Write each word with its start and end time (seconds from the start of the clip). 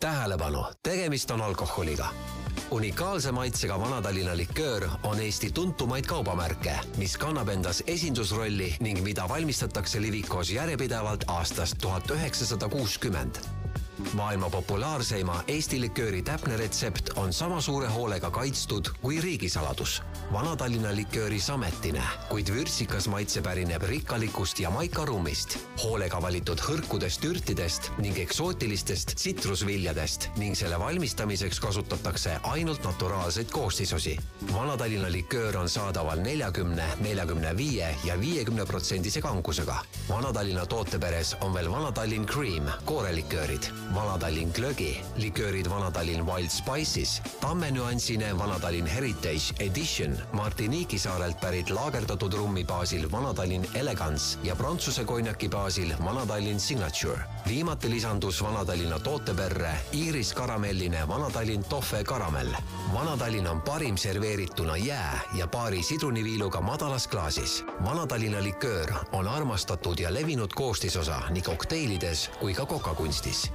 tähelepanu, 0.00 0.64
tegemist 0.82 1.30
on 1.30 1.40
alkoholiga. 1.40 2.08
Unikaalse 2.70 3.32
maitsega 3.32 3.80
Vana-Tallinna 3.80 4.36
liköör 4.36 4.88
on 5.02 5.20
Eesti 5.20 5.50
tuntumaid 5.50 6.04
kaubamärke, 6.06 6.72
mis 6.96 7.16
kannab 7.16 7.48
endas 7.48 7.82
esindusrolli 7.86 8.76
ning 8.80 9.02
mida 9.02 9.28
valmistatakse 9.28 10.02
Livikos 10.02 10.50
järjepidevalt 10.50 11.24
aastast 11.26 11.78
tuhat 11.80 12.10
üheksasada 12.10 12.68
kuuskümmend 12.68 13.36
maailma 14.12 14.50
populaarseima 14.50 15.42
Eesti 15.48 15.80
likööri 15.80 16.22
täpne 16.22 16.56
retsept 16.56 17.10
on 17.16 17.32
sama 17.32 17.60
suure 17.60 17.88
hoolega 17.88 18.30
kaitstud 18.30 18.90
kui 19.02 19.20
riigisaladus. 19.20 20.02
Vana-Tallinna 20.32 20.92
likööri 20.96 21.40
sametine, 21.40 22.02
kuid 22.28 22.50
vürtsikas 22.52 23.08
maitse 23.08 23.42
pärineb 23.42 23.82
rikkalikust 23.88 24.60
Jamaica-rummist, 24.60 25.58
hoolega 25.82 26.20
valitud 26.22 26.60
hõrkudest 26.60 27.24
ürtidest 27.24 27.90
ning 27.98 28.18
eksootilistest 28.18 29.14
tsitrusviljadest 29.16 30.28
ning 30.36 30.58
selle 30.58 30.78
valmistamiseks 30.80 31.60
kasutatakse 31.60 32.36
ainult 32.52 32.84
naturaalseid 32.84 33.50
koostisosi. 33.52 34.16
Vana-Tallinna 34.52 35.12
liköör 35.12 35.56
on 35.62 35.68
saadaval 35.68 36.20
neljakümne, 36.24 36.86
neljakümne 37.00 37.56
viie 37.56 37.94
ja 38.04 38.20
viiekümne 38.20 38.64
protsendise 38.66 39.20
kangusega. 39.24 39.80
Vana-Tallinna 40.08 40.66
tooteperes 40.66 41.36
on 41.40 41.54
veel 41.54 41.70
Vana-Tallinn 41.72 42.26
Cream, 42.26 42.68
kooreliköörid 42.84 43.70
Vana-Tallinn 43.94 44.52
Glögi, 44.52 45.00
liköörid 45.16 45.70
Vana-Tallinn 45.70 46.26
Wild 46.26 46.50
Spices, 46.50 47.22
tammenüansine 47.40 48.38
Vana-Tallinn 48.38 48.86
Heritage 48.86 49.54
Edition, 49.60 50.18
Martiniiki 50.32 50.98
saarelt 50.98 51.40
pärit 51.40 51.70
laagerdatud 51.70 52.32
rummi 52.32 52.64
baasil 52.64 53.12
Vana-Tallinn 53.12 53.66
Elegance 53.74 54.38
ja 54.42 54.56
Prantsuse 54.56 55.04
konjaki 55.04 55.48
baasil 55.48 55.94
Vana-Tallinn 56.04 56.60
Signature. 56.60 57.18
viimati 57.48 57.90
lisandus 57.90 58.42
Vana-Tallinna 58.42 58.98
tooteperre 58.98 59.70
Iiris 59.92 60.34
karamelline 60.34 61.08
Vana-Tallinn 61.08 61.64
Tohve 61.64 62.04
karamell. 62.04 62.52
Vana-Tallinn 62.94 63.46
on 63.50 63.62
parim 63.62 63.96
serveerituna 63.96 64.76
jää 64.76 65.20
ja 65.34 65.46
paari 65.46 65.82
sidruniviiluga 65.82 66.60
madalas 66.60 67.08
klaasis. 67.08 67.64
Vana-Tallinna 67.84 68.42
liköör 68.42 68.92
on 69.12 69.28
armastatud 69.28 69.98
ja 69.98 70.14
levinud 70.14 70.50
koostisosa 70.54 71.22
nii 71.30 71.42
kokteilides 71.42 72.30
kui 72.40 72.54
ka 72.54 72.66
kokakunstis 72.66 73.52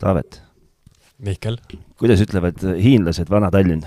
Taavet. 0.00 0.42
Mihkel. 1.20 1.56
kuidas 2.00 2.20
ütlevad 2.24 2.60
hiinlased 2.80 3.28
Vana-Tallinn? 3.30 3.84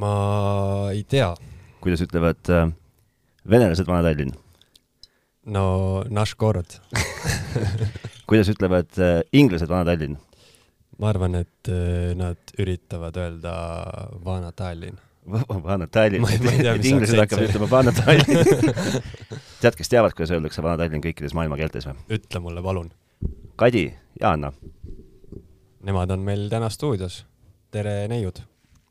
ma 0.00 0.12
ei 0.92 1.02
tea. 1.04 1.34
kuidas 1.80 2.00
ütlevad 2.04 2.48
äh, 2.48 2.70
venelased 3.44 3.88
Vana-Tallinn? 3.88 4.32
no 5.44 5.64
naš 6.08 6.34
gorod 6.40 6.78
kuidas 8.28 8.48
ütlevad 8.52 8.96
äh, 8.96 9.20
inglased 9.32 9.68
Vana-Tallinn? 9.68 10.16
ma 11.00 11.12
arvan, 11.12 11.36
et 11.40 11.68
äh, 11.72 12.12
nad 12.16 12.56
üritavad 12.60 13.16
öelda 13.20 13.54
Vana-Tallinn 14.24 15.00
Vana-Tallinn, 15.68 16.24
et 16.24 16.84
inglased 16.84 17.20
hakkavad 17.20 17.48
ütlema 17.48 17.70
Vana-Tallinn 17.76 19.40
tead, 19.60 19.76
kes 19.76 19.92
teavad, 19.92 20.14
kuidas 20.16 20.32
öeldakse 20.32 20.62
Vana-Tallinn 20.64 21.04
kõikides 21.04 21.34
maailma 21.36 21.58
keeltes 21.60 21.86
või? 21.88 21.98
ütle 22.16 22.40
mulle, 22.42 22.62
palun 22.64 22.88
Kadi 23.60 23.82
ja 24.20 24.32
Anna. 24.32 24.48
Nemad 25.84 26.12
on 26.14 26.22
meil 26.24 26.46
täna 26.52 26.70
stuudios. 26.72 27.24
tere, 27.70 28.08
neiud! 28.08 28.40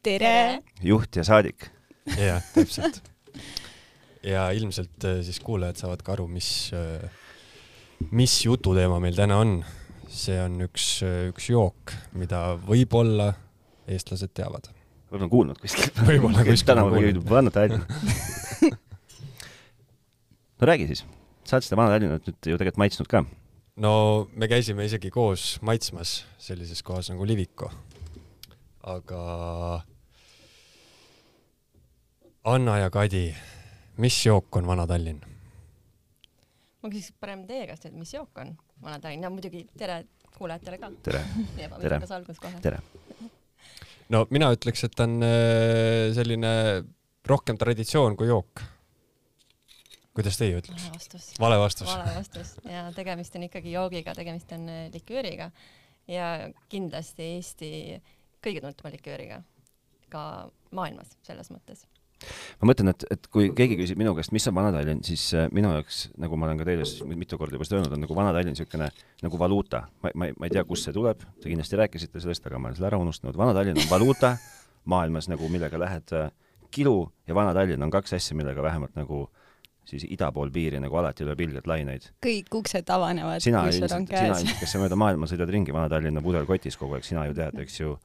tere! 0.05 0.61
juht 0.85 1.17
ja 1.17 1.25
saadik. 1.25 1.71
jah, 2.17 2.43
täpselt. 2.53 3.01
ja 4.23 4.49
ilmselt 4.53 5.05
äh, 5.09 5.23
siis 5.25 5.39
kuulajad 5.41 5.81
saavad 5.81 6.03
ka 6.05 6.13
aru, 6.13 6.27
mis, 6.29 6.69
äh, 6.77 7.09
mis 8.11 8.35
jututeema 8.45 8.99
meil 9.01 9.17
täna 9.17 9.39
on. 9.41 9.63
see 10.09 10.37
on 10.41 10.61
üks, 10.67 10.99
äh, 11.05 11.31
üks 11.33 11.49
jook, 11.49 11.95
mida 12.13 12.43
võib-olla 12.67 13.31
eestlased 13.89 14.35
teavad. 14.37 14.69
võib-olla 15.09 15.25
on 15.25 15.33
kuulnud 15.33 15.63
kuskilt. 15.65 15.97
võib-olla 16.11 16.45
kuskilt. 16.45 16.69
täna 16.69 16.85
ma 16.85 16.93
võin 16.93 17.25
panna 17.25 17.57
Tallinn 17.57 18.77
no 20.59 20.67
räägi 20.67 20.89
siis, 20.89 21.05
sa 21.47 21.55
oled 21.55 21.65
seda 21.65 21.77
Vana-Tallinnat 21.79 22.25
nüüd 22.27 22.49
ju 22.51 22.57
tegelikult 22.59 22.81
maitsnud 22.81 23.07
ka 23.11 23.23
no 23.79 23.93
me 24.35 24.49
käisime 24.51 24.83
isegi 24.87 25.11
koos 25.13 25.53
maitsmas 25.63 26.23
sellises 26.41 26.83
kohas 26.83 27.09
nagu 27.13 27.27
Liviko. 27.27 27.71
aga 28.83 29.21
Anna 32.49 32.77
ja 32.79 32.89
Kadi, 32.89 33.29
mis 33.97 34.17
jook 34.25 34.55
on 34.59 34.67
Vana-Tallinn? 34.67 35.21
ma 36.83 36.91
küsiks 36.91 37.15
parem 37.19 37.45
teie 37.47 37.67
käest, 37.69 37.87
et 37.87 37.95
mis 37.95 38.11
jook 38.13 38.43
on 38.43 38.51
Vana-Tallinn 38.83 39.23
ja 39.23 39.31
muidugi 39.31 39.63
tere 39.77 40.03
kuulajatele 40.35 40.77
ka. 40.81 40.91
tere 41.03 41.23
tere, 41.79 42.01
tere. 42.65 42.81
no 44.09 44.25
mina 44.29 44.51
ütleks, 44.55 44.83
et 44.83 44.95
ta 44.95 45.07
on 45.07 45.23
äh, 45.23 46.11
selline 46.19 46.51
rohkem 47.29 47.55
traditsioon 47.59 48.19
kui 48.19 48.27
jook 48.27 48.65
kuidas 50.19 50.39
teie 50.39 50.57
ütleks? 50.59 50.89
vale 51.39 51.59
vastus. 51.59 51.87
vale 51.87 52.15
vastus. 52.17 52.55
ja 52.67 52.87
tegemist 52.95 53.35
on 53.39 53.45
ikkagi 53.47 53.71
joogiga, 53.75 54.15
tegemist 54.17 54.51
on 54.55 54.67
äh, 54.71 54.87
likööriga 54.93 55.51
ja 56.09 56.49
kindlasti 56.71 57.35
Eesti 57.37 57.69
kõige 58.43 58.63
tuntuma 58.65 58.91
likööriga 58.95 59.39
ka 60.11 60.23
maailmas 60.75 61.15
selles 61.23 61.51
mõttes 61.53 61.85
ma 62.59 62.67
mõtlen, 62.67 62.91
et, 62.91 63.05
et 63.15 63.29
kui 63.31 63.47
keegi 63.55 63.77
küsib 63.79 63.99
minu 64.01 64.11
käest, 64.17 64.33
mis 64.35 64.47
on 64.51 64.57
Vana-Tallinn, 64.57 65.05
siis 65.07 65.29
äh, 65.39 65.47
minu 65.55 65.71
jaoks, 65.77 66.09
nagu 66.19 66.35
ma 66.35 66.49
olen 66.49 66.59
ka 66.59 66.67
teile 66.67 67.15
mitu 67.15 67.39
korda 67.39 67.55
juba 67.55 67.67
seda 67.67 67.79
öelnud, 67.79 67.95
on 67.95 68.03
nagu 68.03 68.17
Vana-Tallinn 68.17 68.57
niisugune 68.57 68.89
nagu 69.23 69.39
valuuta. 69.39 69.85
ma, 70.03 70.11
ma, 70.11 70.31
ma 70.35 70.49
ei 70.49 70.55
tea, 70.57 70.65
kust 70.67 70.89
see 70.89 70.95
tuleb, 70.95 71.23
te 71.39 71.47
kindlasti 71.47 71.79
rääkisite 71.79 72.19
sellest, 72.19 72.43
aga 72.49 72.59
ma 72.59 72.67
olen 72.67 72.79
selle 72.81 72.91
ära 72.91 72.99
unustanud. 72.99 73.39
Vana-Tallinn 73.39 73.79
on 73.79 73.87
valuuta 73.87 74.35
maailmas 74.91 75.31
nagu, 75.31 75.47
millega 75.47 75.79
lähed 75.79 76.11
äh, 76.19 76.27
kilu 76.75 77.05
ja 77.29 77.39
Vana-Tallinn 77.39 77.87
on 77.87 77.93
kaks 77.93 78.19
asja, 78.19 78.35
millega 78.35 78.67
vähemalt 78.67 78.99
nagu 78.99 79.23
äh, 79.23 79.38
siis 79.87 80.05
ida 80.09 80.31
pool 80.31 80.51
piiri 80.53 80.79
nagu 80.81 80.99
alati 81.01 81.25
lööb 81.27 81.41
ilgelt 81.45 81.67
laineid. 81.67 82.09
kõik 82.25 82.55
uksed 82.61 82.89
avanevad, 82.93 83.43
kui 83.43 83.73
sul 83.75 83.95
on 83.95 84.07
käes. 84.07 84.41
sina 84.43 84.55
kes 84.59 84.73
sa 84.75 84.81
mööda 84.81 84.97
maailma 84.99 85.29
sõidad 85.29 85.49
ringi 85.49 85.75
Vana-Tallinna 85.75 86.23
pudel 86.25 86.47
kotis 86.49 86.77
kogu 86.77 86.97
aeg, 86.97 87.05
sina 87.07 87.25
ju 87.29 87.35
tead, 87.37 87.59
eks 87.63 87.79
ju, 87.79 87.95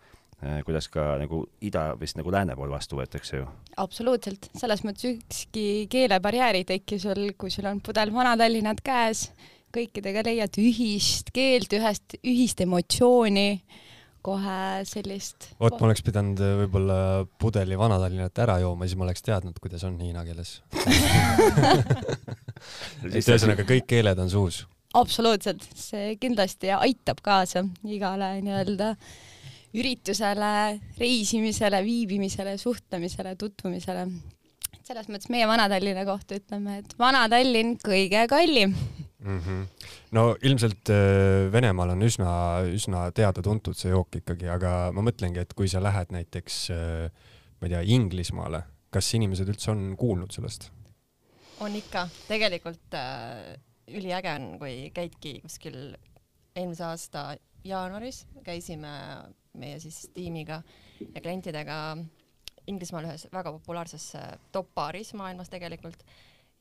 eh, 0.43 0.61
kuidas 0.67 0.89
ka 0.89 1.15
nagu 1.21 1.45
ida 1.61 1.87
vist 2.01 2.19
nagu 2.21 2.33
lääne 2.33 2.57
pool 2.57 2.73
vastu 2.73 3.01
võetakse 3.01 3.41
ju. 3.41 3.49
absoluutselt, 3.77 4.51
selles 4.57 4.85
mõttes 4.85 5.11
ükski 5.13 5.87
keelebarjäär 5.93 6.61
ei 6.61 6.69
teki 6.69 6.99
sul, 6.99 7.27
kui 7.39 7.51
sul 7.51 7.69
on 7.71 7.81
pudel 7.85 8.15
Vana-Tallinnat 8.15 8.81
käes, 8.85 9.31
kõikidega 9.75 10.23
leiad 10.25 10.61
ühist 10.63 11.35
keelt, 11.35 11.73
ühest, 11.75 12.17
ühist 12.23 12.61
emotsiooni 12.63 13.49
kohe 14.25 14.59
sellist. 14.89 15.51
vot 15.61 15.77
ma 15.79 15.89
oleks 15.89 16.05
pidanud 16.07 16.41
äh, 16.43 16.55
võib-olla 16.63 16.99
pudeli 17.41 17.79
Vana-Tallinnat 17.79 18.41
ära 18.45 18.59
jooma, 18.63 18.89
siis 18.89 18.99
ma 19.01 19.07
oleks 19.09 19.25
teadnud, 19.27 19.59
kuidas 19.63 19.85
on 19.89 19.99
hiina 20.01 20.25
keeles 20.27 20.57
et 23.05 23.21
ühesõnaga 23.21 23.67
kõik 23.69 23.87
keeled 23.91 24.25
on 24.25 24.33
suus. 24.33 24.63
absoluutselt, 24.97 25.65
see 25.77 26.17
kindlasti 26.23 26.73
aitab 26.77 27.21
kaasa 27.25 27.67
igale 27.85 28.37
nii-öelda 28.45 28.95
üritusele, 29.75 30.55
reisimisele, 31.01 31.81
viibimisele, 31.83 32.53
suhtlemisele, 32.63 33.35
tutvumisele. 33.37 34.05
selles 34.85 35.09
mõttes 35.11 35.33
meie 35.33 35.49
Vana-Tallinna 35.51 36.05
kohta 36.09 36.39
ütleme, 36.39 36.79
et 36.83 36.95
Vana-Tallinn 37.01 37.77
kõige 37.83 38.29
kallim 38.31 38.77
mm. 39.25 39.41
-hmm. 39.41 39.89
no 40.13 40.37
ilmselt 40.43 40.91
äh, 40.93 41.53
Venemaal 41.53 41.95
on 41.97 42.07
üsna, 42.07 42.31
üsna 42.69 43.09
teada-tuntud 43.13 43.77
see 43.79 43.93
jook 43.93 44.21
ikkagi, 44.21 44.49
aga 44.51 44.93
ma 44.95 45.05
mõtlengi, 45.05 45.43
et 45.43 45.55
kui 45.55 45.69
sa 45.69 45.83
lähed 45.83 46.13
näiteks, 46.15 46.61
äh, 46.71 47.11
ma 47.61 47.69
ei 47.69 47.75
tea, 47.75 47.83
Inglismaale, 47.97 48.65
kas 48.95 49.15
inimesed 49.19 49.49
üldse 49.49 49.73
on 49.75 49.95
kuulnud 49.97 50.33
sellest? 50.35 50.71
on 51.65 51.75
ikka, 51.77 52.09
tegelikult 52.29 52.95
äh, 52.99 53.55
üliäge 53.89 54.33
on, 54.35 54.59
kui 54.59 54.91
käidki 54.95 55.39
kuskil 55.45 55.95
eelmise 56.55 56.85
aasta 56.85 57.37
jaanuaris 57.65 58.25
käisime 58.45 58.91
meie 59.59 59.79
siis 59.81 60.09
tiimiga 60.15 60.63
ja 61.15 61.21
klientidega 61.21 61.79
Inglismaal 62.67 63.05
ühes 63.05 63.27
väga 63.33 63.53
populaarses 63.53 64.15
äh, 64.17 64.35
top 64.53 64.71
baaris 64.75 65.13
maailmas 65.15 65.51
tegelikult 65.53 66.05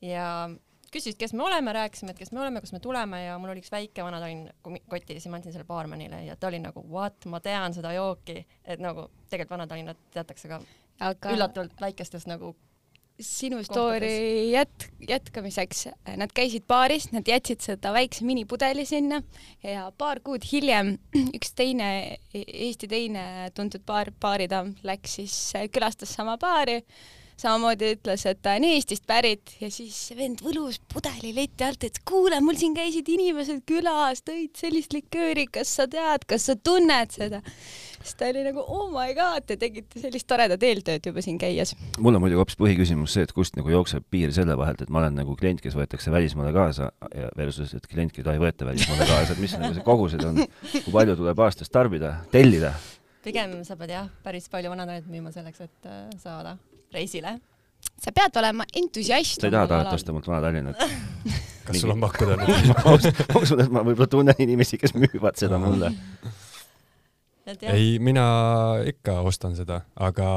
ja 0.04 0.50
küsisid, 0.94 1.18
kes 1.20 1.34
me 1.36 1.44
oleme, 1.46 1.74
rääkisime, 1.74 2.14
et 2.14 2.20
kes 2.20 2.32
me 2.34 2.42
oleme, 2.42 2.62
kust 2.62 2.76
me 2.76 2.80
tuleme 2.82 3.24
ja 3.24 3.38
mul 3.42 3.52
oli 3.54 3.62
üks 3.64 3.72
väike 3.74 4.04
Vana-Tallinn 4.06 4.78
koti 4.90 5.16
ja 5.16 5.22
siis 5.22 5.30
ma 5.32 5.40
andsin 5.40 5.54
selle 5.54 5.66
baarmanile 5.68 6.24
ja 6.28 6.36
ta 6.38 6.50
oli 6.50 6.60
nagu 6.62 6.84
what, 6.90 7.26
ma 7.30 7.40
tean 7.44 7.74
seda 7.76 7.94
jooki, 7.96 8.44
et 8.64 8.82
nagu 8.82 9.08
tegelikult 9.30 9.56
Vana-Tallinnat 9.58 10.06
teatakse 10.14 10.50
ka 10.50 10.60
aga... 11.00 11.34
üllatavalt 11.34 11.82
väikestes 11.82 12.28
nagu 12.30 12.54
sinu 13.20 13.62
story 13.62 14.50
jät-, 14.50 14.88
jätkamiseks, 15.08 15.86
nad 16.18 16.32
käisid 16.34 16.64
baaris, 16.66 17.10
nad 17.12 17.28
jätsid 17.28 17.62
seda 17.62 17.92
väikse 17.94 18.26
minipudeli 18.26 18.86
sinna 18.86 19.20
ja 19.62 19.86
paar 19.98 20.20
kuud 20.24 20.42
hiljem 20.50 20.96
üks 21.36 21.54
teine, 21.54 22.18
Eesti 22.34 22.90
teine 22.90 23.26
tuntud 23.54 23.84
baar, 23.86 24.10
baaridamm 24.20 24.74
läks 24.82 25.20
siis, 25.20 25.36
külastas 25.74 26.14
sama 26.14 26.36
baari 26.42 26.80
samamoodi 27.40 27.94
ütles, 27.96 28.24
et 28.28 28.40
ta 28.44 28.54
on 28.58 28.66
Eestist 28.68 29.06
pärit 29.08 29.54
ja 29.60 29.70
siis 29.72 29.96
see 30.08 30.18
vend 30.18 30.42
võlus 30.44 30.78
pudeli 30.92 31.32
leti 31.36 31.66
alt, 31.66 31.84
et 31.86 31.98
kuule, 32.06 32.38
mul 32.44 32.58
siin 32.58 32.76
käisid 32.76 33.08
inimesed 33.10 33.64
külas, 33.68 34.22
tõid 34.26 34.54
sellist 34.58 34.94
likööri, 34.94 35.48
kas 35.52 35.72
sa 35.80 35.88
tead, 35.90 36.26
kas 36.30 36.48
sa 36.50 36.56
tunned 36.56 37.14
seda? 37.14 37.42
siis 38.04 38.18
ta 38.20 38.28
oli 38.28 38.42
nagu 38.44 38.60
oh 38.60 38.90
my 38.92 39.14
god, 39.16 39.46
te 39.48 39.56
tegite 39.60 40.00
sellist 40.02 40.28
toredat 40.28 40.62
eeltööd 40.62 41.06
juba 41.08 41.24
siin 41.24 41.38
käies. 41.40 41.74
mul 41.98 42.14
on 42.14 42.22
muidugi 42.22 42.42
hoopis 42.42 42.58
põhiküsimus 42.60 43.16
see, 43.16 43.26
et 43.26 43.32
kust 43.36 43.58
nagu 43.58 43.72
jookseb 43.72 44.06
piir 44.12 44.34
selle 44.36 44.56
vahelt, 44.60 44.84
et 44.84 44.92
ma 44.92 45.02
olen 45.02 45.16
nagu 45.18 45.36
klient, 45.40 45.62
kes 45.64 45.76
võetakse 45.78 46.12
välismaale 46.14 46.52
kaasa 46.54 46.90
ja 47.14 47.32
versus, 47.38 47.74
et 47.74 47.88
klient, 47.90 48.14
keda 48.14 48.36
ei 48.36 48.42
võeta 48.42 48.68
välismaale 48.68 49.08
kaasa, 49.08 49.34
et 49.34 49.42
mis 49.42 49.56
nagu 49.58 49.72
see 49.74 49.86
kogused 49.86 50.22
on, 50.28 50.44
kui 50.74 50.92
palju 50.92 51.16
tuleb 51.18 51.42
aastas 51.46 51.72
tarbida, 51.72 52.18
tellida? 52.34 52.74
pigem 53.24 53.56
sa 53.64 53.78
pead 53.80 53.94
jah, 53.94 54.12
päris 54.22 54.50
palju 54.52 54.68
vanadaid 54.68 55.08
müüma 55.08 55.32
selleks, 55.32 55.64
et 55.64 55.88
äh, 55.88 56.06
saada 56.20 56.58
reisile. 56.94 57.38
sa 58.00 58.12
pead 58.14 58.36
olema 58.42 58.64
entusiast. 58.76 59.40
sa 59.40 59.50
ei 59.50 59.54
taha 59.54 59.70
tahata 59.70 59.98
osta 59.98 60.14
mult 60.16 60.28
Vana-Tallinnat 60.28 60.80
kas 61.64 61.80
sul 61.80 61.92
on 61.94 62.02
pakkuda 62.02 62.36
nüüd? 62.40 62.70
ma 62.70 62.94
usun, 63.40 63.62
et 63.64 63.72
ma 63.72 63.84
võib-olla 63.86 64.10
tunnen 64.10 64.42
inimesi, 64.44 64.78
kes 64.80 64.94
müüvad 64.96 65.38
seda 65.40 65.60
mulle. 65.60 65.90
ei, 67.70 67.96
mina 68.02 68.26
ikka 68.88 69.18
ostan 69.28 69.56
seda, 69.58 69.82
aga 69.96 70.28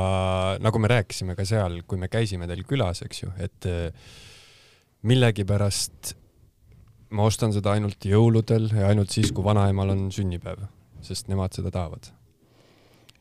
nagu 0.64 0.82
me 0.84 0.92
rääkisime 0.92 1.38
ka 1.38 1.46
seal, 1.48 1.82
kui 1.88 2.00
me 2.00 2.12
käisime 2.12 2.50
teil 2.50 2.64
külas, 2.68 3.04
eks 3.06 3.24
ju, 3.24 3.34
et 3.44 3.70
eh, 3.70 4.16
millegipärast 5.08 6.16
ma 7.16 7.28
ostan 7.28 7.56
seda 7.56 7.78
ainult 7.78 8.04
jõuludel 8.04 8.68
ja 8.76 8.92
ainult 8.92 9.14
siis, 9.16 9.32
kui 9.32 9.46
vanaemal 9.46 9.96
on 9.96 10.08
sünnipäev, 10.12 10.68
sest 11.06 11.32
nemad 11.32 11.56
seda 11.56 11.72
tahavad 11.72 12.12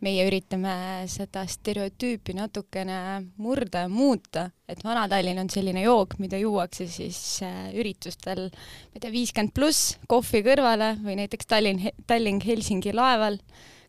meie 0.06 0.26
üritame 0.28 0.74
seda 1.10 1.42
stereotüüpi 1.50 2.36
natukene 2.38 2.98
murda 3.42 3.84
ja 3.84 3.90
muuta, 3.90 4.46
et 4.70 4.82
Vana-Tallinn 4.86 5.42
on 5.42 5.50
selline 5.52 5.82
jook, 5.84 6.18
mida 6.22 6.38
juuakse 6.40 6.86
siis 6.90 7.18
äh, 7.46 7.72
üritustel, 7.74 8.46
ma 8.50 8.98
ei 8.98 9.02
tea, 9.02 9.14
viiskümmend 9.14 9.54
pluss 9.56 9.96
kohvi 10.10 10.44
kõrvale 10.46 10.94
või 11.02 11.18
näiteks 11.22 11.50
Tallinn, 11.50 11.90
Tallinn-Helsingi 12.06 12.94
laeval 12.96 13.40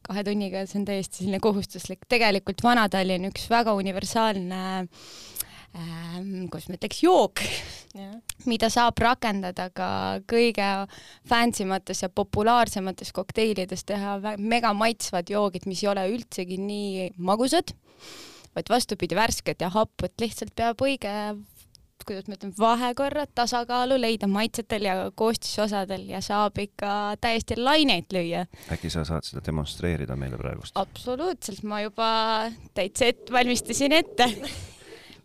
kahe 0.07 0.23
tunniga, 0.23 0.63
see 0.65 0.81
on 0.81 0.87
täiesti 0.87 1.21
selline 1.21 1.41
kohustuslik. 1.43 2.05
tegelikult 2.09 2.63
Vana-Tallinn 2.63 3.29
üks 3.31 3.49
väga 3.51 3.75
universaalne 3.77 4.61
äh, 4.79 5.07
kuidas 6.51 6.67
ma 6.69 6.77
ütleks, 6.77 7.01
jook, 7.05 7.41
mida 8.49 8.69
saab 8.73 8.99
rakendada 9.03 9.69
ka 9.75 9.89
kõige 10.29 10.69
fancy 11.29 11.67
mates 11.69 12.03
ja 12.03 12.09
populaarsemates 12.09 13.13
kokteilides, 13.15 13.85
teha 13.87 14.17
mega 14.37 14.73
maitsvad 14.77 15.29
joogid, 15.33 15.67
mis 15.69 15.83
ei 15.83 15.91
ole 15.91 16.07
üldsegi 16.15 16.57
nii 16.61 17.11
magusad, 17.17 17.75
vaid 18.57 18.73
vastupidi, 18.73 19.17
värsked 19.17 19.61
ja 19.61 19.69
hapud, 19.73 20.15
lihtsalt 20.21 20.55
peab 20.57 20.81
õige 20.85 21.13
kuidas 22.07 22.27
ma 22.29 22.37
ütlen, 22.37 22.53
vahekorra, 22.55 23.25
tasakaalu 23.35 23.97
leida 23.99 24.29
maitsetel 24.31 24.85
ja 24.87 24.95
koostisosadel 25.17 26.05
ja 26.07 26.21
saab 26.23 26.55
ikka 26.61 27.17
täiesti 27.21 27.57
laineid 27.59 28.15
lüüa. 28.15 28.45
äkki 28.71 28.91
sa 28.93 29.03
saad 29.07 29.27
seda 29.27 29.43
demonstreerida 29.45 30.15
meile 30.15 30.39
praegust? 30.39 30.77
absoluutselt, 30.79 31.65
ma 31.67 31.81
juba 31.83 32.09
täitsa 32.77 33.11
ette 33.11 33.33
valmistasin 33.33 33.97
ette 33.97 34.29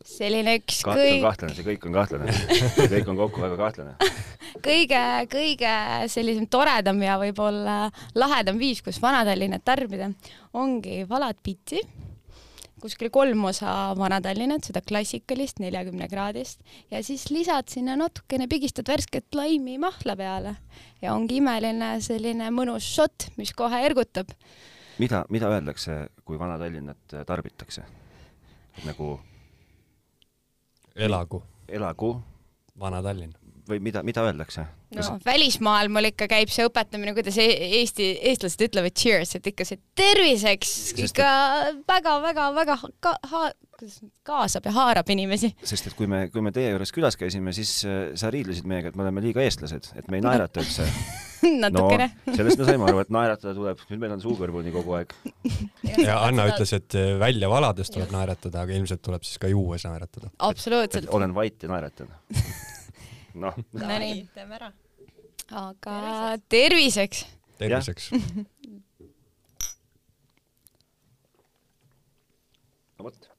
selline 0.09 0.57
üks 0.61 0.83
Ka 0.87 0.95
kõi... 0.99 1.19
kahtlane, 1.23 1.57
see 1.57 1.67
kõik 1.67 1.89
on 1.89 1.97
kahtlane. 1.97 2.37
see 2.77 2.89
kõik 2.93 3.11
on 3.13 3.19
kokku 3.21 3.43
väga 3.45 3.59
kahtlane. 3.61 4.13
kõige, 4.67 5.03
kõige 5.33 5.75
sellisem 6.13 6.47
toredam 6.53 7.03
ja 7.03 7.19
võib-olla 7.21 7.77
lahedam 8.19 8.61
viis, 8.61 8.83
kus 8.85 9.01
Vana-Tallinna 9.03 9.61
tarbida, 9.65 10.11
ongi 10.59 11.03
valad 11.09 11.39
pitsi, 11.45 11.83
kuskil 12.83 13.13
kolm 13.15 13.45
osa 13.47 13.93
Vana-Tallinnat, 13.99 14.67
seda 14.67 14.83
klassikalist 14.85 15.63
neljakümne 15.63 16.09
kraadist 16.11 16.63
ja 16.91 17.03
siis 17.07 17.29
lisad 17.31 17.71
sinna 17.71 17.95
natukene, 17.99 18.49
pigistad 18.51 18.91
värsket 18.91 19.39
laimi 19.39 19.79
mahla 19.83 20.17
peale 20.19 20.57
ja 21.03 21.15
ongi 21.15 21.39
imeline 21.39 21.95
selline 22.03 22.51
mõnus 22.55 22.87
šott, 22.97 23.31
mis 23.39 23.55
kohe 23.55 23.85
ergutab. 23.87 24.35
mida, 24.99 25.25
mida 25.31 25.51
öeldakse, 25.55 26.07
kui 26.25 26.39
Vana-Tallinnat 26.39 27.21
tarbitakse? 27.27 27.87
nagu 28.87 29.19
elagu. 30.95 31.43
elagu. 31.69 32.23
Vana-Tallinn. 32.77 33.42
Või 33.69 33.81
mida, 33.83 34.03
mida 34.07 34.25
öeldakse? 34.27 34.65
no 34.93 35.01
Kas... 35.01 35.25
välismaal 35.27 35.91
mul 35.93 36.11
ikka 36.11 36.29
käib 36.31 36.53
see 36.53 36.67
õpetamine, 36.69 37.15
kuidas 37.17 37.39
e 37.41 37.49
Eesti, 37.81 38.09
eestlased 38.31 38.67
ütlevad 38.69 38.97
cheers, 38.99 39.37
et 39.39 39.47
ikka 39.53 39.67
see 39.69 39.81
terviseks 39.99 40.73
Sest 40.93 41.05
ikka 41.09 41.29
väga-väga-väga 41.89 42.79
ka, 43.03 43.17
ha, 43.33 43.45
kaasab 44.27 44.67
ja 44.69 44.73
haarab 44.77 45.11
inimesi. 45.13 45.53
sest 45.67 45.91
et 45.91 45.99
kui 45.99 46.09
me, 46.11 46.27
kui 46.33 46.45
me 46.45 46.53
teie 46.55 46.73
juures 46.73 46.93
külas 46.95 47.19
käisime, 47.19 47.55
siis 47.57 47.81
äh, 47.89 48.01
sa 48.19 48.31
riidlesid 48.33 48.69
meiega, 48.69 48.93
et 48.93 48.99
me 48.99 49.07
oleme 49.07 49.25
liiga 49.25 49.43
eestlased, 49.45 49.93
et 49.99 50.11
me 50.13 50.21
ei 50.21 50.27
naerata 50.27 50.63
üldse 50.63 50.87
natukene 51.65 52.09
no,. 52.13 52.37
sellest 52.37 52.61
me 52.61 52.69
saime 52.69 52.87
aru, 52.91 53.03
et 53.03 53.15
naeratada 53.15 53.55
tuleb, 53.57 53.83
nüüd 53.91 54.03
meil 54.05 54.17
on 54.17 54.23
suu 54.23 54.37
kõrvuni 54.39 54.75
kogu 54.75 54.99
aeg. 55.01 55.17
ja 56.05 56.21
Anna 56.27 56.47
ütles, 56.53 56.75
et 56.79 56.99
äh, 56.99 57.15
välja 57.23 57.51
valades 57.53 57.91
tuleb 57.95 58.13
naeratada, 58.15 58.67
aga 58.67 58.77
ilmselt 58.77 59.03
tuleb 59.05 59.27
siis 59.27 59.41
ka 59.43 59.51
juues 59.51 59.87
naeratada. 59.89 60.31
absoluutselt. 60.51 61.11
olen 61.11 61.35
vait 61.35 61.59
ja 61.63 61.73
naeratan. 61.73 62.13
noh. 63.35 63.55
Nonii, 63.73 64.29
teeme 64.35 64.55
ära. 64.59 64.73
aga 65.51 65.97
terviseks. 66.53 67.27
terviseks. 67.59 68.11
no 72.99 73.05
vot. 73.09 73.31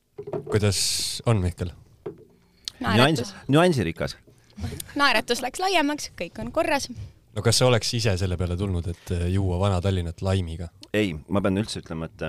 kuidas 0.51 0.77
on, 1.25 1.37
Mihkel? 1.43 1.69
nüanss, 2.83 3.33
nüansirikas. 3.47 4.17
naeratus 4.95 5.41
läks 5.41 5.59
laiemaks, 5.63 6.11
kõik 6.19 6.39
on 6.43 6.51
korras 6.53 6.89
no 7.33 7.41
kas 7.41 7.57
sa 7.59 7.65
oleks 7.69 7.93
ise 7.97 8.17
selle 8.19 8.37
peale 8.37 8.57
tulnud, 8.57 8.87
et 8.87 9.11
äh, 9.15 9.27
juua 9.33 9.59
Vana-Tallinnat 9.61 10.21
laimiga? 10.25 10.67
ei, 10.93 11.15
ma 11.29 11.41
pean 11.41 11.57
üldse 11.61 11.81
ütlema, 11.81 12.05
et 12.09 12.21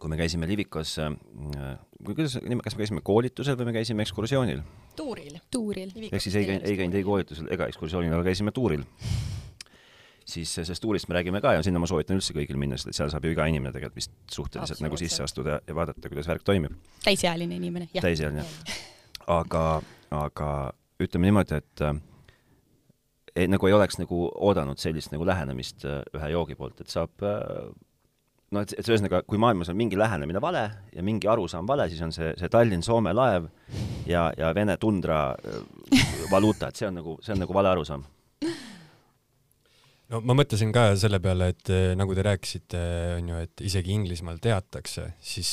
kui 0.00 0.10
me 0.10 0.18
käisime 0.18 0.46
Livikos, 0.48 0.96
äh, 1.02 1.78
kuidas, 2.04 2.38
kas 2.38 2.76
me 2.76 2.84
käisime 2.84 3.02
koolitusel 3.04 3.58
või 3.58 3.70
me 3.70 3.74
käisime 3.78 4.04
ekskursioonil? 4.06 4.62
tuuril. 4.96 5.38
tuuril. 5.50 5.92
ehk 6.10 6.22
siis 6.22 6.36
ei 6.38 6.46
käinud, 6.46 6.66
ei 6.66 6.78
käinud 6.78 6.98
ei 6.98 7.06
koolitusel 7.06 7.50
ega 7.54 7.68
ekskursioonil, 7.70 8.14
aga 8.14 8.26
käisime 8.26 8.52
tuuril. 8.54 8.84
siis 10.28 10.54
sellest 10.54 10.82
tuurist 10.82 11.08
me 11.08 11.18
räägime 11.18 11.40
ka 11.44 11.54
ja 11.56 11.62
sinna 11.62 11.80
ma 11.82 11.88
soovitan 11.90 12.18
üldse 12.18 12.36
kõigil 12.36 12.58
minna, 12.60 12.76
sest 12.76 12.92
et 12.92 12.98
seal 12.98 13.12
saab 13.12 13.26
ju 13.26 13.32
iga 13.34 13.46
inimene 13.50 13.72
tegelikult 13.74 14.00
vist 14.00 14.14
suhteliselt 14.32 14.84
nagu 14.84 15.00
sisse 15.00 15.22
astuda 15.24 15.60
ja 15.66 15.74
vaadata, 15.74 16.08
kuidas 16.08 16.28
värk 16.28 16.44
toimib. 16.44 16.76
täisealine 17.04 17.56
inimene, 17.56 17.88
jah. 17.94 18.04
täisealine. 18.04 18.44
aga, 19.26 19.64
aga 20.10 20.52
ütleme 21.00 21.30
niimoodi, 21.30 21.58
et 21.62 21.86
ei, 23.38 23.48
nagu 23.48 23.66
ei 23.66 23.74
oleks 23.76 23.98
nagu 24.00 24.24
oodanud 24.34 24.78
sellist 24.82 25.12
nagu 25.14 25.26
lähenemist 25.26 25.84
äh, 25.86 26.02
ühe 26.16 26.32
joogi 26.34 26.58
poolt, 26.58 26.80
et 26.82 26.90
saab 26.92 27.22
äh, 28.48 28.52
noh, 28.56 28.64
et, 28.64 28.74
et 28.78 28.90
ühesõnaga, 28.90 29.22
kui 29.28 29.40
maailmas 29.40 29.70
on 29.72 29.78
mingi 29.78 29.98
lähenemine 29.98 30.42
vale 30.42 30.64
ja 30.94 31.04
mingi 31.06 31.30
arusaam 31.30 31.68
vale, 31.68 31.88
siis 31.90 32.02
on 32.04 32.14
see, 32.14 32.32
see 32.40 32.52
Tallinn-Soome 32.52 33.14
laev 33.16 33.48
ja, 34.08 34.28
ja 34.38 34.52
Vene 34.56 34.78
tundra 34.80 35.32
äh, 35.34 36.14
valuuta, 36.32 36.70
et 36.70 36.80
see 36.80 36.88
on 36.90 36.98
nagu, 37.00 37.18
see 37.24 37.34
on 37.36 37.44
nagu 37.44 37.56
vale 37.56 37.72
arusaam. 37.72 38.06
no 40.12 40.22
ma 40.24 40.38
mõtlesin 40.38 40.72
ka 40.74 40.90
selle 41.00 41.20
peale, 41.24 41.52
et 41.54 41.74
nagu 41.98 42.16
te 42.16 42.24
rääkisite, 42.24 42.84
on 43.18 43.34
ju, 43.34 43.42
et 43.48 43.66
isegi 43.68 43.92
Inglismaal 43.96 44.40
teatakse, 44.42 45.10
siis 45.20 45.52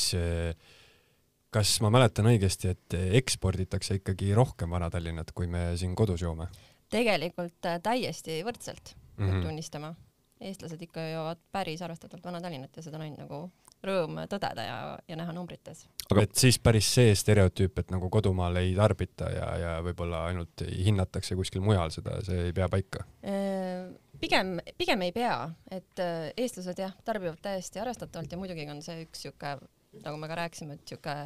kas 1.52 1.76
ma 1.84 1.90
mäletan 1.92 2.28
õigesti, 2.28 2.72
et 2.72 2.96
eksporditakse 3.20 4.00
ikkagi 4.00 4.32
rohkem 4.36 4.72
Vana-Tallinnat, 4.72 5.32
kui 5.36 5.48
me 5.50 5.70
siin 5.80 5.94
kodus 5.96 6.24
joome? 6.24 6.48
tegelikult 6.92 7.66
äh, 7.66 7.80
täiesti 7.82 8.40
võrdselt 8.46 8.94
mm, 8.94 9.24
-hmm. 9.24 9.30
peab 9.30 9.48
tunnistama. 9.48 9.94
Eestlased 10.40 10.82
ikka 10.82 11.00
joovad 11.10 11.40
päris 11.52 11.82
arvestatavalt 11.82 12.26
Vana-Tallinnat 12.26 12.76
ja 12.76 12.84
seda 12.84 12.98
on 12.98 13.06
ainult 13.06 13.22
nagu 13.24 13.40
rõõm 13.86 14.18
tõdeda 14.30 14.64
ja, 14.64 14.76
ja 15.08 15.18
näha 15.18 15.34
numbrites. 15.36 15.84
aga 16.10 16.24
et 16.26 16.34
siis 16.38 16.58
päris 16.62 16.88
see 16.98 17.14
stereotüüp, 17.18 17.78
et 17.82 17.92
nagu 17.94 18.08
kodumaal 18.12 18.58
ei 18.60 18.74
tarbita 18.76 19.30
ja, 19.32 19.50
ja 19.60 19.74
võib-olla 19.84 20.24
ainult 20.30 20.64
hinnatakse 20.66 21.36
kuskil 21.38 21.64
mujal 21.64 21.92
seda, 21.94 22.18
see 22.26 22.48
ei 22.48 22.56
pea 22.56 22.68
paika? 22.72 23.04
Äh, 23.26 23.90
pigem, 24.20 24.56
pigem 24.78 25.04
ei 25.06 25.14
pea, 25.16 25.38
et 25.70 26.02
äh, 26.02 26.30
eestlased 26.36 26.80
jah, 26.82 26.96
tarbivad 27.04 27.40
täiesti 27.44 27.82
arvestatavalt 27.82 28.32
ja 28.32 28.40
muidugi 28.40 28.66
on 28.72 28.82
see 28.84 29.04
üks 29.06 29.26
sihuke, 29.26 29.56
nagu 30.02 30.18
me 30.20 30.30
ka 30.30 30.40
rääkisime, 30.42 30.78
et 30.78 30.94
sihuke 30.94 31.16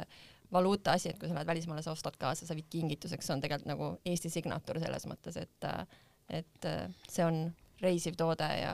valuuta 0.51 0.97
asi, 0.97 1.11
et 1.11 1.19
kui 1.19 1.29
sa 1.29 1.37
lähed 1.37 1.47
välismaale, 1.47 1.83
sa 1.85 1.95
ostad 1.95 2.17
kaasa, 2.19 2.47
sa 2.47 2.57
viid 2.57 2.67
kingituseks, 2.71 3.27
see 3.27 3.35
on 3.37 3.43
tegelikult 3.43 3.71
nagu 3.71 3.91
Eesti 4.11 4.31
signatuur 4.33 4.81
selles 4.83 5.07
mõttes, 5.07 5.37
et, 5.39 5.69
et 6.41 6.67
see 7.07 7.23
on 7.23 7.45
reisiv 7.81 8.17
toode 8.19 8.47
ja, 8.61 8.73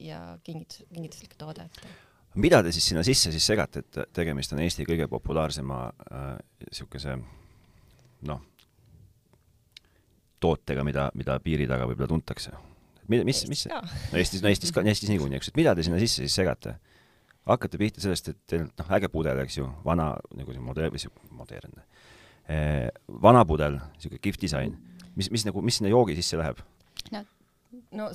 ja 0.00 0.20
kingitus, 0.44 0.84
kingituslik 0.92 1.34
toode, 1.38 1.66
mida 2.42 2.60
te 2.62 2.72
siis 2.74 2.90
sinna 2.90 3.04
sisse 3.06 3.32
siis 3.34 3.46
segate, 3.48 3.82
et 3.82 4.12
tegemist 4.14 4.52
on 4.54 4.62
Eesti 4.64 4.86
kõige 4.88 5.08
populaarsema 5.10 5.80
niisuguse 6.66 7.14
äh, 7.16 7.24
noh, 8.28 8.42
tootega, 10.42 10.84
mida, 10.86 11.10
mida 11.16 11.38
piiri 11.42 11.68
taga 11.68 11.88
võib-olla 11.88 12.10
tuntakse. 12.12 12.52
mis, 13.08 13.24
mis, 13.24 13.44
mis, 13.48 13.64
no 13.70 14.20
Eestis, 14.20 14.42
no 14.42 14.50
Eestis 14.52 14.74
ka, 14.74 14.84
Eestis 14.84 15.10
niikuinii, 15.12 15.40
eks, 15.40 15.52
et 15.52 15.58
mida 15.58 15.74
te 15.74 15.86
sinna 15.86 16.00
sisse 16.02 16.24
siis 16.24 16.42
segate? 16.42 16.78
hakkate 17.46 17.78
pihta 17.78 18.02
sellest, 18.02 18.28
et 18.32 18.38
teil 18.50 18.64
noh, 18.66 18.88
äge 18.96 19.06
pudel, 19.06 19.38
eks 19.44 19.60
ju, 19.60 19.68
vana 19.84 20.08
nagu 20.34 20.50
see 20.50 20.62
modern, 20.66 20.90
või 20.90 20.98
see 20.98 21.12
modernne 21.30 21.84
eh,, 22.50 22.88
vana 23.22 23.44
pudel, 23.46 23.78
niisugune 23.94 24.18
kihvt 24.24 24.42
disain, 24.42 24.74
mis, 25.14 25.30
mis 25.30 25.46
nagu, 25.46 25.62
mis 25.62 25.78
sinna 25.78 25.92
joogi 25.92 26.18
sisse 26.18 26.40
läheb? 26.40 26.58
no 27.14 27.22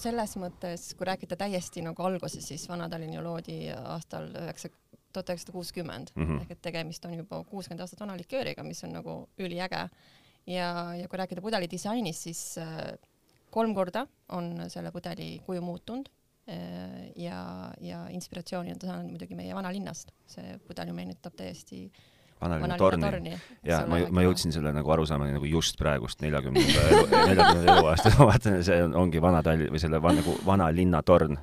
selles 0.02 0.36
mõttes, 0.42 0.92
kui 0.98 1.08
rääkida 1.08 1.38
täiesti 1.40 1.84
nagu 1.86 2.04
alguses, 2.04 2.46
siis 2.48 2.68
Vana-Tallinn 2.70 3.16
ju 3.18 3.24
loodi 3.26 3.58
aastal 3.74 4.30
üheksa, 4.44 4.70
tuhat 5.14 5.30
üheksasada 5.34 5.56
kuuskümmend 5.56 6.14
Mhm. 6.16 6.42
ehk 6.42 6.52
et 6.52 6.62
tegemist 6.62 7.06
on 7.06 7.14
juba 7.14 7.44
kuuskümmend 7.44 7.82
aastat 7.82 8.00
vana 8.00 8.16
likööriga, 8.18 8.64
mis 8.64 8.84
on 8.84 8.94
nagu 8.94 9.28
üliäge. 9.38 9.90
ja, 10.48 10.94
ja 10.96 11.08
kui 11.08 11.18
rääkida 11.18 11.42
pudeli 11.42 11.68
disainist, 11.70 12.22
siis 12.22 12.58
äh, 12.58 12.98
kolm 13.52 13.76
korda 13.76 14.08
on 14.30 14.70
selle 14.70 14.92
pudeli 14.92 15.40
kuju 15.46 15.62
muutunud 15.62 16.10
äh, 16.50 17.12
ja, 17.16 17.72
ja 17.80 18.08
inspiratsiooni 18.10 18.72
on 18.72 18.80
ta 18.80 18.88
saanud 18.88 19.12
muidugi 19.12 19.36
meie 19.36 19.54
vanalinnast. 19.56 20.12
see 20.26 20.58
pudel 20.68 20.88
ju 20.88 20.94
meenutab 20.94 21.36
täiesti 21.36 21.86
vanalinna 21.86 22.11
vanalinna 22.42 22.78
torni. 22.78 23.06
torni. 23.06 23.34
ja 23.68 23.82
ma, 23.90 24.00
ma 24.12 24.24
jõudsin 24.26 24.54
selle 24.56 24.74
nagu 24.76 24.94
arusaamani 24.96 25.36
nagu 25.36 25.48
just 25.50 25.78
praegust 25.80 26.22
neljakümnenda 26.24 26.86
neljakümnenda 27.32 27.78
eluaasta, 27.78 28.14
ma 28.18 28.30
vaatan, 28.32 28.60
see 28.66 28.80
on, 28.86 28.96
ongi 29.04 29.22
vana 29.24 29.44
Tallinn 29.46 29.74
või 29.74 29.82
selle 29.84 30.02
van, 30.04 30.22
nagu 30.22 30.36
vanalinna 30.46 31.04
torn. 31.08 31.40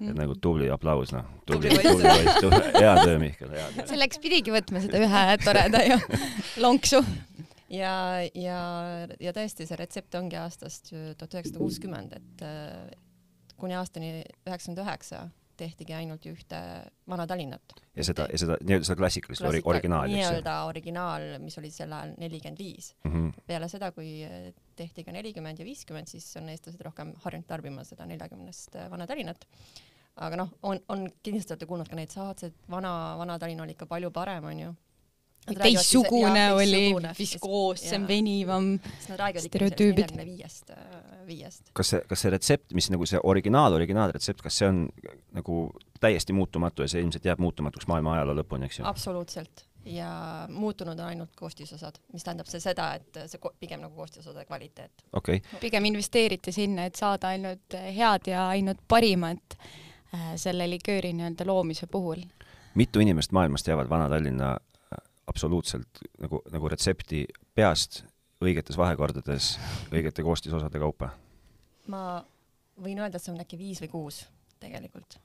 et 0.00 0.12
nagu 0.16 0.36
tubli 0.40 0.68
aplaus, 0.72 1.14
noh. 1.16 1.24
tubli, 1.48 1.72
Tubli 1.72 2.04
poiss, 2.04 2.74
hea 2.76 2.92
töö, 3.00 3.16
Mihkel, 3.22 3.54
hea 3.56 3.70
töö. 3.76 3.86
selleks 3.94 4.20
pidigi 4.22 4.52
võtma 4.54 4.82
seda 4.84 5.00
ühe 5.00 5.24
toreda 5.44 5.82
ju 5.86 5.96
lonksu. 6.64 7.00
ja, 7.72 7.96
ja, 8.34 8.60
ja 9.20 9.34
tõesti, 9.36 9.66
see 9.68 9.80
retsept 9.80 10.14
ongi 10.20 10.38
aastast 10.40 10.92
tuhat 10.92 11.32
üheksasada 11.32 11.64
kuuskümmend, 11.64 12.14
et 12.20 12.46
äh, 12.46 12.94
kuni 13.56 13.78
aastani 13.78 14.12
üheksakümmend 14.46 14.84
üheksa 14.84 15.26
tehtigi 15.56 15.94
ainult 15.96 16.26
ühte 16.30 16.58
Vana-Tallinnat. 17.08 17.74
ja 17.96 18.04
seda, 18.04 18.26
ja 18.32 18.38
seda 18.40 18.58
nii-öelda 18.60 18.88
seda 18.88 18.98
klassikalist 19.00 19.44
ori, 19.48 19.62
originaali, 19.64 20.14
nii-öelda 20.16 20.56
originaal, 20.68 21.26
mis 21.42 21.58
oli 21.60 21.70
sel 21.74 21.92
ajal 21.92 22.14
nelikümmend 22.20 22.60
viis. 22.60 22.94
-hmm. 23.04 23.32
peale 23.46 23.68
seda, 23.72 23.90
kui 23.96 24.10
tehti 24.76 25.04
ka 25.04 25.12
nelikümmend 25.16 25.58
ja 25.58 25.68
viiskümmend, 25.68 26.08
siis 26.12 26.28
on 26.40 26.48
eestlased 26.52 26.80
rohkem 26.84 27.14
harjunud 27.24 27.48
tarbima 27.48 27.84
seda 27.84 28.06
neljakümnest 28.06 28.76
Vana-Tallinnat. 28.90 29.46
aga 30.16 30.36
noh, 30.36 30.52
on, 30.62 30.80
on 30.88 31.08
kindlasti 31.22 31.52
olete 31.52 31.66
kuulnud 31.66 31.88
ka 31.88 31.96
neid 31.96 32.10
saatseid, 32.10 32.54
vana, 32.70 33.16
Vana-Tallinn 33.18 33.60
oli 33.60 33.76
ikka 33.76 33.86
palju 33.86 34.10
parem, 34.10 34.44
onju. 34.44 34.74
Teistsugune 35.54 36.46
oli, 36.52 36.82
viskoossem, 37.18 38.06
venivam. 38.08 38.74
stereotüübid. 39.38 40.16
viiest, 40.24 40.72
viiest. 41.26 41.70
kas 41.72 41.94
see, 41.94 42.02
kas 42.08 42.24
see 42.24 42.34
retsept, 42.34 42.74
mis 42.76 42.90
nagu 42.90 43.06
see 43.06 43.20
originaal, 43.22 43.78
originaalretsept, 43.78 44.42
kas 44.46 44.58
see 44.62 44.68
on 44.68 44.84
nagu 45.36 45.62
täiesti 46.00 46.36
muutumatu 46.36 46.84
ja 46.84 46.92
see 46.92 47.04
ilmselt 47.04 47.24
jääb 47.24 47.40
muutumatuks 47.42 47.88
maailma 47.90 48.16
ajaloo 48.18 48.40
lõpuni, 48.42 48.70
eks 48.70 48.80
ju? 48.80 48.86
absoluutselt 48.88 49.66
ja 49.86 50.46
muutunud 50.48 50.98
on 50.98 51.06
ainult 51.06 51.30
koostisosad, 51.36 51.94
mis 52.12 52.24
tähendab 52.24 52.48
see 52.50 52.60
seda, 52.60 52.88
et 52.98 53.18
see 53.30 53.40
pigem 53.60 53.84
nagu 53.84 53.94
koostisosade 53.94 54.44
kvaliteet. 54.44 55.04
okei 55.12 55.36
okay., 55.36 55.60
pigem 55.60 55.84
investeeriti 55.84 56.52
sinna, 56.52 56.84
et 56.84 56.94
saada 56.94 57.28
ainult 57.34 57.76
head 57.96 58.30
ja 58.30 58.48
ainult 58.48 58.82
parimat 58.88 59.58
äh, 59.58 60.34
selle 60.36 60.68
likööri 60.70 61.12
nii-öelda 61.14 61.46
loomise 61.46 61.86
puhul. 61.86 62.24
mitu 62.74 63.00
inimest 63.00 63.32
maailmas 63.32 63.62
teavad 63.62 63.90
Vana-Tallinna 63.90 64.50
äh, 64.52 64.65
absoluutselt 65.26 66.02
nagu, 66.22 66.40
nagu 66.52 66.68
retsepti 66.72 67.24
peast 67.54 68.04
õigetes 68.44 68.76
vahekordades, 68.78 69.54
õigete 69.92 70.24
koostisosade 70.26 70.80
kaupa? 70.82 71.12
ma 71.92 72.18
võin 72.82 72.98
öelda, 72.98 73.16
et 73.16 73.22
see 73.22 73.32
on 73.32 73.40
äkki 73.40 73.58
viis 73.60 73.80
või 73.84 73.92
kuus 73.92 74.24
tegelikult. 74.60 75.20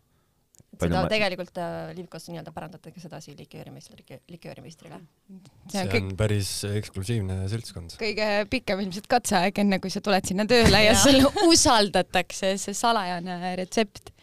Seda 0.80 1.02
ma- 1.02 1.10
tegelikult 1.12 1.58
äh, 1.60 1.90
Livkos 1.98 2.30
nii-öelda 2.30 2.54
pärandatakse 2.56 3.10
edasi 3.10 3.34
liköörimeistri, 3.36 4.06
liköörimeistrile. 4.32 5.02
see 5.02 5.34
on 5.34 5.74
see 5.74 5.90
kõik 5.92 6.06
on 6.06 6.14
päris 6.22 6.52
eksklusiivne 6.70 7.40
seltskond. 7.52 7.98
kõige 8.00 8.28
pikem 8.54 8.80
ilmselt 8.86 9.10
katseaeg, 9.12 9.60
enne 9.66 9.82
kui 9.84 9.92
sa 9.92 10.00
tuled 10.06 10.30
sinna 10.30 10.46
tööle 10.48 10.84
ja 10.86 10.94
Jah. 10.94 11.02
sulle 11.04 11.28
usaldatakse 11.52 12.54
see 12.62 12.78
salajane 12.78 13.56
retsept 13.60 14.14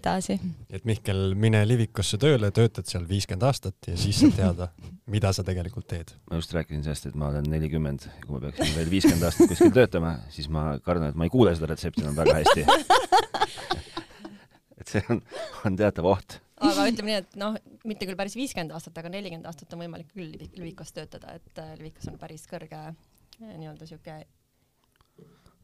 edasi. 0.00 0.38
et 0.70 0.86
Mihkel, 0.88 1.34
mine 1.38 1.62
Livikosse 1.68 2.18
tööle, 2.20 2.50
töötad 2.54 2.88
seal 2.90 3.06
viiskümmend 3.08 3.46
aastat 3.48 3.90
ja 3.90 3.96
siis 4.00 4.20
saad 4.22 4.36
teada, 4.38 4.70
mida 5.14 5.32
sa 5.36 5.44
tegelikult 5.46 5.88
teed. 5.90 6.14
ma 6.30 6.40
just 6.40 6.54
rääkisin 6.56 6.84
sellest, 6.86 7.10
et 7.10 7.18
ma 7.18 7.30
olen 7.32 7.48
nelikümmend 7.50 8.08
kui 8.24 8.36
ma 8.36 8.42
peaksin 8.46 8.74
veel 8.76 8.90
viiskümmend 8.92 9.28
aastat 9.28 9.52
kuskil 9.52 9.74
töötama, 9.74 10.16
siis 10.34 10.48
ma 10.52 10.68
kardan, 10.84 11.12
et 11.12 11.18
ma 11.18 11.28
ei 11.28 11.32
kuule 11.32 11.54
seda 11.56 11.70
retsepti 11.72 12.04
enam 12.04 12.16
väga 12.18 12.40
hästi. 12.40 12.66
et 14.80 14.94
see 14.94 15.02
on, 15.10 15.22
on 15.66 15.78
teatav 15.78 16.08
oht. 16.12 16.38
aga 16.62 16.86
ütleme 16.90 17.12
nii, 17.12 17.20
et 17.24 17.36
noh, 17.40 17.58
mitte 17.88 18.08
küll 18.08 18.18
päris 18.18 18.36
viiskümmend 18.38 18.74
aastat, 18.76 18.96
aga 19.00 19.12
nelikümmend 19.12 19.48
aastat 19.50 19.74
on 19.76 19.84
võimalik 19.84 20.08
küll 20.14 20.30
Livi- 20.32 20.52
Livikos 20.56 20.94
töötada, 20.96 21.36
et 21.36 21.62
äh, 21.62 21.74
Livikos 21.80 22.08
on 22.12 22.18
päris 22.20 22.46
kõrge 22.50 22.82
äh, 22.86 22.96
nii-öelda 23.42 23.88
siuke 23.88 24.20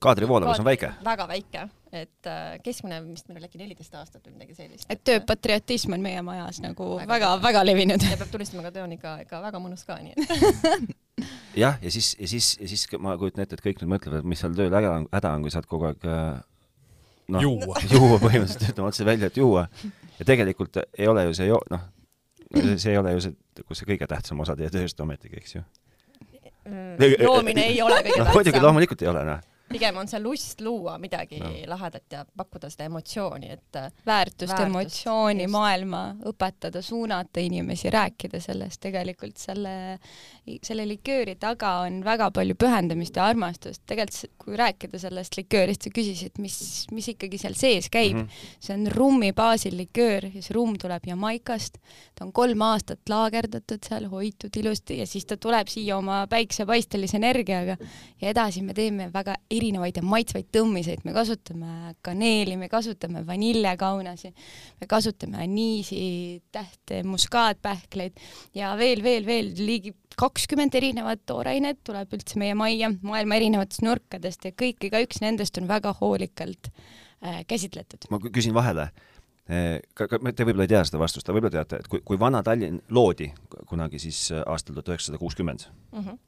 kaadrivoolavus 0.03 0.61
on 0.63 0.67
väike. 0.67 0.93
väga 1.05 1.29
väike, 1.31 1.67
et 1.93 2.31
äh, 2.31 2.57
keskmine 2.65 3.01
vist 3.07 3.29
meil 3.29 3.41
oli 3.41 3.51
äkki 3.51 3.61
neliteist 3.61 3.95
aastat 3.99 4.27
või 4.27 4.37
midagi 4.39 4.57
sellist. 4.59 4.89
et 4.91 5.05
tööpatriotism 5.05 5.95
on 5.97 6.05
meie 6.05 6.23
majas 6.27 6.61
nagu 6.65 6.97
Väga- 6.99 7.09
väga-väga 7.15 7.65
levinud. 7.67 8.09
ja 8.11 8.19
peab 8.21 8.33
tunnistama, 8.35 8.67
ka 8.67 8.75
töö 8.75 8.87
on 8.89 8.97
ikka, 8.99 9.19
ikka 9.27 9.43
väga 9.45 9.63
mõnus 9.63 9.87
ka, 9.89 9.99
nii 10.03 10.15
et 10.17 10.97
jah, 11.65 11.79
ja 11.83 11.91
siis, 11.91 12.15
ja 12.21 12.29
siis, 12.29 12.55
ja 12.61 12.69
siis 12.69 12.87
ma 12.99 13.17
kujutan 13.21 13.45
ette, 13.45 13.59
et 13.59 13.65
kõik 13.65 13.83
nüüd 13.83 13.95
mõtlevad, 13.97 14.23
et 14.23 14.29
mis 14.35 14.41
seal 14.43 14.55
tööl 14.57 14.73
häda 14.73 14.97
on, 15.01 15.07
häda 15.13 15.35
on, 15.37 15.45
kui 15.47 15.55
saad 15.55 15.69
kogu 15.71 15.91
aeg 15.91 16.07
äh, 16.09 16.41
noh, 17.33 17.45
juua. 17.45 17.83
juua 17.95 18.19
põhimõtteliselt, 18.23 18.73
ütleme 18.73 18.89
otse 18.89 19.07
välja, 19.07 19.31
et 19.31 19.37
juua. 19.41 19.67
ja 20.19 20.27
tegelikult 20.29 20.83
ei 20.99 21.09
ole 21.11 21.27
ju 21.29 21.37
see 21.39 21.49
jo-, 21.51 21.63
noh, 21.71 21.87
see 22.77 22.93
ei 22.95 22.99
ole 23.01 23.15
ju 23.17 23.25
see, 23.27 23.37
nagu 23.61 23.79
see 23.79 23.89
kõige 23.93 24.09
tähtsam 24.11 24.43
osa 24.45 24.57
teie 24.59 24.71
tööst 24.73 25.01
ometigi, 25.01 25.41
eks 25.41 25.57
ju. 25.57 25.65
joomine 27.21 27.69
ei 27.71 27.81
ole 27.85 28.03
kõige 28.03 28.21
noh, 28.25 28.33
muidugi 28.33 28.53
tähtsam. 28.53 28.69
loomulikult 28.69 29.07
ei 29.07 29.13
ole, 29.13 29.25
noh. 29.29 29.49
Pigem 29.73 29.97
on 29.97 30.09
see 30.09 30.21
lust 30.23 30.61
luua 30.61 30.99
midagi 31.03 31.41
No. 31.43 31.51
lahedat 31.67 32.13
ja 32.13 32.25
pakkuda 32.37 32.69
seda 32.71 32.87
emotsiooni, 32.91 33.51
et 33.51 33.77
äh, 33.77 33.89
väärtust, 34.07 34.53
Väärtust, 34.53 34.67
emotsiooni, 34.67 35.47
maailma 35.51 36.03
õpetada, 36.29 36.83
suunata 36.83 37.41
inimesi, 37.41 37.91
rääkida 37.91 38.41
sellest 38.41 38.81
tegelikult 38.83 39.41
selle, 39.41 39.99
selle 40.63 40.87
likööri 40.89 41.37
taga 41.41 41.79
on 41.87 42.03
väga 42.05 42.31
palju 42.35 42.57
pühendumist 42.59 43.17
ja 43.17 43.27
armastust. 43.31 43.83
tegelikult 43.87 44.31
kui 44.43 44.57
rääkida 44.59 44.99
sellest 44.99 45.37
liköörist, 45.39 45.87
sa 45.87 45.93
küsisid, 45.95 46.39
mis, 46.43 46.57
mis 46.93 47.09
ikkagi 47.13 47.39
seal 47.39 47.55
sees 47.59 47.89
käib 47.93 48.17
mm. 48.17 48.27
-hmm. 48.27 48.57
see 48.61 48.75
on 48.75 48.87
rummi 48.91 49.33
baasil 49.33 49.77
liköör 49.77 50.29
ja 50.35 50.43
see 50.43 50.55
rumm 50.55 50.77
tuleb 50.79 51.07
Jamaikast. 51.07 51.79
ta 52.15 52.25
on 52.25 52.33
kolm 52.33 52.63
aastat 52.63 52.99
laagerdatud 53.09 53.83
seal, 53.89 54.09
hoitud 54.11 54.57
ilusti 54.57 54.99
ja 54.99 55.07
siis 55.07 55.27
ta 55.27 55.37
tuleb 55.37 55.69
siia 55.69 55.97
oma 55.97 56.27
päiksepaistelise 56.27 57.17
energiaga 57.17 57.77
ja 58.21 58.29
edasi 58.29 58.63
me 58.63 58.75
teeme 58.75 59.11
väga 59.13 59.35
erinevaid 59.51 59.62
ja 59.63 60.03
maitsvaid 60.03 60.49
tõmmiseid, 60.53 61.05
me 61.05 61.13
kasutame 61.13 61.95
kaneeli, 62.03 62.57
me 62.57 62.69
kasutame 62.69 63.25
vaniljekaunasi, 63.27 64.33
me 64.81 64.87
kasutame 64.87 65.43
aniisi, 65.45 66.43
tähte, 66.53 67.03
muskaatpähkleid 67.07 68.19
ja 68.55 68.75
veel, 68.77 69.03
veel, 69.03 69.27
veel 69.27 69.53
ligi 69.57 69.95
kakskümmend 70.19 70.75
erinevat 70.75 71.23
toorainet 71.27 71.81
tuleb 71.87 72.13
üldse 72.17 72.41
meie 72.41 72.57
majja 72.59 72.91
maailma 73.03 73.39
erinevatest 73.39 73.85
nurkadest 73.87 74.45
ja 74.49 74.53
kõik, 74.53 74.83
igaüks 74.89 75.23
nendest 75.25 75.59
on 75.61 75.69
väga 75.71 75.95
hoolikalt 76.01 76.71
äh, 76.73 77.43
käsitletud. 77.49 78.09
ma 78.11 78.21
kü- 78.23 78.33
küsin 78.35 78.55
vahele. 78.55 78.91
ka, 79.95 80.07
ka 80.07 80.19
te 80.19 80.47
võib-olla 80.47 80.69
ei 80.69 80.71
tea 80.71 80.85
seda 80.87 81.01
vastust, 81.03 81.29
aga 81.29 81.37
võib-olla 81.39 81.57
teate, 81.57 81.83
et 81.83 81.89
kui, 81.91 82.01
kui 82.07 82.19
Vana-Tallinn 82.19 82.83
loodi 82.91 83.33
kunagi 83.67 83.99
siis 84.03 84.31
äh, 84.33 84.45
aastal 84.47 84.77
tuhat 84.77 84.93
üheksasada 84.95 85.19
kuuskümmend, 85.19 85.67
mm 85.93 86.05
-hmm. 86.05 86.19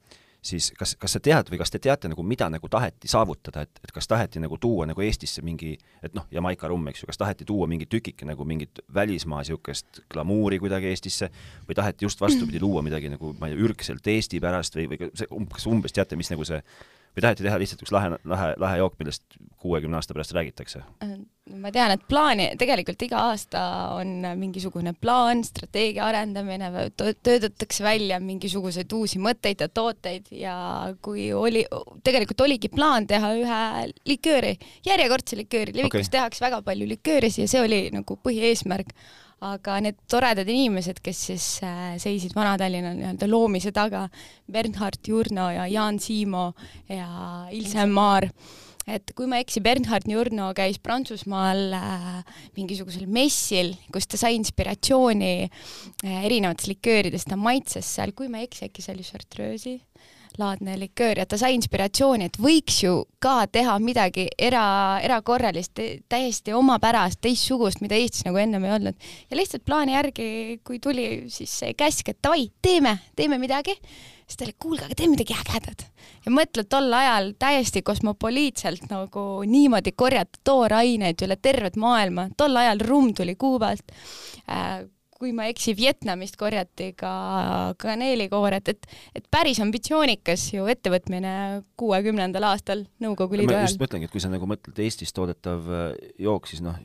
Siis 0.45 0.71
kas, 0.79 0.95
kas 1.01 1.17
sa 1.17 1.21
tead 1.25 1.49
või 1.51 1.59
kas 1.61 1.73
te 1.73 1.81
teate 1.83 2.09
nagu, 2.13 2.23
mida 2.27 2.49
nagu 2.53 2.69
taheti 2.71 3.09
saavutada, 3.11 3.65
et, 3.65 3.81
et 3.85 3.93
kas 3.95 4.09
taheti 4.11 4.43
nagu 4.43 4.59
tuua 4.61 4.87
nagu 4.91 5.05
Eestisse 5.05 5.43
mingi, 5.45 5.73
et 6.05 6.17
noh, 6.17 6.27
Jamaica 6.33 6.69
rumm, 6.71 6.91
eks 6.93 7.03
ju, 7.03 7.09
kas 7.11 7.21
taheti 7.21 7.47
tuua 7.49 7.69
mingi 7.71 7.89
tükike 7.91 8.29
nagu 8.29 8.45
mingit 8.49 8.83
välismaa 8.95 9.43
niisugust 9.43 10.03
glamuuri 10.13 10.61
kuidagi 10.63 10.91
Eestisse 10.93 11.31
või 11.69 11.79
taheti 11.79 12.05
just 12.05 12.21
vastupidi 12.21 12.61
luua 12.63 12.85
midagi 12.85 13.13
nagu 13.13 13.33
ma 13.41 13.49
ei 13.49 13.57
tea, 13.57 13.65
ürgselt 13.69 14.13
Eesti 14.15 14.41
pärast 14.45 14.77
või, 14.77 14.89
või 14.93 15.01
kas 15.09 15.69
umbes 15.71 15.97
teate, 15.97 16.19
mis 16.21 16.33
nagu 16.33 16.45
see 16.49 16.61
või 17.14 17.23
taheti 17.23 17.47
teha 17.47 17.59
lihtsalt 17.62 17.85
üks 17.85 17.92
lahe, 17.94 18.16
lahe, 18.26 18.50
lahe 18.61 18.80
jook, 18.80 18.99
millest 18.99 19.38
kuuekümne 19.62 19.99
aasta 19.99 20.16
pärast 20.16 20.35
räägitakse? 20.37 20.83
ma 21.61 21.68
tean, 21.73 21.92
et 21.92 22.04
plaani, 22.09 22.47
tegelikult 22.61 23.02
iga 23.04 23.26
aasta 23.28 23.62
on 23.99 24.25
mingisugune 24.40 24.94
plaan, 24.97 25.42
strateegia 25.44 26.06
arendamine, 26.09 26.71
töötatakse 26.97 27.85
välja 27.85 28.16
mingisuguseid 28.23 28.92
uusi 28.97 29.21
mõtteid 29.23 29.61
ja 29.61 29.68
tooteid 29.68 30.30
ja 30.35 30.54
kui 31.04 31.28
oli, 31.37 31.66
tegelikult 32.04 32.47
oligi 32.47 32.73
plaan 32.73 33.06
teha 33.11 33.35
ühe 33.37 33.61
likööri, 34.09 34.54
järjekordse 34.88 35.37
likööri, 35.42 35.76
Levikus 35.76 36.09
okay. 36.09 36.14
tehakse 36.16 36.44
väga 36.47 36.62
palju 36.64 36.88
liköörisi 36.88 37.44
ja 37.44 37.50
see 37.50 37.61
oli 37.64 37.83
nagu 37.92 38.18
põhieesmärk. 38.25 38.97
Aga 39.45 39.79
need 39.85 39.99
toredad 40.11 40.49
inimesed, 40.49 41.00
kes 41.05 41.23
siis 41.31 41.47
äh, 41.67 41.95
seisid 42.00 42.35
Vana-Tallinna 42.37 42.95
nii-öelda 42.97 43.29
loomise 43.31 43.73
taga, 43.75 44.07
Bernhard 44.50 45.03
Jurno 45.09 45.50
ja 45.53 45.67
Jaan 45.71 45.99
Siimo 46.00 46.53
ja 46.88 47.49
Ilse 47.53 47.87
Maar, 47.91 48.29
et 48.87 49.14
kui 49.17 49.29
ma 49.29 49.41
ei 49.41 49.47
eksi, 49.47 49.62
Bernhard 49.64 50.09
Jurno 50.11 50.50
käis 50.57 50.79
Prantsusmaal 50.83 51.64
äh, 51.76 52.37
mingisugusel 52.57 53.09
messil, 53.11 53.75
kus 53.93 54.09
ta 54.09 54.21
sai 54.21 54.38
inspiratsiooni 54.38 55.35
äh, 55.45 56.25
erinevatest 56.25 56.71
likööridest, 56.73 57.31
ta 57.33 57.41
maitses 57.41 57.88
seal, 57.99 58.14
kui 58.17 58.31
ma 58.33 58.41
ei 58.41 58.49
eksi, 58.49 58.69
äkki 58.71 58.85
see 58.85 58.97
oli 58.97 59.09
Chartreuse'i 59.09 59.79
laadne 60.41 60.76
liköör 60.79 61.19
ja 61.19 61.26
ta 61.26 61.38
sai 61.41 61.55
inspiratsiooni, 61.57 62.29
et 62.29 62.38
võiks 62.41 62.81
ju 62.85 62.95
ka 63.23 63.45
teha 63.50 63.76
midagi 63.83 64.26
era, 64.38 64.64
erakorralist, 65.05 65.81
täiesti 66.11 66.55
omapärast, 66.57 67.21
teistsugust, 67.25 67.83
mida 67.85 67.99
Eestis 67.99 68.26
nagu 68.26 68.41
ennem 68.41 68.64
ei 68.64 68.75
olnud. 68.76 69.07
ja 69.31 69.38
lihtsalt 69.38 69.64
plaani 69.64 69.95
järgi, 69.97 70.26
kui 70.64 70.81
tuli 70.83 71.07
siis 71.33 71.59
see 71.61 71.75
käsk, 71.79 72.09
et 72.09 72.21
davai, 72.23 72.49
teeme, 72.62 72.99
teeme 73.17 73.38
midagi, 73.38 73.76
siis 74.26 74.38
ta 74.38 74.47
oli, 74.47 74.57
kuulge, 74.59 74.87
aga 74.87 74.99
teeme 74.99 75.17
midagi 75.17 75.37
ägedat. 75.37 75.87
ja 76.25 76.33
mõtle, 76.33 76.64
tol 76.69 76.93
ajal 76.93 77.33
täiesti 77.38 77.83
kosmopoliitselt 77.83 78.88
nagu 78.91 79.45
niimoodi 79.49 79.93
korjata 79.97 80.41
tooraineid 80.45 81.26
üle 81.26 81.37
tervet 81.37 81.76
maailma, 81.76 82.29
tol 82.37 82.57
ajal 82.57 82.85
rumm 82.85 83.14
tuli 83.14 83.37
Kuubalt 83.37 83.93
äh, 84.49 84.85
kui 85.18 85.33
ma 85.37 85.47
ei 85.47 85.54
eksi, 85.54 85.75
Vietnamist 85.78 86.38
korjati 86.40 86.90
ka 86.99 87.12
kaneelikooret, 87.80 88.73
et, 88.75 88.88
et 89.16 89.28
päris 89.33 89.61
ambitsioonikas 89.64 90.49
ju 90.56 90.66
ettevõtmine 90.71 91.35
kuuekümnendal 91.80 92.50
aastal 92.50 92.85
Nõukogude 93.02 93.44
Liidu 93.44 93.56
ajal. 93.56 93.71
just 93.71 93.83
mõtlengi, 93.83 94.09
et 94.09 94.14
kui 94.14 94.23
sa 94.23 94.33
nagu 94.33 94.49
mõtled 94.50 94.83
Eestis 94.85 95.14
toodetav 95.16 95.71
äh, 95.71 95.87
jook, 96.26 96.50
siis 96.50 96.64
noh, 96.64 96.78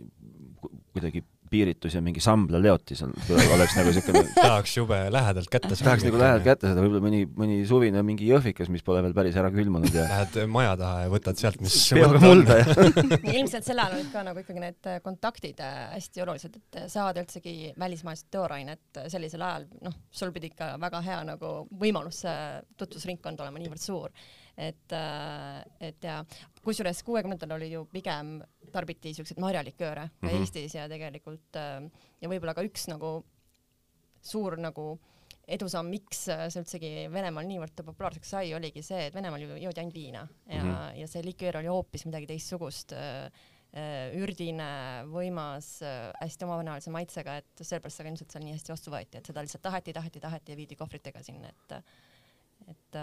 kuidagi 0.93 1.23
piiritus 1.49 1.95
ja 1.97 2.01
mingi 2.05 2.21
Sambla 2.23 2.61
leotis 2.61 3.03
on, 3.05 3.13
oleks 3.55 3.75
nagu 3.77 3.93
siukene 3.95 4.23
tahaks 4.35 4.75
jube 4.77 4.99
lähedalt 5.13 5.49
kätte 5.51 5.73
saada. 5.73 5.89
tahaks 5.89 6.07
nagu 6.07 6.21
lähedalt 6.21 6.47
kätte 6.47 6.69
saada, 6.69 6.83
võib-olla 6.85 7.05
mõni, 7.05 7.21
mõni 7.39 7.59
suvine 7.69 8.03
mingi 8.05 8.29
jõhvikas, 8.29 8.71
mis 8.73 8.85
pole 8.85 9.03
veel 9.05 9.15
päris 9.17 9.37
ära 9.39 9.51
külmunud 9.53 9.93
ja 9.95 10.07
Lähed 10.09 10.39
maja 10.49 10.75
taha 10.79 11.05
ja 11.05 11.13
võtad 11.13 11.41
sealt, 11.41 11.61
mis 11.63 11.77
peaga 11.93 12.21
mulda 12.23 12.59
ja 12.61 13.35
ilmselt 13.35 13.67
sel 13.67 13.81
ajal 13.81 13.99
olid 13.99 14.11
ka 14.13 14.25
nagu 14.25 14.43
ikkagi 14.43 14.63
need 14.63 14.91
kontaktid 15.05 15.63
äh, 15.65 15.79
hästi 15.95 16.25
olulised, 16.25 16.59
et 16.59 16.81
saada 16.91 17.23
üldsegi 17.23 17.73
välismaist 17.79 18.29
toorainet 18.33 19.03
sellisel 19.11 19.45
ajal, 19.45 19.69
noh, 19.85 19.95
sul 20.11 20.33
pidi 20.35 20.51
ikka 20.53 20.73
väga 20.81 21.01
hea 21.05 21.23
nagu 21.33 21.55
võimalus, 21.79 22.23
tutvusringkond 22.79 23.41
olema 23.43 23.61
niivõrd 23.61 23.83
suur. 23.83 24.13
Et, 24.59 24.91
äh, 24.91 25.61
et 25.79 26.03
ja 26.03 26.19
kusjuures 26.65 26.99
kuuekümnendatel 27.07 27.55
oli 27.55 27.69
ju 27.71 27.85
pigem 27.93 28.39
tarbiti 28.73 29.13
siukseid 29.17 29.39
marjalikööre 29.41 30.09
ka 30.09 30.27
mm 30.27 30.29
-hmm. 30.29 30.39
Eestis 30.39 30.75
ja 30.75 30.87
tegelikult 30.89 31.55
äh, 31.59 31.83
ja 32.21 32.29
võib-olla 32.29 32.55
ka 32.55 32.65
üks 32.65 32.87
nagu 32.91 33.23
suur 34.21 34.57
nagu 34.59 34.99
edusamm, 35.47 35.89
miks 35.89 36.25
see 36.27 36.61
üldsegi 36.61 36.91
Venemaal 37.11 37.47
niivõrd 37.49 37.81
populaarseks 37.85 38.29
sai, 38.35 38.53
oligi 38.53 38.83
see, 38.85 39.07
et 39.07 39.15
Venemaal 39.15 39.41
ju 39.41 39.55
joodi 39.55 39.81
ainult 39.81 39.95
viina 39.95 40.27
ja 40.45 40.63
mm, 40.63 40.69
-hmm. 40.69 40.99
ja 40.99 41.07
see 41.07 41.23
liköör 41.25 41.57
oli 41.57 41.67
hoopis 41.67 42.05
midagi 42.05 42.27
teistsugust 42.27 42.93
äh, 42.93 43.31
ürdine, 44.17 45.05
võimas, 45.05 45.67
hästi 46.21 46.45
omavõnalise 46.45 46.89
maitsega, 46.89 47.35
et 47.37 47.61
sellepärast 47.61 47.97
see 47.97 48.03
ka 48.03 48.09
ilmselt 48.09 48.31
seal 48.31 48.43
nii 48.43 48.55
hästi 48.55 48.71
vastu 48.73 48.91
võeti, 48.91 49.19
et 49.19 49.29
seda 49.29 49.43
lihtsalt 49.45 49.61
taheti, 49.61 49.93
taheti, 49.93 50.19
taheti 50.19 50.51
ja 50.51 50.57
viidi 50.57 50.75
kohvritega 50.75 51.21
sinna, 51.23 51.51
et, 51.53 51.75
et 52.67 52.97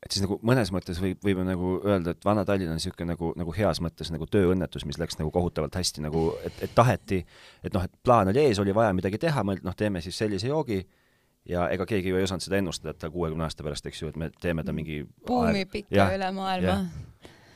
et 0.00 0.14
siis 0.14 0.24
nagu 0.24 0.38
mõnes 0.46 0.70
mõttes 0.72 1.00
võib, 1.02 1.20
võib 1.24 1.42
nagu 1.44 1.74
öelda, 1.84 2.14
et 2.14 2.24
Vana-Tallinn 2.24 2.72
on 2.72 2.78
niisugune 2.80 3.12
nagu, 3.12 3.32
nagu 3.36 3.54
heas 3.56 3.82
mõttes 3.84 4.12
nagu 4.14 4.26
tööõnnetus, 4.30 4.86
mis 4.88 4.98
läks 5.00 5.18
nagu 5.20 5.32
kohutavalt 5.34 5.76
hästi 5.76 6.04
nagu, 6.06 6.30
et, 6.46 6.62
et 6.64 6.72
taheti, 6.74 7.20
et 7.64 7.76
noh, 7.76 7.84
et 7.84 7.92
plaan 8.04 8.32
oli 8.32 8.40
ees, 8.46 8.60
oli 8.62 8.74
vaja 8.76 8.94
midagi 8.96 9.20
teha, 9.20 9.44
mõeldi, 9.44 9.66
noh, 9.68 9.76
teeme 9.76 10.00
siis 10.04 10.16
sellise 10.22 10.48
joogi 10.48 10.80
ja 11.48 11.68
ega 11.74 11.86
keegi 11.88 12.12
ju 12.12 12.20
ei 12.20 12.24
osanud 12.24 12.44
seda 12.44 12.60
ennustada, 12.60 12.94
et 12.94 13.02
ta 13.02 13.10
kuuekümne 13.12 13.44
aasta 13.44 13.66
pärast, 13.66 13.86
eks 13.90 14.02
ju, 14.02 14.12
et 14.12 14.16
me 14.20 14.30
teeme 14.40 14.64
ta 14.64 14.72
mingi 14.76 15.02
buumib 15.28 15.76
ikka 15.82 16.10
üle 16.16 16.32
maailma 16.36 16.80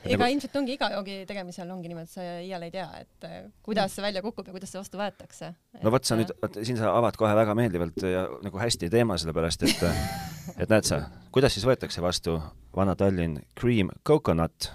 ega 0.05 0.21
nagu... 0.21 0.35
ilmselt 0.35 0.57
ongi 0.61 0.75
iga 0.77 0.89
joogi 0.95 1.17
tegemisel 1.29 1.71
ongi 1.73 1.91
niimoodi, 1.91 2.09
et 2.09 2.15
sa 2.15 2.25
iial 2.45 2.67
ei 2.67 2.73
tea, 2.75 2.87
et 3.03 3.27
eh, 3.29 3.47
kuidas 3.65 3.95
see 3.97 4.05
välja 4.05 4.23
kukub 4.25 4.49
ja 4.49 4.55
kuidas 4.55 4.73
see 4.73 4.81
vastu 4.81 5.01
võetakse. 5.01 5.51
no 5.83 5.93
vot, 5.95 6.07
sa 6.07 6.19
nüüd, 6.19 6.33
vot 6.43 6.59
siin 6.61 6.79
sa 6.81 6.93
avad 6.99 7.19
kohe 7.21 7.33
väga 7.37 7.57
meeldivalt 7.59 8.05
ja 8.05 8.27
nagu 8.45 8.61
hästi 8.61 8.91
teema, 8.93 9.19
sellepärast 9.21 9.67
et 9.69 9.85
et 10.63 10.71
näed 10.73 10.89
sa, 10.89 11.01
kuidas 11.35 11.57
siis 11.57 11.67
võetakse 11.69 12.05
vastu 12.05 12.37
Vana-Tallinn 12.77 13.41
Cream 13.59 13.93
Coconut? 14.07 14.71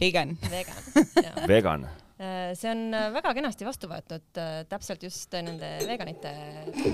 Vegan. 0.00 0.36
Vegan, 0.52 0.82
Vegan 1.50 1.86
eh, 2.20 2.52
see 2.58 2.72
on 2.72 2.90
eh, 2.94 3.08
väga 3.16 3.34
kenasti 3.38 3.68
vastu 3.68 3.88
võetud 3.90 4.42
täpselt 4.68 5.08
just 5.08 5.32
nende 5.40 5.78
veganite 5.88 6.34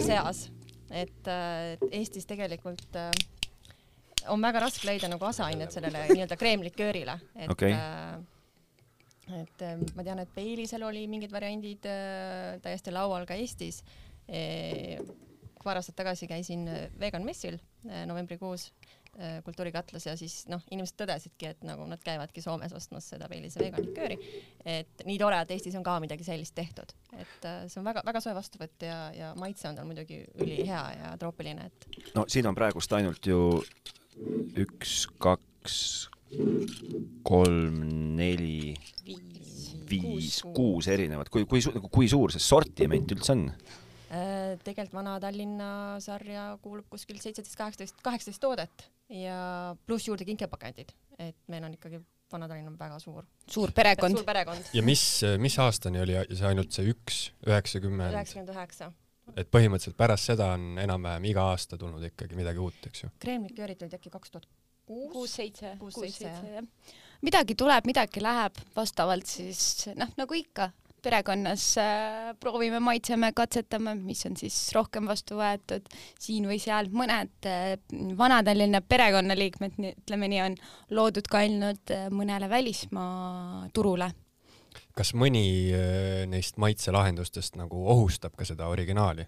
seas, 0.05 0.47
et 0.95 1.33
Eestis 1.91 2.29
tegelikult 2.29 2.95
on 4.33 4.43
väga 4.43 4.62
raske 4.67 4.89
leida 4.89 5.11
nagu 5.12 5.29
aseainet 5.29 5.75
sellele 5.75 6.07
nii-öelda 6.15 6.39
kreemliköörile, 6.41 7.19
et 7.37 7.53
okay. 7.53 7.75
äh, 7.77 8.19
et 9.43 9.62
äh, 9.67 9.79
ma 9.97 10.05
tean, 10.07 10.23
et 10.23 10.35
Baileysel 10.35 10.85
oli 10.87 11.07
mingid 11.11 11.33
variandid 11.35 11.87
äh, 11.91 12.59
täiesti 12.65 12.95
laual 12.95 13.27
ka 13.29 13.39
Eestis 13.39 13.83
e,. 14.29 14.99
paar 15.67 15.81
aastat 15.81 15.97
tagasi 15.99 16.29
käisin 16.31 16.69
vegan 17.01 17.25
messil 17.27 17.57
äh, 17.59 18.05
novembrikuus 18.07 18.69
äh, 19.19 19.43
Kultuurikatlas 19.45 20.07
ja 20.07 20.15
siis 20.19 20.45
noh, 20.51 20.62
inimesed 20.71 20.95
tõdesidki, 21.01 21.51
et 21.51 21.67
nagu 21.67 21.87
nad 21.91 22.03
käivadki 22.07 22.45
Soomes 22.45 22.75
ostmas 22.77 23.09
seda 23.11 23.27
Baileyse 23.29 23.61
vegan 23.65 23.83
likööri. 23.83 24.19
et 24.65 25.03
nii 25.09 25.19
tore, 25.19 25.41
et 25.43 25.57
Eestis 25.57 25.75
on 25.75 25.87
ka 25.87 25.99
midagi 26.03 26.27
sellist 26.27 26.55
tehtud, 26.55 26.95
et 27.19 27.51
äh, 27.51 27.65
see 27.67 27.83
on 27.83 27.91
väga-väga 27.91 28.23
soe 28.23 28.35
vastuvõtt 28.37 28.87
ja, 28.87 29.01
ja 29.17 29.35
maitse 29.41 29.69
on 29.69 29.81
tal 29.81 29.91
muidugi 29.91 30.23
ülihea 30.39 30.85
ja 31.01 31.12
troopiline, 31.19 31.67
et. 31.67 31.91
no 32.15 32.29
siin 32.31 32.47
on 32.47 32.55
praegust 32.55 32.95
ainult 32.95 33.27
ju 33.27 33.41
üks, 34.62 35.07
kaks, 35.22 35.79
kolm, 37.26 37.81
neli, 38.18 38.74
viis, 39.87 40.40
kuus 40.57 40.88
erinevat, 40.90 41.31
kui, 41.33 41.46
kui, 41.48 41.62
kui 41.92 42.09
suur 42.11 42.35
see 42.35 42.42
sortiment 42.42 43.14
üldse 43.14 43.37
on? 43.37 43.46
Äh, 44.07 44.55
tegelikult 44.62 45.00
Vana-Tallinna 45.00 45.70
sarja 46.02 46.52
kuulub 46.62 46.87
kuskil 46.90 47.18
seitseteist, 47.18 47.57
kaheksateist, 47.59 47.96
kaheksateist 48.07 48.42
toodet 48.42 48.87
ja 49.12 49.38
pluss 49.87 50.07
juurde 50.07 50.26
kinkepakendid, 50.29 50.92
et 51.18 51.38
meil 51.50 51.66
on 51.66 51.74
ikkagi 51.74 52.00
Vana-Tallinn 52.33 52.70
on 52.70 52.79
väga 52.79 52.98
suur. 53.02 53.26
suur 53.50 53.70
perekond. 53.74 54.18
suur 54.18 54.26
perekond. 54.26 54.70
ja 54.74 54.83
mis, 54.87 55.02
mis 55.42 55.59
aastani 55.62 56.02
oli 56.02 56.16
see 56.33 56.46
ainult 56.48 56.74
see 56.74 56.87
üks, 56.94 57.26
üheksakümmend? 57.46 58.14
üheksakümmend 58.14 58.55
üheksa 58.55 58.90
et 59.35 59.51
põhimõtteliselt 59.51 59.99
pärast 59.99 60.31
seda 60.31 60.53
on 60.55 60.77
enam-vähem 60.83 61.27
iga 61.33 61.49
aasta 61.53 61.79
tulnud 61.81 62.05
ikkagi 62.11 62.39
midagi 62.39 62.62
uut, 62.62 62.79
eks 62.87 63.05
ju. 63.05 63.12
kreemliköörid 63.23 63.83
olid 63.83 63.99
äkki 63.99 64.12
kaks 64.12 64.35
tuhat 64.35 64.49
kuus, 64.87 65.12
kuus, 65.12 65.37
seitse, 65.41 65.77
kuus, 65.81 65.99
seitse, 65.99 66.31
jah. 66.31 66.67
midagi 67.27 67.57
tuleb, 67.59 67.87
midagi 67.89 68.23
läheb, 68.23 68.59
vastavalt 68.77 69.27
siis 69.27 69.89
noh, 69.99 70.12
nagu 70.21 70.39
ikka, 70.39 70.71
perekonnas 71.07 71.65
äh, 71.79 72.35
proovime, 72.41 72.81
maitseme, 72.83 73.31
katsetame, 73.37 73.95
mis 73.99 74.25
on 74.27 74.37
siis 74.39 74.57
rohkem 74.75 75.07
vastu 75.07 75.39
võetud 75.39 75.87
siin 76.19 76.49
või 76.51 76.59
seal. 76.62 76.91
mõned 76.91 77.51
äh, 77.51 77.77
Vana-Tallinna 78.19 78.83
perekonnaliikmed, 78.83 79.79
ütleme 79.93 80.31
nii, 80.33 80.45
on 80.49 80.61
loodud 80.99 81.29
ka 81.31 81.45
ainult 81.45 81.95
äh, 81.95 82.09
mõnele 82.15 82.51
välismaa 82.51 83.67
turule 83.75 84.11
kas 84.97 85.13
mõni 85.17 85.47
äh, 85.77 86.25
neist 86.31 86.57
maitselahendustest 86.63 87.59
nagu 87.61 87.83
ohustab 87.93 88.37
ka 88.37 88.49
seda 88.49 88.71
originaali? 88.73 89.27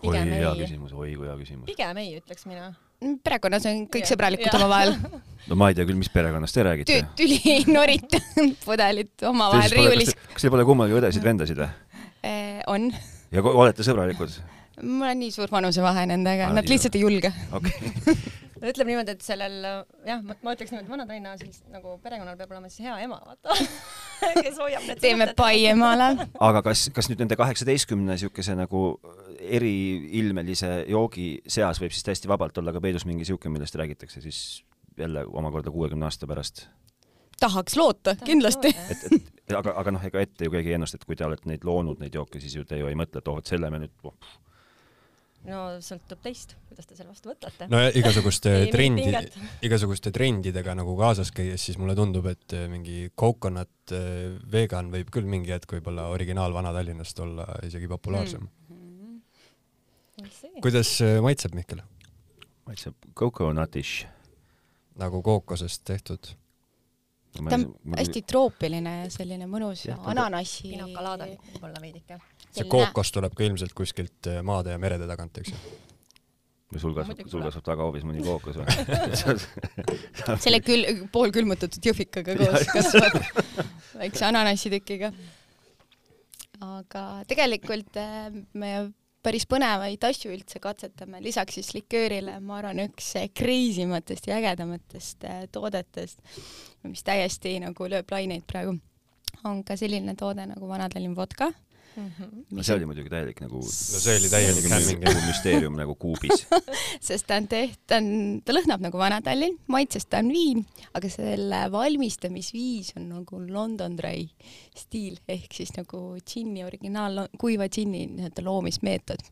oi, 0.00 0.16
hea 0.16 0.52
küsimus, 0.62 0.94
oi 0.96 1.12
kui 1.14 1.28
hea 1.28 1.36
küsimus. 1.38 1.66
pigem 1.68 2.00
ei, 2.00 2.14
ütleks 2.18 2.46
mina. 2.48 2.70
Mm, 3.00 3.18
perekonnas 3.24 3.66
on 3.68 3.84
kõik 3.92 4.04
ja, 4.04 4.10
sõbralikud 4.12 4.56
omavahel 4.58 4.94
no 5.50 5.58
ma 5.60 5.70
ei 5.70 5.76
tea 5.78 5.86
küll, 5.88 5.98
mis 6.00 6.10
perekonnast 6.12 6.56
te 6.56 6.64
räägite. 6.66 6.98
tüli 7.18 7.38
ei 7.52 7.66
norita 7.68 8.20
pudelit 8.66 9.26
omavahel 9.30 9.76
riiulis. 9.76 10.14
kas 10.34 10.44
teil 10.46 10.54
pole 10.56 10.66
kummalgi 10.68 10.98
õdesid-vendasid 10.98 11.62
või? 11.62 11.70
Äh, 12.26 12.58
on. 12.68 12.90
ja 13.32 13.44
olete 13.44 13.86
sõbralikud? 13.86 14.40
mul 14.80 15.12
on 15.12 15.20
nii 15.22 15.32
suur 15.36 15.52
vanusevahe 15.52 16.06
nendega, 16.10 16.50
nad 16.56 16.68
lihtsalt 16.68 16.98
ei 16.98 17.06
julge. 17.06 17.32
okei 17.56 18.18
no 18.60 18.70
ütleme 18.70 18.92
niimoodi, 18.92 19.14
et 19.16 19.24
sellel 19.24 19.58
jah, 20.06 20.22
ma 20.22 20.54
ütleks 20.54 20.72
niimoodi, 20.72 20.90
Vana-Tallinna 20.92 21.36
siis 21.40 21.62
nagu 21.72 21.96
perekonnal 22.04 22.38
peab 22.40 22.54
olema 22.54 22.70
siis 22.70 22.86
hea 22.86 22.98
ema, 23.06 23.20
vaata 23.26 23.56
kes 24.44 24.60
hoiab 24.60 24.86
need 24.88 25.02
teeme 25.02 25.30
pai 25.36 25.64
emale. 25.70 26.10
aga 26.48 26.64
kas, 26.70 26.88
kas 26.94 27.10
nüüd 27.10 27.24
nende 27.24 27.38
kaheksateistkümne 27.40 28.14
niisuguse 28.14 28.56
nagu 28.58 28.84
eriilmelise 29.40 30.72
joogi 30.90 31.30
seas 31.48 31.80
võib 31.82 31.94
siis 31.94 32.06
täiesti 32.06 32.30
vabalt 32.30 32.58
olla 32.60 32.74
ka 32.76 32.82
peidus 32.84 33.06
mingi 33.08 33.24
niisugune, 33.24 33.56
millest 33.56 33.78
räägitakse 33.80 34.22
siis 34.24 34.44
jälle 35.00 35.24
omakorda 35.26 35.72
kuuekümne 35.72 36.08
aasta 36.08 36.28
pärast? 36.30 36.66
tahaks 37.40 37.76
loota, 37.76 38.14
kindlasti. 38.24 38.68
et, 38.68 39.04
et 39.12 39.56
aga, 39.56 39.72
aga 39.80 39.94
noh, 39.96 40.04
ega 40.04 40.20
ette 40.20 40.44
ju 40.44 40.52
keegi 40.52 40.74
ei 40.74 40.76
ennusta, 40.76 41.00
et 41.00 41.06
kui 41.08 41.16
te 41.16 41.24
olete 41.24 41.48
neid 41.48 41.64
loonud, 41.64 42.00
neid 42.02 42.14
jooke, 42.14 42.40
siis 42.42 42.58
ju 42.58 42.66
te 42.68 42.78
ju 42.80 42.90
ei 42.90 42.98
mõtle, 42.98 43.22
et 43.22 43.30
oh, 43.32 43.38
et 43.40 43.48
selle 43.48 43.70
me 43.72 43.80
nüüd 43.80 43.94
oh, 44.04 44.34
no 45.48 45.60
sõltub 45.84 46.20
teist, 46.24 46.54
kuidas 46.68 46.88
te 46.88 46.96
selle 46.96 47.10
vastu 47.12 47.30
võtate 47.30 47.68
no 47.70 47.80
ja 47.80 47.92
igasuguste 47.96 48.52
trendi 48.74 49.06
igasuguste 49.64 50.12
trendidega 50.12 50.74
nagu 50.76 50.96
kaasas 50.98 51.32
käies, 51.34 51.62
siis 51.64 51.78
mulle 51.80 51.96
tundub, 51.98 52.28
et 52.30 52.56
eh, 52.56 52.66
mingi 52.72 53.06
coconut 53.18 53.94
eh, 53.96 54.34
vegan 54.52 54.90
võib 54.92 55.12
küll 55.14 55.28
mingi 55.30 55.54
hetk 55.54 55.78
võib-olla 55.78 56.10
originaal 56.12 56.54
Vana-Tallinnast 56.56 57.24
olla 57.24 57.46
isegi 57.66 57.88
populaarsem 57.90 58.44
mm.. 58.68 59.16
kuidas 60.60 60.92
eh, 61.06 61.18
maitseb 61.24 61.56
Mihkel? 61.56 61.80
maitseb 62.68 62.94
coconutish. 63.16 64.04
nagu 65.00 65.22
kookosest 65.24 65.86
tehtud? 65.88 66.34
Ta 67.36 67.56
on 67.56 67.66
hästi 67.96 68.22
troopiline 68.26 68.96
ja 69.04 69.10
selline 69.12 69.46
mõnus 69.50 69.86
on- 69.92 70.10
ananassi. 70.14 70.70
pinakalaada 70.72 71.28
võib-olla 71.30 71.82
veidike. 71.82 72.18
see 72.50 72.66
kookos 72.70 73.12
tuleb 73.14 73.36
ka 73.36 73.46
ilmselt 73.46 73.74
kuskilt 73.76 74.26
eh, 74.26 74.42
maade 74.42 74.74
ja 74.74 74.78
merede 74.82 75.06
tagant, 75.10 75.38
eks 75.38 75.54
ju? 75.54 75.60
või 76.70 76.82
sul 76.82 76.94
kasvab, 76.94 77.22
sul 77.26 77.42
kasvab 77.42 77.66
tagahoovis 77.66 78.06
mõni 78.06 78.22
kookos 78.22 78.60
või? 78.60 78.66
selle 80.44 80.60
küll 80.62 81.04
poolkülmutatud 81.12 81.90
jõhvikaga 81.90 82.36
koos 82.40 82.66
kasvab 82.70 83.18
väikse 83.98 84.26
ananassitükiga. 84.28 85.12
aga 86.60 87.04
tegelikult 87.30 87.98
äh, 88.00 88.30
me 88.52 88.72
päris 89.24 89.46
põnevaid 89.48 90.04
asju 90.06 90.32
üldse 90.34 90.60
katsetame, 90.62 91.20
lisaks 91.24 91.58
siis 91.58 91.72
liköörile, 91.76 92.38
ma 92.44 92.58
arvan, 92.60 92.82
üks 92.88 93.12
crazy 93.36 93.86
matest 93.90 94.28
ja 94.30 94.38
ägedamatest 94.40 95.26
äh, 95.28 95.42
toodetest, 95.52 96.22
mis 96.88 97.04
täiesti 97.06 97.58
nagu 97.62 97.88
lööb 97.90 98.10
laineid 98.12 98.46
praegu, 98.48 98.76
on 99.44 99.64
ka 99.66 99.76
selline 99.80 100.16
toode 100.18 100.46
nagu 100.50 100.70
Vana-Tallinn 100.70 101.16
vodka. 101.18 101.52
No 101.96 102.62
see 102.62 102.76
oli 102.76 102.86
muidugi 102.88 103.10
täielik 103.12 103.40
nagu 103.42 103.60
no 103.60 104.00
see 104.04 104.16
oli 104.18 104.30
täielik 104.30 104.66
hämming. 104.70 105.02
nagu 105.04 105.22
müsteerium 105.26 105.76
nagu 105.78 105.96
kuubis. 106.00 106.44
sest 107.08 107.26
ta 107.28 107.38
on 107.40 107.48
teht-, 107.50 107.80
ta 107.90 107.98
on, 108.00 108.40
ta 108.46 108.54
lõhnab 108.54 108.84
nagu 108.84 109.00
Vana-Tallinn, 109.00 109.58
maitses 109.72 110.06
ta 110.06 110.20
on 110.22 110.30
viin, 110.32 110.62
aga 110.96 111.10
selle 111.12 111.62
valmistamisviis 111.72 112.94
on 113.00 113.08
nagu 113.16 113.40
London 113.50 113.96
Dry 113.98 114.28
stiil 114.76 115.18
ehk 115.30 115.54
siis 115.56 115.72
nagu 115.76 116.02
džinni 116.20 116.64
originaal, 116.66 117.24
kuiva 117.40 117.68
džinni 117.68 118.06
nii-öelda 118.14 118.44
loomismeetod. 118.46 119.26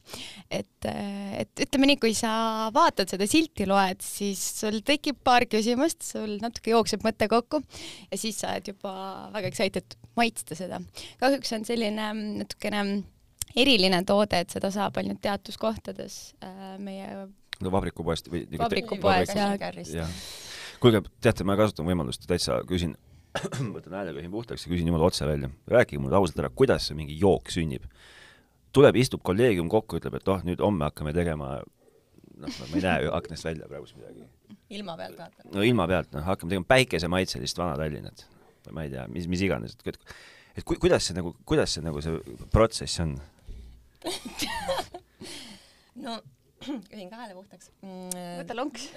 et, 0.50 0.88
et 0.88 1.64
ütleme 1.66 1.92
nii, 1.92 2.00
kui 2.02 2.14
sa 2.18 2.32
vaatad 2.74 3.10
seda 3.14 3.28
silti, 3.30 3.68
loed, 3.68 4.02
siis 4.04 4.42
sul 4.60 4.80
tekib 4.86 5.22
paar 5.24 5.46
küsimust, 5.50 6.02
sul 6.12 6.38
natuke 6.42 6.74
jookseb 6.74 7.06
mõte 7.06 7.30
kokku 7.30 7.62
ja 8.10 8.20
siis 8.20 8.42
sa 8.42 8.54
oled 8.56 8.72
juba 8.74 8.94
väga 9.34 9.50
excited 9.50 9.98
maitsta 10.18 10.58
seda. 10.58 10.80
kahjuks 11.22 11.54
on 11.56 11.66
selline 11.68 12.10
natukene 12.42 12.84
eriline 13.56 14.02
toode, 14.06 14.42
et 14.44 14.54
seda 14.54 14.70
saab 14.74 14.98
ainult 15.00 15.22
teatud 15.24 15.56
kohtades 15.60 16.18
äh, 16.44 16.76
meie 16.82 17.28
no 17.62 17.72
vabrikupoest 17.74 18.30
või 18.32 18.44
nagu 18.46 18.62
Vabrikupoes, 18.64 19.32
jah. 19.34 20.20
kuulge, 20.82 21.02
teate, 21.24 21.46
ma 21.48 21.56
kasutan 21.58 21.88
võimalust, 21.88 22.26
täitsa 22.28 22.60
küsin, 22.68 22.94
võtan 23.74 23.98
hääleköhin 24.00 24.30
puhtaks 24.32 24.66
ja 24.66 24.72
küsin 24.72 24.90
jumala 24.90 25.08
otse 25.08 25.26
välja. 25.26 25.50
rääkige 25.66 26.02
mulle 26.02 26.18
ausalt 26.18 26.38
ära, 26.42 26.52
kuidas 26.54 26.88
see 26.88 26.98
mingi 26.98 27.18
jook 27.18 27.50
sünnib? 27.54 27.88
tuleb, 28.72 28.98
istub 29.00 29.24
kolleegium 29.24 29.68
kokku, 29.72 29.98
ütleb, 29.98 30.18
et 30.20 30.28
oh, 30.28 30.42
nüüd 30.44 30.60
homme 30.62 30.86
hakkame 30.86 31.14
tegema 31.16 31.56
noh, 31.58 32.58
ma 32.60 32.68
ei 32.76 32.82
näe 32.84 33.12
aknast 33.18 33.46
välja 33.48 33.68
praegu 33.70 33.88
midagi. 33.96 34.26
ilma 34.78 34.96
pealt 34.96 35.18
vaata. 35.18 35.48
no 35.54 35.64
ilma 35.66 35.88
pealt, 35.90 36.12
noh, 36.14 36.26
hakkame 36.28 36.54
tegema 36.54 36.68
päikesemaitselist 36.74 37.58
Vana-Tallinnat. 37.58 38.26
Ma 38.74 38.86
ei 38.86 38.92
tea, 38.92 39.04
mis, 39.12 39.28
mis 39.30 39.42
iganes, 39.44 39.76
et, 39.76 39.92
et, 39.92 40.16
et 40.60 40.66
ku, 40.66 40.78
kuidas 40.80 41.08
see 41.08 41.18
nagu, 41.18 41.34
kuidas 41.48 41.76
see 41.76 41.84
nagu 41.84 42.02
see 42.04 42.38
protsess 42.54 43.02
on? 43.04 43.16
no 46.04 46.18
köhin 46.62 47.10
ka 47.10 47.22
hääle 47.22 47.36
puhtaks 47.36 47.70
võta 47.80 48.52
mm,. 48.52 48.58
lonks. 48.58 48.88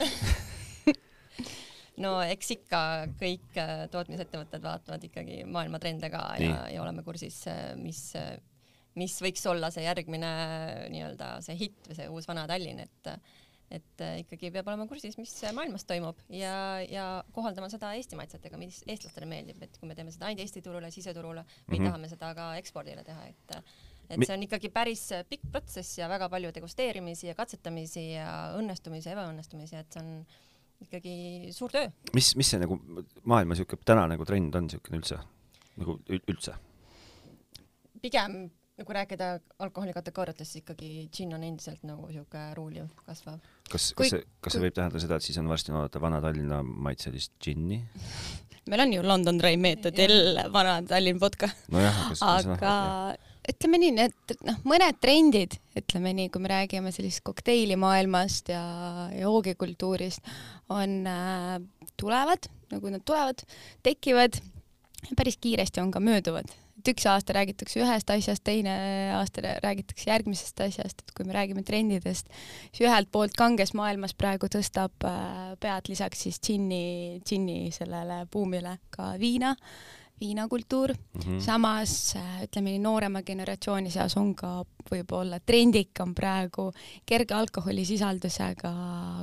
no 2.03 2.17
eks 2.25 2.55
ikka 2.57 2.81
kõik 3.19 3.60
äh, 3.60 3.86
tootmisettevõtted 3.93 4.63
vaatavad 4.63 5.03
ikkagi 5.10 5.43
maailma 5.49 5.81
trende 5.81 6.10
ka 6.13 6.23
ja 6.39 6.41
Nii., 6.41 6.75
ja 6.75 6.84
oleme 6.84 7.05
kursis, 7.05 7.43
mis, 7.81 8.01
mis 8.99 9.17
võiks 9.23 9.45
olla 9.49 9.71
see 9.73 9.86
järgmine 9.86 10.31
nii-öelda 10.93 11.36
see 11.45 11.60
hitt 11.65 11.91
või 11.91 11.99
see 11.99 12.10
uus 12.12 12.29
vana 12.29 12.47
Tallinn, 12.49 12.84
et 12.84 13.13
et 13.71 14.03
äh, 14.03 14.17
ikkagi 14.23 14.51
peab 14.53 14.67
olema 14.71 14.88
kursis, 14.89 15.17
mis 15.19 15.34
maailmas 15.55 15.86
toimub 15.89 16.19
ja, 16.36 16.55
ja 16.86 17.05
kohaldama 17.36 17.69
seda 17.71 17.93
Eesti 17.97 18.19
maitsetega, 18.19 18.60
mis 18.60 18.81
eestlastele 18.88 19.29
meeldib, 19.29 19.62
et 19.63 19.79
kui 19.79 19.89
me 19.89 19.95
teeme 19.97 20.13
seda 20.13 20.29
ainult 20.29 20.43
Eesti 20.45 20.63
turule, 20.65 20.91
siseturule, 20.91 21.45
me 21.45 21.47
mm. 21.47 21.77
-hmm. 21.77 21.89
tahame 21.89 22.12
seda 22.12 22.34
ka 22.36 22.51
ekspordile 22.62 23.03
teha, 23.07 23.25
et 23.31 23.57
et 24.12 24.19
Mi- 24.19 24.25
see 24.27 24.36
on 24.36 24.43
ikkagi 24.43 24.69
päris 24.69 25.05
pikk 25.29 25.51
protsess 25.51 25.97
ja 25.97 26.10
väga 26.12 26.27
palju 26.29 26.51
degusteerimisi 26.51 27.27
ja 27.27 27.36
katsetamisi 27.36 28.12
ja 28.12 28.51
õnnestumisi 28.60 29.07
ja 29.07 29.15
ebaõnnestumisi, 29.15 29.77
et 29.79 29.93
see 29.93 30.01
on 30.03 30.25
ikkagi 30.81 31.53
suur 31.55 31.71
töö. 31.71 31.91
mis, 32.13 32.36
mis 32.36 32.49
see 32.49 32.60
nagu 32.60 32.77
maailma 33.23 33.55
siuke 33.55 33.79
täna 33.86 34.07
nagu 34.12 34.25
trend 34.25 34.55
on 34.55 34.69
siukene 34.69 34.99
üldse? 34.99 35.19
nagu 35.77 35.99
ül- 36.10 36.25
üldse? 36.34 36.57
pigem 38.01 38.49
nagu 38.81 38.95
rääkida 38.97 39.31
alkoholi 39.63 39.93
kategooriatest, 39.95 40.51
siis 40.51 40.63
ikkagi 40.65 41.07
džinn 41.13 41.37
on 41.37 41.47
endiselt 41.47 41.83
nagu 41.87 42.09
siuke 42.11 42.45
ruuliv, 42.57 42.91
kasvav. 43.05 43.39
kas, 43.69 43.91
Kui- 43.93 44.09
kas 44.09 44.15
see, 44.17 44.29
kas 44.41 44.57
see 44.57 44.63
võib 44.65 44.77
tähendada 44.77 45.03
seda, 45.03 45.17
et 45.21 45.27
siis 45.27 45.37
on 45.41 45.49
varsti 45.51 45.73
oodata 45.75 46.01
Vana-Tallinna 46.01 46.61
maitselist 46.65 47.33
džinni? 47.41 47.81
meil 48.71 48.85
on 48.85 48.93
ju 48.93 49.03
London 49.05 49.41
Dry 49.41 49.57
meetodil 49.57 50.39
Vana-Tallinn 50.53 51.19
vodka, 51.21 51.49
nojah, 51.73 52.01
aga 52.27 52.73
ütleme 53.51 53.79
nii, 53.81 53.93
need 53.97 54.35
noh, 54.45 54.59
mõned 54.69 54.99
trendid, 55.01 55.57
ütleme 55.77 56.13
nii, 56.17 56.29
kui 56.33 56.43
me 56.43 56.51
räägime 56.51 56.93
sellisest 56.93 57.23
kokteilimaailmast 57.25 58.51
ja 58.53 58.61
joogikultuurist, 59.17 60.25
on 60.73 61.01
äh,, 61.09 61.57
tulevad, 61.99 62.49
nagu 62.73 62.93
nad 62.93 63.05
tulevad, 63.07 63.41
tekivad, 63.85 64.37
päris 65.17 65.39
kiiresti 65.41 65.81
on 65.81 65.91
ka 65.93 66.03
mööduvad. 66.03 66.53
Et 66.81 66.91
üks 66.95 67.05
aasta 67.07 67.35
räägitakse 67.37 67.79
ühest 67.83 68.09
asjast, 68.09 68.43
teine 68.43 68.73
aasta 69.19 69.45
rää- 69.45 69.59
räägitakse 69.63 70.09
järgmisest 70.09 70.65
asjast, 70.65 71.05
et 71.05 71.13
kui 71.15 71.25
me 71.29 71.37
räägime 71.37 71.63
trendidest, 71.67 72.27
siis 72.73 72.83
ühelt 72.89 73.11
poolt 73.13 73.37
kanges 73.37 73.75
maailmas 73.77 74.17
praegu 74.17 74.49
tõstab 74.51 75.05
äh, 75.07 75.55
pead 75.61 75.87
lisaks 75.93 76.25
siis 76.27 76.41
džinni, 76.41 77.21
džinni 77.25 77.69
sellele 77.75 78.23
buumile 78.33 78.79
ka 78.89 79.13
viina, 79.21 79.55
viinakultuur 80.21 80.91
Mhm. 81.17 81.39
samas 81.41 82.15
äh, 82.15 82.43
ütleme 82.45 82.69
nii 82.75 82.81
noorema 82.83 83.21
generatsiooni 83.25 83.89
seas 83.91 84.13
on 84.17 84.35
ka 84.37 84.63
võib-olla 84.91 85.39
trendikam 85.45 86.13
praegu 86.17 86.67
kerge 87.09 87.33
alkoholisisaldusega 87.33 88.71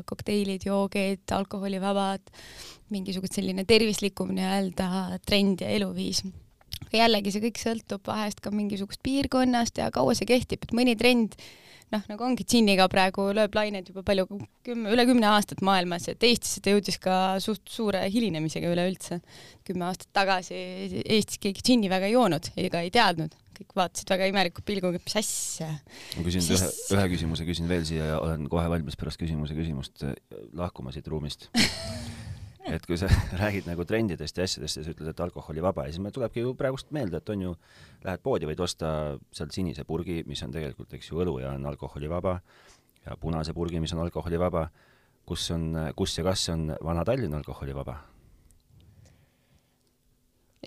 kokteilid, 0.07 0.67
joogid, 0.67 1.23
alkoholivabad, 1.33 2.31
mingisugune 2.91 3.31
selline 3.35 3.65
tervislikum 3.69 4.31
nii-öelda 4.35 5.19
trend 5.27 5.61
ja 5.63 5.69
eluviis. 5.79 6.23
Jällegi 6.93 7.35
see 7.35 7.45
kõik 7.49 7.63
sõltub 7.63 8.05
vahest 8.09 8.43
ka 8.45 8.53
mingisugust 8.55 9.03
piirkonnast 9.05 9.81
ja 9.83 9.91
kaua 9.95 10.17
see 10.19 10.29
kehtib, 10.29 10.65
et 10.65 10.77
mõni 10.77 10.97
trend 10.99 11.37
noh, 11.93 12.05
nagu 12.11 12.25
ongi 12.27 12.45
džinniga 12.49 12.87
praegu 12.93 13.29
lööb 13.37 13.57
laineid 13.57 13.89
juba 13.91 14.05
palju, 14.07 14.27
kümme, 14.67 14.93
üle 14.95 15.05
kümne 15.09 15.29
aastat 15.31 15.63
maailmas, 15.65 16.09
et 16.11 16.25
Eestisse 16.27 16.63
ta 16.65 16.73
jõudis 16.75 17.01
ka 17.03 17.17
suht 17.43 17.65
suure 17.73 18.05
hilinemisega 18.13 18.71
üleüldse. 18.75 19.21
kümme 19.69 19.89
aastat 19.89 20.09
tagasi 20.17 20.57
Eestis 21.05 21.41
keegi 21.43 21.65
džinni 21.65 21.91
väga 21.93 22.09
ei 22.09 22.17
joonud 22.17 22.51
ega 22.57 22.83
ei 22.85 22.93
teadnud, 22.95 23.35
kõik 23.59 23.77
vaatasid 23.77 24.13
väga 24.13 24.29
imeliku 24.31 24.65
pilguga, 24.65 25.01
mis 25.05 25.19
asja. 25.21 25.71
ma 26.17 26.27
küsin 26.27 26.45
ühe 26.45 26.61
Siis-, 26.61 26.93
ühe 26.95 27.07
küsimuse 27.15 27.49
küsin 27.49 27.69
veel 27.71 27.85
siia 27.89 28.15
ja 28.15 28.23
olen 28.23 28.49
kohe 28.53 28.69
valmis 28.71 28.97
pärast 29.01 29.21
küsimuse 29.21 29.57
küsimust 29.59 30.05
lahkuma 30.57 30.93
siit 30.95 31.09
ruumist. 31.09 31.49
et 32.77 32.87
kui 32.87 32.99
sa 33.01 33.09
räägid 33.43 33.69
nagu 33.69 33.85
trendidest 33.89 34.39
ja 34.39 34.47
asjadest 34.49 34.81
ja 34.81 34.85
sa 34.85 34.93
ütled, 34.95 35.13
et 35.13 35.23
alkoholivaba 35.25 35.87
ja 35.87 35.95
siis 35.95 36.03
meil 36.05 36.15
tulebki 36.15 36.45
ju 36.45 36.55
praegust 36.59 36.93
meelde, 36.95 37.21
et 37.21 37.33
on 37.35 37.47
ju, 37.49 37.55
lähed 38.05 38.25
poodi, 38.25 38.49
võid 38.51 38.61
osta 38.65 38.91
sealt 39.35 39.57
sinise 39.57 39.85
purgi, 39.89 40.23
mis 40.29 40.43
on 40.47 40.53
tegelikult, 40.55 40.93
eks 40.99 41.11
ju, 41.11 41.23
õlu 41.25 41.39
ja 41.43 41.55
on 41.57 41.67
alkoholivaba 41.71 42.39
ja 43.07 43.17
punase 43.21 43.55
purgi, 43.57 43.81
mis 43.81 43.95
on 43.97 44.05
alkoholivaba. 44.05 44.69
kus 45.29 45.51
on, 45.53 45.75
kus 45.97 46.19
ja 46.19 46.25
kas 46.25 46.49
on 46.49 46.71
Vana-Tallinn 46.85 47.35
alkoholivaba? 47.35 47.99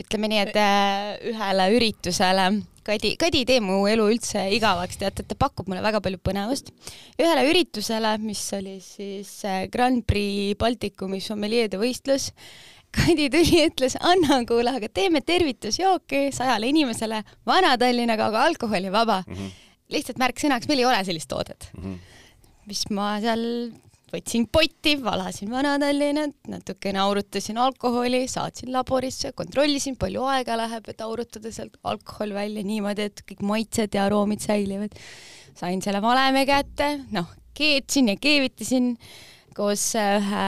ütleme 0.02 0.30
nii, 0.32 0.44
et 0.46 0.56
äh, 0.56 1.18
ühele 1.32 1.66
üritusele, 1.76 2.46
Kadi, 2.88 3.14
Kadi 3.22 3.44
ei 3.44 3.46
tee 3.46 3.60
mu 3.62 3.84
elu 3.90 4.08
üldse 4.10 4.42
igavaks, 4.56 4.98
teate, 4.98 5.22
et 5.22 5.30
ta 5.30 5.38
pakub 5.38 5.68
mulle 5.70 5.84
väga 5.86 6.02
palju 6.02 6.18
põnevust. 6.26 6.72
ühele 7.22 7.46
üritusele, 7.52 8.16
mis 8.24 8.42
oli 8.58 8.80
siis 8.82 9.34
äh, 9.46 9.68
Grand 9.70 10.02
Prix 10.08 10.58
Baltikumi 10.62 11.22
sommeljeede 11.22 11.78
võistlus, 11.82 12.32
Kadi 12.96 13.30
tuli 13.32 13.62
ütles, 13.64 13.96
anna 14.04 14.42
kuule, 14.48 14.74
aga 14.76 14.90
teeme 14.92 15.22
tervitusjooki 15.24 16.26
sajale 16.36 16.68
inimesele 16.74 17.22
Vana-Tallinnaga, 17.48 18.28
aga 18.28 18.42
alkoholivaba. 18.50 19.22
lihtsalt 19.92 20.20
märksõnaks, 20.20 20.68
meil 20.68 20.84
ei 20.84 20.90
ole 20.90 21.00
sellist 21.08 21.30
toodet. 21.32 21.70
mis 22.68 22.84
ma 22.90 23.14
seal 23.24 23.72
võtsin 24.12 24.48
potti, 24.52 24.96
valasin 25.04 25.52
Vana-Tallinnat, 25.52 26.36
natukene 26.52 27.02
aurutasin 27.04 27.60
alkoholi, 27.62 28.26
saatsin 28.32 28.72
laborisse, 28.74 29.34
kontrollisin, 29.38 29.98
palju 30.00 30.26
aega 30.32 30.58
läheb, 30.60 30.88
et 30.92 31.04
aurutada 31.06 31.52
sealt 31.54 31.78
alkohol 31.88 32.36
välja 32.36 32.64
niimoodi, 32.68 33.10
et 33.10 33.24
kõik 33.28 33.44
maitsed 33.48 33.98
ja 33.98 34.08
aroomid 34.10 34.44
säilivad. 34.44 34.98
sain 35.56 35.82
selle 35.82 36.02
valemi 36.02 36.46
kätte, 36.48 36.94
noh, 37.12 37.28
keetsin 37.54 38.08
ja 38.10 38.16
keevitasin 38.16 38.96
koos 39.56 39.84
ühe 40.00 40.48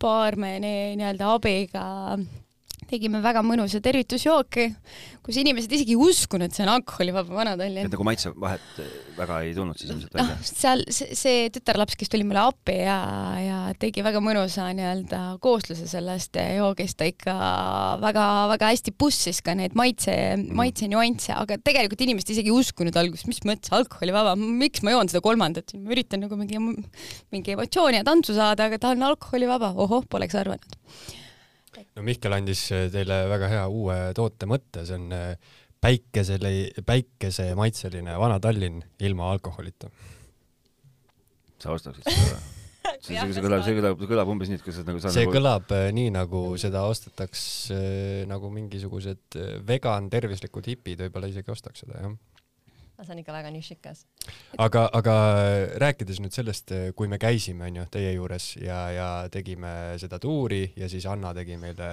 baarmeni 0.00 0.92
nii-öelda 1.00 1.32
abiga 1.32 1.84
tegime 2.92 3.22
väga 3.24 3.42
mõnusa 3.46 3.80
tervitusjooki, 3.82 4.68
kus 5.24 5.38
inimesed 5.40 5.72
isegi 5.72 5.94
ei 5.96 6.00
uskunud, 6.10 6.50
et 6.50 6.56
see 6.56 6.64
on 6.66 6.72
alkoholivaba 6.74 7.38
Vana-Tallinn. 7.38 7.88
et 7.88 7.94
nagu 7.94 8.06
maitsevahet 8.06 8.80
väga 9.16 9.38
ei 9.46 9.54
tulnud 9.56 9.78
siis 9.78 9.92
ilmselt 9.92 10.16
noh, 10.18 10.30
välja? 10.32 10.48
seal 10.48 10.84
see, 10.92 11.16
see 11.18 11.46
tütarlaps, 11.54 11.96
kes 11.98 12.12
tuli 12.12 12.26
mulle 12.28 12.42
appi 12.42 12.76
ja, 12.82 12.98
ja 13.40 13.60
tegi 13.80 14.04
väga 14.04 14.22
mõnusa 14.24 14.68
nii-öelda 14.76 15.22
koosluse 15.44 15.88
sellest 15.90 16.36
joogist, 16.58 16.98
ta 17.00 17.08
ikka 17.08 17.36
väga-väga 18.02 18.72
hästi 18.72 18.94
bussis 18.98 19.42
ka 19.44 19.56
neid 19.58 19.76
maitse 19.78 20.12
mm., 20.12 20.52
maitsenüansse, 20.58 21.32
aga 21.36 21.58
tegelikult 21.62 22.04
inimesed 22.04 22.34
isegi 22.34 22.52
ei 22.52 22.58
uskunud 22.58 22.96
alguses, 22.98 23.28
mis 23.30 23.42
mõttes 23.48 23.72
alkoholivaba, 23.74 24.36
miks 24.36 24.84
ma 24.84 24.96
joon 24.96 25.10
seda 25.12 25.24
kolmandat, 25.24 25.74
ma 25.80 25.96
üritan 25.96 26.24
nagu 26.26 26.38
mingi, 26.40 26.60
mingi 27.32 27.56
emotsiooni 27.56 28.02
ja 28.02 28.06
tantsu 28.06 28.36
saada, 28.36 28.68
aga 28.68 28.80
ta 28.82 28.92
on 28.96 29.10
alkoholivaba, 29.12 29.74
ohoh, 29.80 30.06
poleks 30.12 30.38
arvanud 30.38 30.80
no 31.96 32.06
Mihkel 32.06 32.36
andis 32.36 32.64
äh, 32.74 32.86
teile 32.92 33.24
väga 33.30 33.50
hea 33.52 33.66
uue 33.70 33.98
toote 34.16 34.48
mõtte, 34.50 34.86
see 34.88 34.98
on 34.98 35.12
äh, 35.16 35.52
päikesele, 35.82 36.52
päikesemaitseline 36.86 38.16
Vana-Tallinn 38.20 38.82
ilma 39.02 39.30
alkoholita. 39.34 39.90
sa 41.62 41.76
ostaksid 41.76 42.08
seda 42.08 42.34
või? 42.34 42.50
see, 43.02 43.14
see, 43.14 43.32
see 43.36 43.44
kõlab, 43.44 43.62
see 43.66 43.76
kõlab, 43.78 44.04
kõlab 44.10 44.34
umbes 44.34 44.50
nii, 44.50 44.58
et 44.58 44.66
kas 44.66 44.80
sa 44.80 44.86
nagu 44.86 45.02
see 45.02 45.26
nagu... 45.26 45.36
kõlab 45.36 45.74
äh, 45.76 45.88
nii, 45.94 46.10
nagu 46.14 46.44
seda 46.60 46.84
ostetaks 46.90 47.46
nagu 48.30 48.50
mingisugused 48.54 49.40
vegan 49.66 50.10
tervislikud 50.12 50.70
hipid 50.72 51.06
võib-olla 51.06 51.30
isegi 51.30 51.54
ostaks 51.54 51.84
seda, 51.84 52.02
jah 52.02 52.14
see 53.02 53.14
on 53.14 53.20
ikka 53.22 53.32
väga 53.34 53.50
nišikas. 53.50 54.04
aga, 54.62 54.84
aga 54.92 55.14
rääkides 55.82 56.20
nüüd 56.22 56.34
sellest, 56.34 56.72
kui 56.96 57.08
me 57.10 57.18
käisime, 57.22 57.66
onju, 57.70 57.86
teie 57.92 58.12
juures 58.14 58.52
ja, 58.62 58.78
ja 58.94 59.08
tegime 59.32 59.72
seda 60.02 60.18
tuuri 60.22 60.62
ja 60.78 60.88
siis 60.92 61.06
Anna 61.10 61.32
tegi 61.34 61.56
meile 61.60 61.88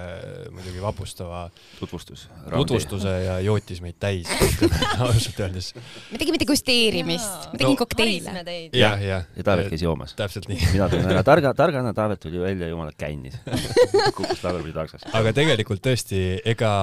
muidugi 0.54 0.82
vapustava 0.82 1.46
tutvustus, 1.78 2.28
tutvustuse 2.46 3.14
ja 3.26 3.38
jootis 3.44 3.82
meid 3.84 3.98
täis 4.02 4.30
ausalt 5.04 5.40
öeldes. 5.40 5.72
me 6.12 6.20
tegime 6.20 6.40
degusteerimist, 6.42 7.50
ma 7.52 7.60
tegin 7.60 7.76
no, 7.76 7.80
kokteile. 7.84 8.44
jah, 8.76 9.00
jah. 9.02 9.30
ja 9.36 9.46
Taavet 9.46 9.70
käis 9.72 9.86
joomas. 9.86 10.14
täpselt 10.18 10.50
nii. 10.50 10.60
mina 10.74 10.90
tulin 10.92 11.10
ära 11.10 11.24
targa, 11.30 11.54
targana, 11.56 11.94
Taavet 11.96 12.22
tuli 12.22 12.42
välja, 12.42 12.68
jumala 12.70 12.94
kännis 12.96 13.40
kukkus 14.16 14.44
tagurpidi 14.44 14.76
taksast. 14.76 15.08
aga 15.16 15.34
tegelikult 15.36 15.82
tõesti, 15.84 16.20
ega 16.44 16.74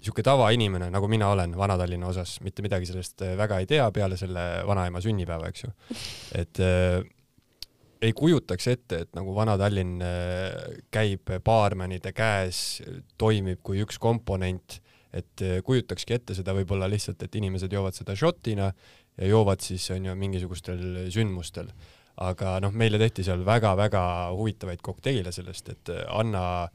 niisugune 0.00 0.24
tavainimene, 0.26 0.90
nagu 0.90 1.08
mina 1.12 1.30
olen 1.34 1.54
Vana-Tallinna 1.56 2.10
osas, 2.10 2.38
mitte 2.44 2.64
midagi 2.64 2.88
sellest 2.88 3.22
äh, 3.26 3.36
väga 3.38 3.60
ei 3.60 3.70
tea 3.70 3.86
peale 3.94 4.16
selle 4.20 4.44
vanaema 4.66 5.02
sünnipäeva, 5.04 5.50
eks 5.52 5.66
ju. 5.66 5.72
et 6.40 6.62
äh, 6.64 7.02
ei 8.00 8.12
kujutaks 8.16 8.68
ette, 8.72 9.02
et 9.04 9.10
nagu 9.16 9.34
Vana-Tallinn 9.36 10.00
äh, 10.04 10.78
käib 10.92 11.32
baarmenide 11.44 12.14
käes, 12.16 12.80
toimib 13.20 13.60
kui 13.66 13.82
üks 13.84 14.00
komponent, 14.00 14.80
et 15.12 15.44
äh, 15.44 15.60
kujutakski 15.66 16.16
ette 16.16 16.36
seda 16.38 16.54
võib-olla 16.56 16.88
lihtsalt, 16.90 17.22
et 17.22 17.40
inimesed 17.40 17.72
joovad 17.72 17.96
seda 17.96 18.16
šotina 18.16 18.70
ja 18.70 19.30
joovad 19.30 19.62
siis 19.64 19.90
onju 19.92 20.14
mingisugustel 20.16 21.08
sündmustel. 21.12 21.72
aga 22.20 22.58
noh, 22.60 22.72
meile 22.76 22.98
tehti 23.00 23.22
seal 23.24 23.40
väga-väga 23.46 24.00
huvitavaid 24.36 24.82
kokteile 24.84 25.32
sellest, 25.32 25.68
et 25.72 25.92
äh, 25.92 26.02
Anna, 26.08 26.68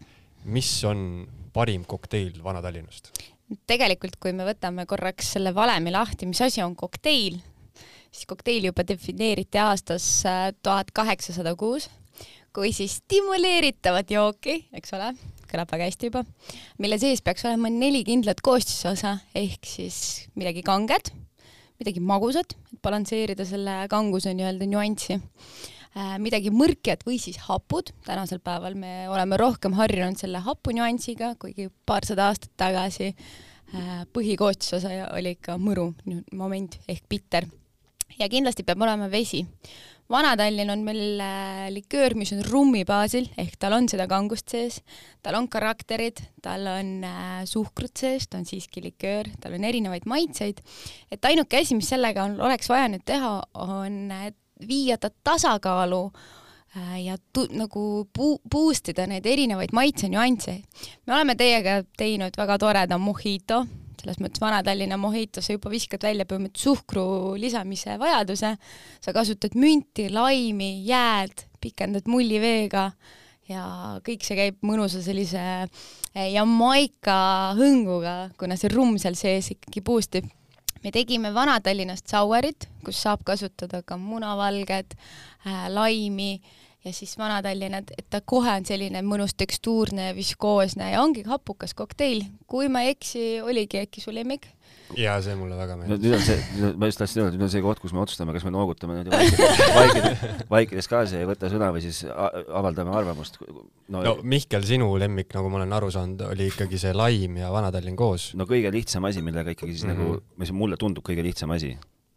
mis 0.45 0.69
on 0.87 1.25
parim 1.53 1.85
kokteil 1.87 2.41
Vana-Tallinnast? 2.43 3.11
tegelikult, 3.69 4.15
kui 4.17 4.33
me 4.33 4.45
võtame 4.47 4.87
korraks 4.89 5.35
selle 5.35 5.51
valemi 5.53 5.91
lahti, 5.93 6.25
mis 6.25 6.41
asi 6.41 6.63
on 6.65 6.73
kokteil, 6.75 7.37
siis 8.09 8.25
kokteil 8.25 8.71
juba 8.71 8.81
defineeriti 8.87 9.61
aastas 9.61 10.07
äh, 10.25 10.49
tuhat 10.65 10.89
kaheksasada 10.95 11.53
kuus 11.59 11.89
kui 12.55 12.71
siis 12.71 13.01
stimuleeritavat 13.01 14.11
jooki, 14.15 14.61
eks 14.79 14.93
ole, 14.95 15.09
kõlab 15.51 15.71
väga 15.73 15.89
hästi 15.89 16.07
juba, 16.07 16.21
mille 16.79 16.97
sees 17.01 17.19
peaks 17.25 17.43
olema 17.49 17.67
neli 17.71 18.05
kindlat 18.07 18.39
koostisosa 18.45 19.17
ehk 19.35 19.67
siis 19.67 19.97
midagi 20.39 20.63
kanget, 20.63 21.11
midagi 21.81 21.99
magusat, 21.99 22.55
et 22.71 22.79
balansseerida 22.85 23.43
selle 23.47 23.81
kanguse 23.91 24.31
nii-öelda 24.37 24.69
nüanssi 24.71 25.19
midagi 26.19 26.51
mõrkjat 26.51 27.05
või 27.07 27.17
siis 27.21 27.37
hapud, 27.47 27.93
tänasel 28.03 28.41
päeval 28.43 28.75
me 28.75 29.05
oleme 29.11 29.37
rohkem 29.39 29.77
harjunud 29.77 30.19
selle 30.19 30.41
hapu 30.43 30.75
nüansiga, 30.75 31.33
kuigi 31.39 31.69
paarsada 31.87 32.29
aastat 32.31 32.51
tagasi 32.59 33.13
äh, 33.13 34.03
põhikoostisosa 34.13 34.91
oli 35.15 35.37
ikka 35.37 35.55
mõru 35.61 35.93
moment 36.35 36.79
ehk 36.91 37.07
bitter. 37.09 37.47
ja 38.19 38.29
kindlasti 38.29 38.63
peab 38.63 38.81
olema 38.81 39.09
vesi. 39.11 39.45
Vana-Tallinn 40.11 40.69
on 40.69 40.83
meil 40.85 41.21
äh, 41.23 41.65
liköör, 41.73 42.13
mis 42.13 42.35
on 42.35 42.43
rummi 42.45 42.83
baasil, 42.85 43.25
ehk 43.41 43.55
tal 43.57 43.73
on 43.73 43.87
seda 43.89 44.05
kangust 44.07 44.51
sees, 44.51 44.83
tal 45.23 45.39
on 45.39 45.47
karakterid, 45.49 46.19
tal 46.43 46.67
on 46.69 47.07
suhkrut 47.49 47.97
sees, 47.97 48.27
ta 48.27 48.37
on 48.37 48.45
siiski 48.45 48.83
liköör, 48.83 49.31
tal 49.41 49.55
on 49.57 49.63
erinevaid 49.63 50.05
maitseid, 50.05 50.61
et 51.09 51.25
ainuke 51.25 51.57
asi, 51.57 51.73
mis 51.79 51.89
sellega 51.89 52.27
on, 52.27 52.37
oleks 52.37 52.69
vaja 52.69 52.91
nüüd 52.91 53.07
teha, 53.07 53.39
on 53.63 54.11
viia 54.67 54.97
ta 54.97 55.09
tasakaalu 55.09 56.01
äh, 56.77 56.99
ja 57.05 57.17
tu-, 57.33 57.47
nagu 57.55 58.05
bu-, 58.17 58.39
boost 58.51 58.91
ida 58.93 59.07
neid 59.09 59.25
erinevaid 59.25 59.73
maitsenüansse. 59.75 60.59
me 61.05 61.13
oleme 61.13 61.35
teiega 61.35 61.81
teinud 61.97 62.37
väga 62.37 62.57
toreda 62.61 62.97
mojito, 62.97 63.65
selles 64.01 64.21
mõttes 64.21 64.41
Vana-Tallinna 64.43 64.97
mojito, 65.01 65.41
sa 65.41 65.55
juba 65.55 65.71
viskad 65.73 66.03
välja 66.05 66.27
põhimõtteliselt 66.29 66.63
suhkru 66.63 67.35
lisamise 67.41 67.97
vajaduse, 67.99 68.55
sa 69.01 69.13
kasutad 69.13 69.55
münti, 69.59 70.09
laimi, 70.13 70.85
jääd, 70.87 71.47
pikendad 71.61 72.07
mulliveega 72.11 72.91
ja 73.49 73.65
kõik 74.05 74.25
see 74.25 74.37
käib 74.39 74.63
mõnusa 74.65 75.01
sellise 75.05 75.41
äh, 75.65 76.31
Jamaica 76.33 77.53
hõnguga, 77.57 78.15
kuna 78.39 78.57
see 78.59 78.71
rumm 78.73 78.97
seal 79.01 79.17
sees 79.19 79.51
ikkagi 79.57 79.83
boost 79.85 80.21
ib 80.21 80.31
me 80.85 80.91
tegime 80.93 81.33
Vana-Tallinnast 81.33 82.11
sauerit, 82.11 82.67
kus 82.85 83.01
saab 83.01 83.25
kasutada 83.25 83.81
ka 83.81 83.97
munavalged 83.97 84.93
äh,, 84.93 85.65
laimi 85.73 86.37
ja 86.85 86.93
siis 86.93 87.17
Vana-Tallinna, 87.17 87.81
et 87.97 88.05
ta 88.13 88.21
kohe 88.21 88.53
on 88.53 88.67
selline 88.67 89.01
mõnus 89.01 89.33
tekstuurne, 89.37 90.11
viskoosne 90.17 90.91
ja 90.93 91.01
ongi 91.01 91.25
hapukas 91.25 91.73
kokteil. 91.73 92.21
kui 92.47 92.69
ma 92.69 92.85
ei 92.85 92.93
eksi, 92.93 93.41
oligi 93.41 93.81
äkki 93.81 94.03
su 94.03 94.13
lemmik? 94.13 94.45
Jaa, 94.99 95.15
see 95.25 95.35
mulle 95.39 95.57
väga 95.57 95.77
meeldib 95.79 96.03
nüüd 96.05 96.15
on 96.17 96.23
see, 96.25 96.69
ma 96.77 96.89
just 96.89 97.01
tahtsin 97.01 97.23
öelda, 97.23 97.37
nüüd 97.37 97.47
on 97.47 97.51
see 97.53 97.63
koht, 97.65 97.81
kus 97.81 97.95
me 97.95 98.01
otsustame, 98.03 98.35
kas 98.35 98.45
me 98.45 98.53
noogutame 98.53 98.99
nüüd 98.99 99.09
vaikides, 99.13 99.63
vaikides, 99.79 100.45
vaikides 100.51 100.89
kaasa 100.91 101.17
ja 101.17 101.25
ei 101.25 101.29
võta 101.29 101.49
sõna 101.51 101.71
või 101.75 101.83
siis 101.85 102.03
avaldame 102.05 102.93
arvamust 102.95 103.39
no,. 103.41 104.03
no 104.05 104.15
Mihkel, 104.21 104.67
sinu 104.67 104.91
lemmik, 105.01 105.33
nagu 105.35 105.51
ma 105.51 105.61
olen 105.61 105.75
aru 105.79 105.91
saanud, 105.95 106.25
oli 106.29 106.49
ikkagi 106.53 106.79
see 106.81 106.93
laim 106.95 107.41
ja 107.41 107.49
Vana-Tallinn 107.55 107.97
koos. 107.99 108.31
no 108.37 108.47
kõige 108.49 108.71
lihtsam 108.75 109.09
asi, 109.09 109.25
millega 109.25 109.55
ikkagi 109.57 109.73
siis 109.73 109.87
mm 109.89 109.95
-hmm. 109.97 110.15
nagu, 110.21 110.39
mis 110.43 110.53
mulle 110.55 110.77
tundub 110.81 111.05
kõige 111.07 111.25
lihtsam 111.25 111.53
asi, 111.57 111.75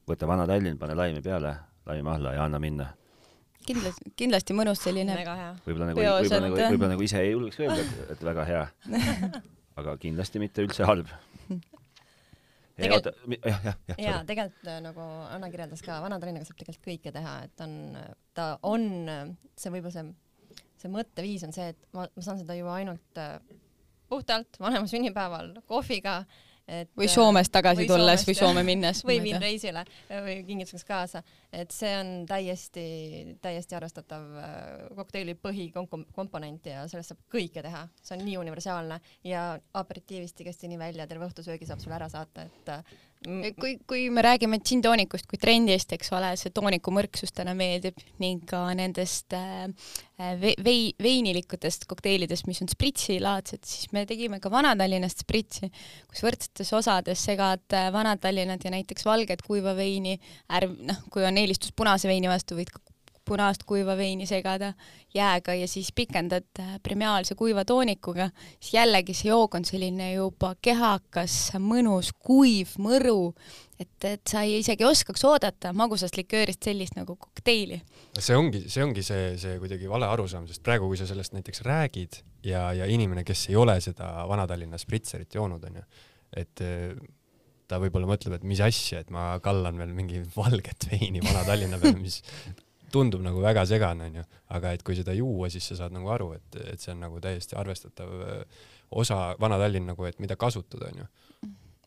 võta 0.09 0.28
Vana-Tallinn, 0.28 0.78
pane 0.78 0.98
laimi 0.98 1.24
peale, 1.24 1.57
laim 1.88 2.14
alla 2.14 2.37
ja 2.37 2.44
anna 2.44 2.61
minna 2.62 2.92
kindlasti, 3.68 4.12
kindlasti 4.16 4.57
mõnus 4.57 4.81
selline 4.81 5.14
võib-olla 5.14 5.90
nagu, 5.90 6.00
võib-olla 6.00 6.40
nagu, 6.46 6.57
võib-olla 6.57 6.92
nagu 6.94 7.04
ise 7.04 7.20
ei 7.20 7.33
julgeks 7.33 7.61
öelda, 7.61 7.85
et 8.14 8.22
väga 8.24 8.44
hea. 8.48 8.62
aga 9.78 9.96
kindlasti 10.00 10.42
mitte 10.42 10.64
üldse 10.64 10.87
halb. 10.88 11.11
Tegel... 12.78 13.10
jah, 13.42 13.60
jah, 13.66 13.76
jah. 13.90 14.00
jaa, 14.04 14.18
tegelikult 14.28 14.70
äh, 14.70 14.80
nagu 14.84 15.04
Anna 15.34 15.50
kirjeldas 15.52 15.82
ka, 15.84 16.00
Vana-Tallinnaga 16.04 16.46
saab 16.48 16.60
tegelikult 16.60 16.86
kõike 16.86 17.14
teha, 17.14 17.36
et 17.48 17.64
on, 17.64 17.72
ta 18.38 18.50
on, 18.68 18.84
see 19.58 19.72
võib-olla 19.74 19.94
see, 19.96 20.60
see 20.78 20.92
mõtteviis 20.94 21.46
on 21.48 21.56
see, 21.56 21.72
et 21.74 21.88
ma, 21.96 22.06
ma 22.06 22.24
saan 22.24 22.38
seda 22.40 22.56
ju 22.58 22.70
ainult 22.70 23.22
äh, 23.22 23.36
puhtalt 24.08 24.60
vanema 24.62 24.86
sünnipäeval 24.88 25.56
kohviga 25.68 26.20
äh, 26.22 26.47
et 26.68 26.90
või 26.96 27.09
Soomest 27.09 27.52
tagasi 27.54 27.83
või 27.83 27.88
tulles 27.88 28.22
Soomest, 28.22 28.28
või 28.28 28.38
Soome 28.38 28.64
minnes. 28.66 29.02
või 29.07 29.18
viin 29.24 29.40
reisile 29.40 29.85
või 30.11 30.37
kingituseks 30.46 30.85
kaasa, 30.88 31.22
et 31.52 31.72
see 31.74 31.92
on 31.96 32.12
täiesti, 32.28 32.87
täiesti 33.42 33.78
arvestatav 33.78 34.26
äh, 34.42 34.57
kokteili 34.98 35.35
põhikomponent 35.40 36.68
ja 36.68 36.85
sellest 36.90 37.14
saab 37.14 37.22
kõike 37.33 37.64
teha, 37.64 37.87
see 38.02 38.18
on 38.18 38.24
nii 38.26 38.37
universaalne 38.42 39.00
ja 39.24 39.50
aperitiivist 39.81 40.40
igasti 40.44 40.68
nii 40.68 40.81
välja, 40.81 41.09
terve 41.09 41.28
õhtusöögi 41.28 41.68
saab 41.68 41.83
sulle 41.83 41.96
ära 41.98 42.11
saata, 42.12 42.44
et 42.48 42.74
äh, 42.74 42.96
kui, 43.59 43.74
kui 43.88 44.04
me 44.14 44.22
räägime 44.22 44.61
džinntoonikust 44.62 45.26
kui 45.31 45.40
trendist, 45.40 45.92
eks 45.94 46.12
ole, 46.16 46.31
see 46.38 46.52
tooniku 46.54 46.92
mõrksus 46.94 47.33
täna 47.35 47.54
meeldib 47.59 47.98
ning 48.22 48.44
ka 48.48 48.61
nendest 48.78 49.35
äh, 49.37 49.66
vei-, 50.64 50.94
veinilikutest 51.02 51.88
kokteilidest, 51.90 52.46
mis 52.50 52.62
on 52.64 52.70
spritsilaadsed, 52.70 53.64
siis 53.66 53.92
me 53.96 54.04
tegime 54.09 54.40
ka 54.42 54.52
Vana-Tallinnast 54.54 55.24
spritsi, 55.26 55.70
kus 56.11 56.24
võrdsetes 56.26 56.72
osades 56.78 57.24
segad 57.31 57.64
äh, 57.76 57.90
Vana-Tallinnat 57.94 58.68
ja 58.68 58.74
näiteks 58.74 59.07
valget 59.09 59.42
kuiva 59.46 59.74
veini, 59.78 60.18
ärv, 60.61 60.78
noh, 60.88 61.02
kui 61.12 61.26
on 61.26 61.40
eelistus 61.40 61.74
punase 61.76 62.11
veini 62.11 62.31
vastu, 62.31 62.59
võid 62.59 62.72
ka 62.74 62.83
punaast 63.28 63.64
kuiva 63.68 63.94
veini 63.98 64.26
segada 64.26 64.72
jääga 65.14 65.54
ja 65.54 65.68
siis 65.68 65.90
pikendad 65.94 66.48
äh, 66.60 66.76
premiaalse 66.82 67.36
kuiva 67.38 67.64
toonikuga, 67.68 68.30
siis 68.60 68.74
jällegi 68.74 69.14
see 69.16 69.30
jook 69.30 69.54
on 69.58 69.66
selline 69.68 70.12
juba 70.12 70.54
kehakas, 70.62 71.36
mõnus, 71.62 72.10
kuiv, 72.24 72.74
mõru, 72.82 73.32
et, 73.78 73.92
et 74.04 74.24
sa 74.28 74.44
ei 74.46 74.58
isegi 74.62 74.86
oskaks 74.88 75.24
oodata 75.28 75.72
magusast 75.76 76.16
liköörist 76.18 76.68
sellist 76.70 76.96
nagu 76.98 77.16
kokteili. 77.16 77.80
see 78.18 78.36
ongi, 78.36 78.64
see 78.68 78.84
ongi 78.84 79.04
see, 79.06 79.34
see 79.40 79.58
kuidagi 79.62 79.90
vale 79.90 80.08
arusaam, 80.08 80.48
sest 80.48 80.64
praegu, 80.66 80.88
kui 80.90 81.00
sa 81.00 81.06
sellest 81.08 81.36
näiteks 81.36 81.62
räägid 81.66 82.22
ja, 82.46 82.70
ja 82.76 82.88
inimene, 82.88 83.24
kes 83.28 83.48
ei 83.52 83.60
ole 83.60 83.78
seda 83.84 84.10
Vana-Tallinna 84.28 84.80
spritserit 84.80 85.38
joonud, 85.38 85.64
onju, 85.70 85.86
et 86.36 86.66
ta 87.68 87.78
võib-olla 87.82 88.08
mõtleb, 88.08 88.38
et 88.38 88.46
mis 88.48 88.60
asja, 88.64 89.02
et 89.02 89.12
ma 89.14 89.30
kallan 89.44 89.78
veel 89.80 89.92
mingi 89.96 90.22
valget 90.36 90.88
veini 90.90 91.22
Vana-Tallinna 91.24 91.80
peale, 91.82 92.00
mis 92.00 92.22
tundub 92.92 93.22
nagu 93.24 93.42
väga 93.44 93.64
segane, 93.68 94.09
onju, 94.09 94.24
aga 94.57 94.72
et 94.77 94.85
kui 94.87 94.96
seda 94.98 95.14
juua, 95.16 95.51
siis 95.53 95.70
sa 95.70 95.83
saad 95.83 95.96
nagu 95.96 96.11
aru, 96.14 96.33
et, 96.38 96.61
et 96.74 96.83
see 96.83 96.92
on 96.94 97.03
nagu 97.05 97.22
täiesti 97.24 97.57
arvestatav 97.59 98.12
äh, 98.24 98.61
osa 98.90 99.35
Vana-Tallinn 99.40 99.90
nagu, 99.92 100.07
et 100.09 100.20
mida 100.22 100.38
kasutada, 100.40 100.92
onju. 100.92 101.09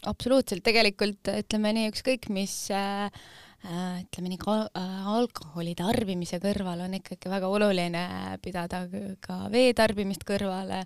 absoluutselt, 0.09 0.63
tegelikult 0.65 1.31
ütleme 1.33 1.73
nii, 1.77 1.93
ükskõik 1.93 2.29
mis 2.33 2.55
äh, 2.75 3.07
äh 3.61 4.03
ütleme 4.03 4.33
nii, 4.33 4.41
alkoholi 5.15 5.73
tarbimise 5.77 6.41
kõrval 6.41 6.85
on 6.85 6.95
ikkagi 6.97 7.29
väga 7.29 7.49
oluline 7.49 8.05
pidada 8.41 8.85
ka 9.21 9.43
vee 9.53 9.73
tarbimist 9.77 10.25
kõrvale 10.25 10.83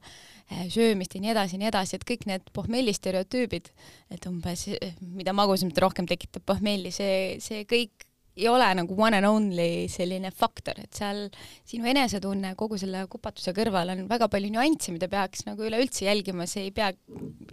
söömist 0.70 1.16
ja 1.16 1.22
nii 1.24 1.32
edasi 1.32 1.56
ja 1.56 1.64
nii 1.64 1.72
edasi, 1.72 1.96
et 1.98 2.08
kõik 2.08 2.28
need 2.30 2.52
pohmelli 2.54 2.94
stereotüübid, 2.94 3.72
et 4.14 4.28
umbes, 4.30 4.68
mida 5.02 5.34
magusamat 5.34 5.80
rohkem 5.82 6.08
tekitab 6.08 6.46
pohmelli, 6.46 6.92
see, 6.94 7.40
see 7.44 7.64
kõik 7.68 8.05
ei 8.36 8.48
ole 8.52 8.68
nagu 8.82 8.96
one 9.00 9.18
and 9.18 9.28
only 9.30 9.88
selline 9.92 10.32
faktor, 10.36 10.80
et 10.84 10.98
seal 10.98 11.26
sinu 11.68 11.88
enesetunne 11.92 12.52
kogu 12.60 12.80
selle 12.82 13.06
kupatuse 13.12 13.54
kõrval 13.56 13.94
on 13.94 14.04
väga 14.10 14.28
palju 14.32 14.52
nüansse, 14.52 14.92
mida 14.96 15.08
peaks 15.12 15.46
nagu 15.48 15.64
üleüldse 15.68 16.08
jälgima, 16.10 16.48
see 16.50 16.68
ei 16.68 16.74
pea 16.76 16.92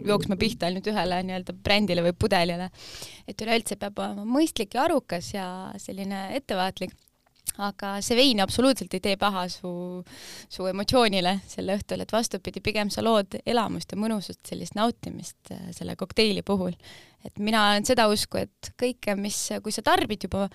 jooksma 0.03 0.37
pihta 0.39 0.67
ainult 0.67 0.89
ühele 0.91 1.21
nii-öelda 1.29 1.55
brändile 1.63 2.03
või 2.05 2.15
pudelile. 2.25 2.69
et 3.27 3.41
üleüldse 3.41 3.79
peab 3.79 4.03
olema 4.03 4.27
mõistlik 4.27 4.75
ja 4.75 4.83
arukas 4.87 5.33
ja 5.33 5.47
selline 5.79 6.27
ettevaatlik 6.35 6.91
aga 7.61 7.95
see 8.01 8.17
vein 8.17 8.41
absoluutselt 8.41 8.93
ei 8.97 9.01
tee 9.03 9.17
paha 9.21 9.45
su, 9.51 9.71
su 10.49 10.67
emotsioonile 10.69 11.35
sel 11.49 11.69
õhtul, 11.73 12.01
et 12.03 12.13
vastupidi, 12.13 12.63
pigem 12.65 12.89
sa 12.93 13.03
lood 13.05 13.37
elamust 13.45 13.93
ja 13.93 13.99
mõnusat 13.99 14.41
sellist 14.49 14.77
nautimist 14.77 15.53
äh, 15.53 15.69
selle 15.75 15.95
kokteili 15.99 16.41
puhul. 16.45 16.73
et 17.23 17.39
mina 17.39 17.61
olen 17.69 17.85
seda 17.87 18.09
usku, 18.11 18.41
et 18.41 18.73
kõike, 18.79 19.15
mis, 19.15 19.37
kui 19.63 19.71
sa 19.71 19.81
tarbid 19.85 20.25
juba 20.25 20.49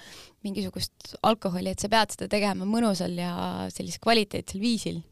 mingisugust 0.44 1.14
alkoholi, 1.22 1.72
et 1.72 1.80
sa 1.80 1.88
pead 1.88 2.12
seda 2.12 2.28
tegema 2.28 2.68
mõnusal 2.68 3.16
ja 3.16 3.32
sellisel 3.72 4.02
kvaliteetsel 4.04 4.60
viisil. 4.60 5.02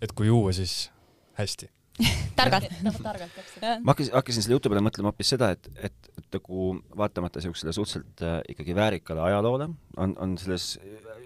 et 0.00 0.12
kui 0.12 0.30
juua, 0.30 0.52
siis 0.56 0.90
hästi 1.36 1.75
targalt 2.38 2.66
targalt, 3.02 3.32
täpselt. 3.34 3.64
ma 3.82 3.94
hakkasin, 3.94 4.12
hakkasin 4.16 4.44
selle 4.44 4.58
jutu 4.58 4.72
peale 4.72 4.84
mõtlema 4.84 5.12
hoopis 5.12 5.32
seda, 5.34 5.50
et, 5.56 5.68
et, 5.88 6.10
et 6.18 6.36
nagu 6.36 6.68
vaatamata 6.98 7.40
niisugusele 7.40 7.72
suhteliselt 7.76 8.24
äh, 8.26 8.40
ikkagi 8.52 8.76
väärikale 8.76 9.24
ajaloole, 9.30 9.70
on, 9.96 10.16
on 10.20 10.36
selles 10.40 10.74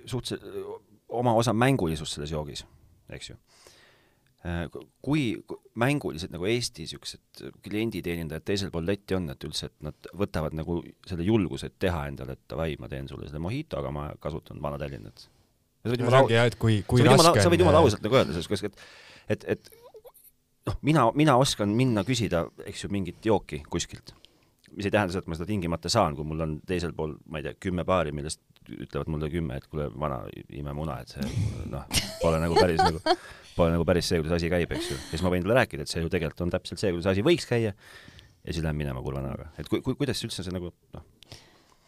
suhteliselt 0.07 0.87
oma 1.11 1.35
osa 1.35 1.53
mängulisust 1.53 2.15
selles 2.15 2.31
joogis, 2.31 2.65
eks 3.11 3.33
ju 3.33 3.37
äh,. 4.47 4.63
kui 5.03 5.25
mängulised 5.75 6.31
nagu 6.33 6.47
Eesti 6.49 6.87
niisugused 6.87 7.43
klienditeenindajad 7.67 8.47
teisel 8.47 8.71
pool 8.71 8.87
letti 8.87 9.19
on, 9.19 9.27
et 9.35 9.49
üldse, 9.49 9.73
et 9.73 9.91
nad 9.91 10.11
võtavad 10.23 10.55
nagu 10.57 10.81
selle 11.09 11.27
julguse, 11.27 11.71
et 11.71 11.79
teha 11.83 12.07
endale, 12.13 12.39
et 12.39 12.47
davai, 12.51 12.79
ma 12.81 12.89
teen 12.93 13.11
sulle 13.11 13.29
selle 13.29 13.43
mojito, 13.43 13.83
aga 13.83 13.93
ma 13.95 14.07
kasutan 14.23 14.63
Vana-Tallinnat. 14.63 15.27
sa 15.83 15.93
võid 15.93 16.07
jumala, 16.07 17.35
jumala 17.59 17.85
ausalt 17.85 18.07
nagu 18.07 18.23
öelda, 18.23 18.39
selles 18.39 18.65
et, 18.71 18.83
et, 19.35 19.45
et 19.57 19.71
noh, 20.71 20.79
mina, 20.87 21.05
mina 21.19 21.37
oskan 21.41 21.73
minna 21.77 22.05
küsida, 22.07 22.45
eks 22.67 22.85
ju, 22.85 22.93
mingit 22.95 23.27
jooki 23.27 23.63
kuskilt. 23.71 24.15
mis 24.71 24.87
ei 24.87 24.93
tähenda 24.95 25.11
seda, 25.11 25.25
et 25.25 25.31
ma 25.31 25.35
seda 25.35 25.49
tingimata 25.49 25.91
saan, 25.91 26.15
kui 26.15 26.23
mul 26.25 26.45
on 26.45 26.53
teisel 26.67 26.93
pool, 26.95 27.17
ma 27.27 27.41
ei 27.41 27.49
tea, 27.49 27.57
kümme 27.59 27.83
paari, 27.85 28.13
millest 28.15 28.39
ütlevad 28.71 29.11
mulle 29.11 29.27
kümme, 29.33 29.57
et 29.59 29.67
kuule, 29.67 29.89
vana, 29.99 30.21
ime 30.55 30.75
muna, 30.77 31.01
et 31.03 31.11
see 31.11 31.27
noh, 31.73 31.87
pole 32.21 32.39
nagu 32.39 32.55
päris 32.55 32.79
nagu, 32.79 33.01
pole 33.57 33.75
nagu 33.75 33.87
päris 33.89 34.07
see, 34.13 34.21
kuidas 34.21 34.37
asi 34.39 34.51
käib, 34.53 34.71
eks 34.77 34.93
ju. 34.93 34.99
ja 35.01 35.11
siis 35.17 35.25
ma 35.27 35.33
võin 35.35 35.43
talle 35.43 35.59
rääkida, 35.59 35.87
et 35.87 35.91
see 35.91 36.05
ju 36.05 36.13
tegelikult 36.13 36.45
on 36.47 36.55
täpselt 36.55 36.83
see, 36.83 36.93
kuidas 36.95 37.11
asi 37.11 37.25
võiks 37.27 37.49
käia 37.51 37.73
ja 37.75 38.55
siis 38.55 38.63
lähen 38.63 38.79
minema 38.79 39.03
kurva 39.03 39.25
näoga. 39.25 39.51
et 39.59 39.69
kui, 39.73 39.83
kui, 39.83 39.99
kuidas 39.99 40.23
üldse 40.27 40.47
see 40.47 40.55
nagu 40.55 40.71
noh, 40.95 41.07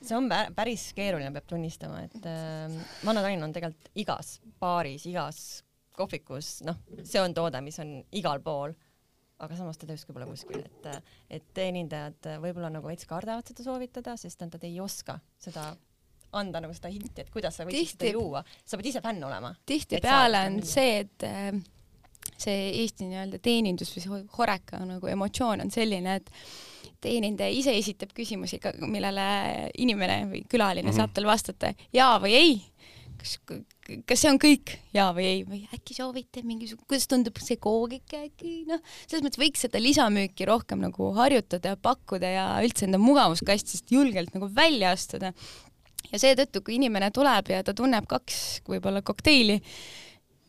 see 0.02 0.16
on 0.18 0.26
päris 0.56 0.88
keeruline, 0.96 1.30
peab 1.36 1.46
tunnistama, 1.54 2.02
et 2.08 2.26
äh, 2.26 2.80
Vana-Tallinna 3.06 3.46
on 3.46 3.54
tegelikult 3.54 3.92
igas 4.02 4.40
baaris, 4.62 5.06
igas 5.10 5.62
kohvikus, 5.96 6.62
noh, 6.66 6.80
see 7.04 7.20
on 7.20 7.34
toode, 7.36 7.60
mis 7.64 7.78
on 7.82 7.98
igal 8.18 8.40
pool, 8.44 8.74
aga 9.42 9.56
samas 9.58 9.80
teda 9.80 9.96
justkui 9.96 10.14
pole 10.16 10.26
kuskil, 10.28 10.62
et, 10.62 11.08
et 11.38 11.46
teenindajad 11.54 12.28
võib-olla 12.42 12.70
nagu 12.72 12.86
veits 12.88 13.08
kardavad 13.10 13.48
seda 13.48 13.66
soovitada, 13.66 14.16
sest 14.20 14.44
nad 14.44 14.62
ei 14.62 14.78
oska 14.80 15.18
seda 15.42 15.72
anda 16.38 16.62
nagu 16.64 16.74
seda 16.76 16.88
hinti, 16.92 17.24
et 17.24 17.30
kuidas 17.32 17.58
sa 17.58 17.66
võiksid 17.68 17.98
seda 17.98 18.12
juua, 18.14 18.42
sa 18.64 18.78
pead 18.78 18.92
ise 18.92 19.02
fänn 19.04 19.24
olema. 19.26 19.52
tihtipeale 19.68 20.46
on 20.48 20.60
see, 20.64 21.02
et 21.02 21.26
äh, 21.28 21.50
see 22.40 22.68
Eesti 22.82 23.10
nii-öelda 23.10 23.40
teenindus 23.42 23.92
või 23.98 24.22
horeka 24.38 24.80
nagu 24.86 25.10
emotsioon 25.12 25.66
on 25.66 25.74
selline, 25.74 26.20
et 26.22 26.30
teenindaja 27.02 27.52
ise 27.52 27.74
esitab 27.76 28.14
küsimusi, 28.16 28.60
millele 28.86 29.26
inimene 29.82 30.22
või 30.30 30.44
külaline 30.48 30.86
mm 30.86 30.92
-hmm. 30.92 31.02
saab 31.02 31.12
talle 31.12 31.28
vastata 31.28 31.74
jaa 31.92 32.14
või 32.22 32.36
ei 32.38 32.54
kas, 33.22 33.36
kas 33.82 34.22
see 34.22 34.30
on 34.30 34.38
kõik 34.42 34.76
jaa 34.94 35.08
või 35.16 35.24
ei 35.26 35.40
või 35.46 35.60
äkki 35.74 35.96
soovite 35.96 36.42
mingisugune, 36.46 36.86
kuidas 36.90 37.08
tundub 37.10 37.38
see 37.42 37.58
koogike 37.62 38.20
äkki 38.28 38.54
noh, 38.68 38.80
selles 39.06 39.24
mõttes 39.24 39.40
võiks 39.42 39.64
seda 39.64 39.82
lisamüüki 39.82 40.46
rohkem 40.48 40.82
nagu 40.84 41.10
harjutada 41.16 41.74
ja 41.74 41.80
pakkuda 41.80 42.30
ja 42.30 42.46
üldse 42.64 42.86
enda 42.86 43.00
mugavuskastist 43.02 43.92
julgelt 43.92 44.34
nagu 44.36 44.50
välja 44.54 44.92
astuda. 44.94 45.32
ja 46.12 46.18
seetõttu, 46.20 46.62
kui 46.62 46.76
inimene 46.78 47.10
tuleb 47.14 47.50
ja 47.50 47.62
ta 47.66 47.74
tunneb 47.74 48.06
kaks 48.10 48.62
võib-olla 48.68 49.02
kokteili, 49.02 49.60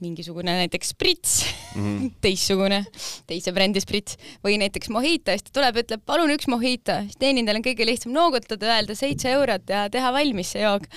mingisugune 0.03 0.55
näiteks 0.59 0.93
sprits 0.93 1.33
mm, 1.75 1.83
-hmm. 1.83 2.11
teistsugune, 2.23 2.83
teise 3.29 3.53
brändi 3.55 3.81
sprits 3.83 4.17
või 4.45 4.57
näiteks 4.61 4.91
mojito 4.93 5.33
ja 5.33 5.39
siis 5.39 5.49
ta 5.49 5.55
tuleb, 5.59 5.79
ütleb 5.83 6.03
palun 6.05 6.33
üks 6.35 6.49
mojito, 6.51 6.97
siis 7.07 7.19
teenindajal 7.21 7.61
on 7.61 7.67
kõige 7.67 7.87
lihtsam 7.87 8.15
noogutada, 8.15 8.71
öelda 8.77 8.97
seitse 8.97 9.31
eurot 9.33 9.69
ja 9.69 9.85
teha 9.93 10.13
valmis 10.15 10.53
see 10.53 10.63
jook. 10.63 10.87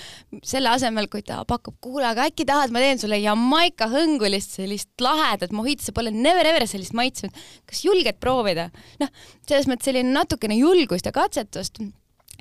selle 0.43 0.69
asemel, 0.69 1.07
kui 1.11 1.23
ta 1.25 1.43
pakub, 1.47 1.77
kuule, 1.81 2.05
aga 2.09 2.27
äkki 2.29 2.45
tahad, 2.47 2.73
ma 2.73 2.83
teen 2.83 2.99
sulle 3.01 3.19
Jamaica 3.21 3.89
hõngulist 3.91 4.57
sellist 4.59 4.89
lahedat 5.01 5.55
mojito, 5.55 5.87
sa 5.87 5.95
pole 5.95 6.11
never 6.11 6.45
ever 6.45 6.67
sellist 6.67 6.93
maitsnud, 6.97 7.31
kas 7.65 7.85
julged 7.85 8.19
proovida? 8.19 8.69
noh, 8.99 9.09
selles 9.47 9.67
mõttes 9.69 9.89
selline 9.89 10.11
natukene 10.11 10.57
julgust 10.59 11.07
ja 11.07 11.15
katsetust 11.15 11.81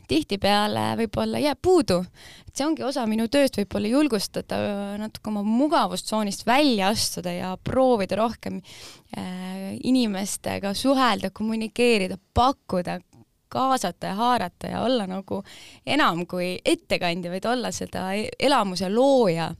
tihtipeale 0.08 0.92
võib-olla 1.00 1.40
jääb 1.42 1.58
puudu. 1.62 1.98
et 2.46 2.54
see 2.54 2.66
ongi 2.66 2.84
osa 2.86 3.06
minu 3.06 3.28
tööst, 3.28 3.58
võib-olla 3.60 3.90
julgustada 3.90 4.58
natuke 5.00 5.30
oma 5.32 5.42
mugavustsoonist 5.46 6.46
välja 6.46 6.88
astuda 6.94 7.32
ja 7.32 7.56
proovida 7.56 8.16
rohkem 8.22 8.60
äh, 8.60 9.76
inimestega 9.84 10.74
suhelda, 10.74 11.30
kommunikeerida, 11.30 12.18
pakkuda, 12.34 13.00
kaasata 13.48 14.06
ja 14.06 14.14
haarata 14.14 14.72
ja 14.72 14.82
olla 14.82 15.06
nagu 15.06 15.42
enam 15.86 16.26
kui 16.26 16.56
ettekandja, 16.64 17.30
vaid 17.30 17.46
olla 17.46 17.70
seda 17.72 18.08
e-, 18.14 18.28
elamuse 18.38 18.90
looja 18.90 19.52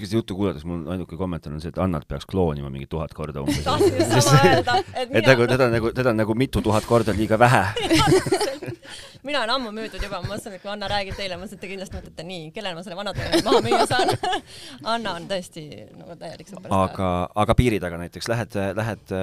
seda 0.00 0.20
juttu 0.20 0.36
kuulates 0.38 0.64
mul 0.68 0.86
ainuke 0.94 1.16
kommentaar 1.18 1.54
on 1.54 1.60
see, 1.62 1.72
et 1.72 1.80
Annat 1.82 2.06
peaks 2.08 2.26
kloonima 2.30 2.70
mingi 2.72 2.88
tuhat 2.90 3.12
korda 3.16 3.42
umbes. 3.44 3.60
tahtsin 3.66 4.22
sama 4.22 4.40
öelda, 4.50 4.78
et 4.94 5.12
et 5.20 5.28
nagu 5.28 5.48
teda 5.50 5.68
nagu, 5.72 5.92
teda 5.96 6.14
on 6.14 6.22
nagu 6.22 6.36
mitu 6.38 6.62
tuhat 6.64 6.86
korda 6.88 7.14
liiga 7.16 7.38
vähe 7.40 7.64
mina 9.26 9.42
olen 9.42 9.54
ammu 9.56 9.72
müüdud 9.74 10.02
juba, 10.02 10.20
ma 10.22 10.32
mõtlesin, 10.32 10.56
et 10.56 10.62
kui 10.62 10.70
Anna 10.72 10.88
räägib 10.90 11.18
teile, 11.18 11.36
ma 11.36 11.44
mõtlesin, 11.44 11.58
et 11.58 11.64
te 11.64 11.70
kindlasti 11.70 11.98
mõtlete 11.98 12.26
nii, 12.26 12.48
kellele 12.54 12.78
ma 12.78 12.84
selle 12.86 12.98
vana 12.98 13.12
tõe 13.16 13.42
maha 13.46 13.62
müüa 13.66 13.84
saan 13.90 14.14
Anna 14.94 15.14
on 15.20 15.28
tõesti 15.30 15.66
nagu 15.98 16.16
täielik 16.20 16.50
sõber. 16.50 16.74
aga, 16.78 17.12
aga 17.44 17.58
piiri 17.58 17.78
taga 17.82 18.00
näiteks 18.02 18.30
lähed, 18.32 18.58
lähed 18.78 19.14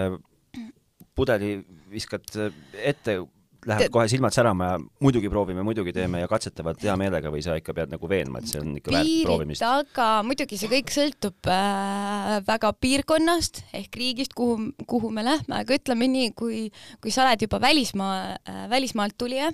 pudeli 1.19 1.57
viskad 1.91 2.25
ette 2.73 3.19
lähevad 3.67 3.91
kohe 3.93 4.07
silmad 4.11 4.35
särama 4.35 4.71
ja 4.71 4.79
muidugi 5.03 5.29
proovime, 5.29 5.63
muidugi 5.63 5.93
teeme 5.95 6.21
ja 6.23 6.27
katsetavad 6.31 6.79
hea 6.83 6.95
meelega 6.99 7.31
või 7.33 7.41
sa 7.43 7.57
ikka 7.59 7.75
pead 7.75 7.93
nagu 7.93 8.09
veenma, 8.09 8.41
et 8.41 8.51
see 8.51 8.61
on 8.61 8.75
ikka 8.79 8.93
väärt 8.95 9.15
proovimist? 9.27 9.65
aga 9.65 10.09
muidugi 10.27 10.59
see 10.59 10.71
kõik 10.71 10.93
sõltub 10.93 11.49
äh, 11.51 12.35
väga 12.47 12.73
piirkonnast 12.79 13.63
ehk 13.81 13.99
riigist, 13.99 14.35
kuhu, 14.37 14.71
kuhu 14.89 15.11
me 15.15 15.25
lähme, 15.27 15.61
aga 15.63 15.79
ütleme 15.79 16.07
nii, 16.11 16.35
kui, 16.37 16.67
kui 17.03 17.15
sa 17.15 17.25
oled 17.25 17.47
juba 17.47 17.61
välismaa 17.63 18.19
äh,, 18.37 18.61
välismaalt 18.71 19.17
tulija, 19.19 19.51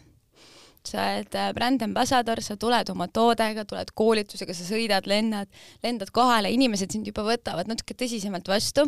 sa 0.86 1.08
oled 1.16 1.40
äh, 1.40 1.50
bränd 1.58 1.86
ambassador, 1.86 2.42
sa 2.46 2.60
tuled 2.62 2.92
oma 2.94 3.10
toodega, 3.10 3.66
tuled 3.66 3.96
koolitusega, 3.98 4.54
sa 4.54 4.68
sõidad, 4.68 5.10
lennad, 5.10 5.50
lendad 5.86 6.14
kohale, 6.16 6.54
inimesed 6.54 6.94
sind 6.94 7.10
juba 7.10 7.26
võtavad 7.26 7.70
natuke 7.72 7.98
tõsisemalt 7.98 8.50
vastu 8.52 8.86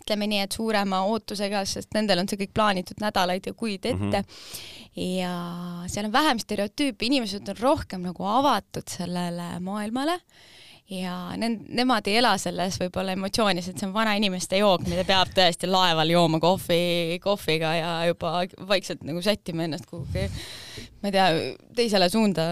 ütleme 0.00 0.28
nii, 0.30 0.44
et 0.46 0.56
suurema 0.56 1.02
ootusega, 1.10 1.64
sest 1.68 1.92
nendel 1.96 2.22
on 2.22 2.30
see 2.30 2.40
kõik 2.40 2.54
plaanitud 2.56 3.02
nädalaid 3.02 3.46
ja 3.46 3.52
kuid 3.54 3.84
ette 3.84 3.94
mm. 3.96 4.14
-hmm. 4.14 5.12
ja 5.18 5.34
seal 5.92 6.08
on 6.08 6.12
vähem 6.12 6.40
stereotüüpe, 6.42 7.06
inimesed 7.06 7.48
on 7.48 7.60
rohkem 7.60 8.08
nagu 8.08 8.26
avatud 8.26 8.88
sellele 8.88 9.54
maailmale 9.60 10.18
ja 10.90 11.32
nend-, 11.36 11.68
nemad 11.68 12.06
ei 12.10 12.18
ela 12.20 12.32
selles 12.40 12.78
võib-olla 12.80 13.14
emotsioonis, 13.16 13.68
et 13.68 13.78
see 13.80 13.88
on 13.88 13.94
vanainimeste 13.94 14.58
jook, 14.60 14.84
mida 14.88 15.04
peab 15.08 15.32
tõesti 15.34 15.70
laeval 15.70 16.10
jooma 16.12 16.40
kohvi, 16.42 17.18
kohviga 17.22 17.74
ja 17.78 17.92
juba 18.10 18.42
vaikselt 18.68 19.04
nagu 19.08 19.22
sättima 19.24 19.66
ennast 19.66 19.86
kuhugi, 19.90 20.26
ma 21.02 21.10
ei 21.10 21.16
tea, 21.16 21.28
teisele 21.76 22.08
suunda 22.12 22.48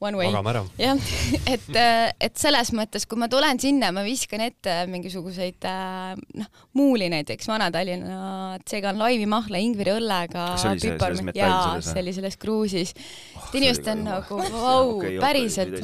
one 0.00 0.16
way. 0.16 0.32
jah, 0.80 0.96
et, 1.54 1.68
äh, 1.76 2.08
et 2.24 2.40
selles 2.40 2.72
mõttes, 2.76 3.04
kui 3.08 3.20
ma 3.20 3.28
tulen 3.30 3.60
sinna, 3.60 3.90
ma 3.92 4.02
viskan 4.06 4.40
ette 4.44 4.74
mingisuguseid 4.90 5.66
äh, 5.68 6.14
noh, 6.40 6.48
muuli 6.78 7.10
näiteks 7.12 7.50
Vana-Tallinna, 7.50 8.56
segan 8.68 8.98
laimimahla 9.00 9.60
ingveri 9.60 9.94
õllega. 9.98 10.46
jaa, 11.36 11.76
see 11.84 12.00
oli 12.00 12.16
selles 12.16 12.40
kruusis 12.40 12.94
oh,. 12.96 13.50
inimesed 13.52 13.92
on 13.92 14.04
nagu 14.08 14.40
vau, 14.56 14.98
päriselt. 15.20 15.76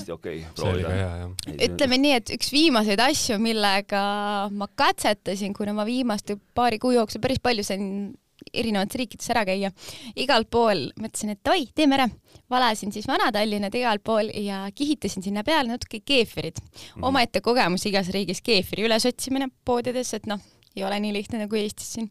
Ütleme 1.53 2.01
nii, 2.01 2.19
et 2.23 2.37
üks 2.39 2.53
viimaseid 2.55 3.03
asju, 3.05 3.37
millega 3.43 4.03
ma 4.53 4.71
katsetasin, 4.73 5.53
kuna 5.57 5.77
ma 5.77 5.85
viimaste 5.89 6.41
paari 6.57 6.81
kuu 6.81 6.97
jooksul 6.97 7.21
päris 7.21 7.43
palju 7.45 7.67
sain 7.69 7.91
erinevates 8.55 8.99
riikides 9.01 9.31
ära 9.35 9.45
käia. 9.49 9.71
igal 10.17 10.45
pool 10.51 10.91
mõtlesin, 11.01 11.35
et 11.37 11.53
oi, 11.53 11.67
teeme 11.75 11.99
ära. 11.99 12.09
valasin 12.51 12.93
siis 12.93 13.09
Vana-Tallinnat 13.09 13.75
igal 13.75 13.99
pool 14.05 14.31
ja 14.35 14.67
kihitasin 14.75 15.23
sinna 15.23 15.45
peale 15.45 15.69
natuke 15.69 16.01
keefirit 16.01 16.61
mm 16.61 17.03
omaette 17.07 17.41
kogemus 17.41 17.87
igas 17.87 18.09
riigis 18.09 18.41
keefiri 18.43 18.87
ülesotsimine 18.87 19.49
poodides, 19.65 20.15
et 20.15 20.27
noh, 20.27 20.41
ei 20.77 20.85
ole 20.85 21.01
nii 21.01 21.13
lihtne 21.13 21.45
nagu 21.45 21.57
Eestis 21.57 21.93
siin 21.95 22.11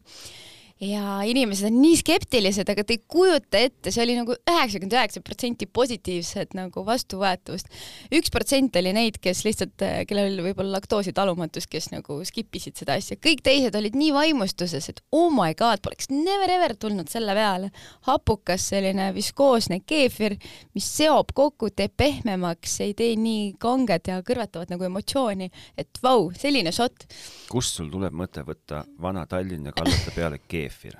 ja 0.80 1.22
inimesed 1.24 1.70
on 1.70 1.78
nii 1.80 1.96
skeptilised, 1.96 2.68
aga 2.68 2.82
te 2.84 2.96
ei 2.98 3.00
kujuta 3.08 3.60
ette, 3.64 3.90
see 3.92 4.02
oli 4.04 4.16
nagu 4.18 4.34
üheksakümmend 4.36 4.92
üheksa 4.92 5.22
protsenti 5.24 5.64
positiivset 5.66 6.52
nagu 6.56 6.82
vastuvõetavust. 6.84 7.70
üks 8.12 8.32
protsent 8.32 8.76
oli 8.76 8.92
neid, 8.92 9.16
kes 9.24 9.40
lihtsalt, 9.46 9.80
kellel 10.08 10.34
oli 10.34 10.44
võib-olla 10.50 10.76
laktoositalumatus, 10.76 11.68
kes 11.72 11.88
nagu 11.94 12.18
skip 12.28 12.60
isid 12.60 12.76
seda 12.76 12.98
asja, 13.00 13.16
kõik 13.16 13.40
teised 13.46 13.78
olid 13.78 13.96
nii 13.96 14.12
vaimustuses, 14.12 14.90
et 14.92 15.00
oh 15.16 15.30
my 15.32 15.56
god, 15.56 15.80
poleks 15.84 16.10
never 16.12 16.52
ever 16.52 16.76
tulnud 16.76 17.08
selle 17.08 17.32
peale. 17.36 17.72
hapukas 18.10 18.68
selline 18.74 19.08
viskoosne 19.16 19.80
keefir, 19.80 20.36
mis 20.76 20.90
seob 20.98 21.32
kokku, 21.34 21.70
teeb 21.72 21.96
pehmemaks, 21.96 22.80
ei 22.84 22.92
tee 22.94 23.16
nii 23.16 23.54
kanged 23.58 24.12
ja 24.12 24.20
kõrvetavad 24.20 24.68
nagu 24.74 24.84
emotsiooni, 24.84 25.48
et 25.78 26.04
vau, 26.04 26.28
selline 26.36 26.72
šott. 26.72 27.08
kust 27.48 27.80
sul 27.80 27.88
tuleb 27.88 28.12
mõte 28.12 28.44
võtta 28.44 28.84
vana 29.00 29.24
Tallinn 29.26 29.72
ja 29.72 29.72
kallata 29.72 30.12
peale 30.12 30.44
keefir? 30.44 30.65
Keefir? 30.66 30.98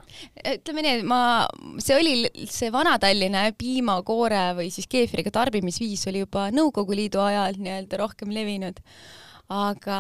ütleme 0.54 0.86
nii, 0.86 0.96
et 1.00 1.06
ma, 1.06 1.20
see 1.82 1.98
oli 1.98 2.48
see 2.48 2.72
Vana-Tallinna 2.74 3.48
piimakoore 3.58 4.48
või 4.60 4.72
siis 4.74 4.88
keefiriga 4.90 5.34
tarbimisviis 5.34 6.06
oli 6.10 6.24
juba 6.24 6.48
Nõukogude 6.54 7.02
Liidu 7.02 7.20
ajal 7.22 7.58
nii-öelda 7.60 8.00
rohkem 8.00 8.32
levinud 8.34 8.80
aga 9.47 9.97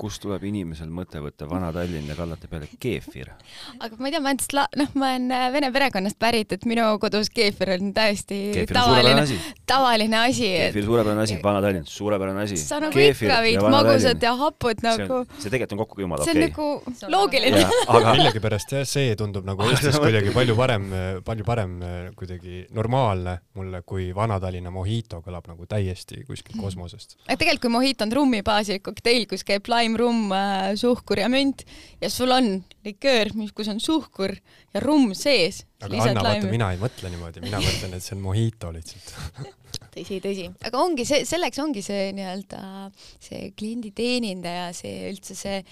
kust 0.00 0.22
tuleb 0.24 0.44
inimesel 0.48 0.88
mõte 0.88 1.20
võtta 1.20 1.44
Vana-Tallinn 1.50 2.08
ja 2.08 2.14
kallata 2.16 2.48
peale 2.48 2.68
keefir? 2.80 3.28
aga 3.76 3.98
ma 4.00 4.08
ei 4.08 4.14
tea, 4.14 4.22
ma 4.24 4.30
olen 4.30 4.38
sla-, 4.40 4.68
noh, 4.80 4.94
ma 4.96 5.10
olen 5.12 5.26
äh, 5.36 5.48
vene 5.52 5.68
perekonnast 5.74 6.16
pärit, 6.20 6.54
et 6.56 6.64
minu 6.64 6.86
kodus 7.02 7.28
keefir 7.28 7.74
on 7.74 7.92
täiesti 7.96 8.38
keefir 8.54 8.72
tavaline, 8.72 9.26
tavaline 9.68 10.20
asi. 10.22 10.48
keefir 10.48 10.86
suurepärane 10.88 11.26
asi, 11.26 11.36
Vana-Tallinn, 11.44 11.84
suurepärane 11.90 12.46
asi. 12.46 12.56
sa 12.60 12.78
nagu 12.80 12.96
keefir 12.96 13.28
ikka 13.28 13.42
viid 13.44 13.66
magusad 13.76 14.24
ja 14.24 14.32
hapud 14.40 14.80
nagu. 14.86 15.20
see 15.36 15.52
tegelikult 15.52 15.76
on 15.76 15.82
kokku 15.84 16.06
jumala 16.06 16.24
okei 16.24 16.48
okay.. 16.48 16.88
see 16.96 17.04
on 17.04 17.12
nagu 17.12 17.18
loogiline. 17.18 17.62
aga 17.98 18.12
millegipärast 18.16 18.74
jah, 18.78 18.88
see 18.88 19.12
tundub 19.20 19.44
nagu 19.44 19.68
Eestis 19.68 20.00
kuidagi 20.00 20.32
palju 20.32 20.56
parem, 20.56 20.88
palju 21.26 21.44
parem 21.44 21.76
kuidagi 22.16 22.64
normaalne 22.72 23.36
mulle, 23.60 23.84
kui 23.84 24.08
Vana-Tallinna 24.16 24.72
Mojito 24.72 25.20
kõlab 25.20 25.52
nagu 25.52 25.68
täiesti 25.68 26.24
kuskilt 26.24 26.56
kosmosest. 26.64 27.18
aga 27.28 27.36
tegelikult 27.44 27.68
kui 27.68 27.76
Mojito 27.76 28.08
on 28.08 28.16
rummi 28.22 28.40
baasil 28.46 28.80
kokteil, 28.86 29.26
kus 29.30 29.44
käib 29.46 29.68
laim, 29.70 29.96
rumm, 29.98 30.30
äh, 30.34 30.72
suhkur 30.78 31.20
ja 31.22 31.28
münt. 31.32 31.66
Ja 32.02 32.10
sul 32.12 32.32
on 32.34 32.60
liköör, 32.86 33.32
mis, 33.38 33.52
kus 33.56 33.70
on 33.72 33.82
suhkur 33.82 34.36
ja 34.36 34.82
rumm 34.84 35.14
sees. 35.18 35.64
aga 35.82 36.00
Anna, 36.02 36.22
vaata, 36.22 36.48
mina 36.50 36.70
ei 36.72 36.80
mõtle 36.80 37.10
niimoodi, 37.12 37.42
mina 37.44 37.60
mõtlen, 37.60 37.96
et 37.98 38.04
see 38.04 38.16
on 38.16 38.24
mojito 38.24 38.72
lihtsalt. 38.74 39.12
Tõsi, 39.96 40.18
tõsi, 40.24 40.46
aga 40.68 40.80
ongi 40.80 41.04
see, 41.08 41.24
selleks 41.28 41.58
ongi 41.60 41.82
see 41.84 42.10
nii-öelda 42.16 42.60
see 42.92 43.50
klienditeenindaja, 43.56 44.70
see 44.76 45.06
üldse 45.10 45.36
see 45.36 45.62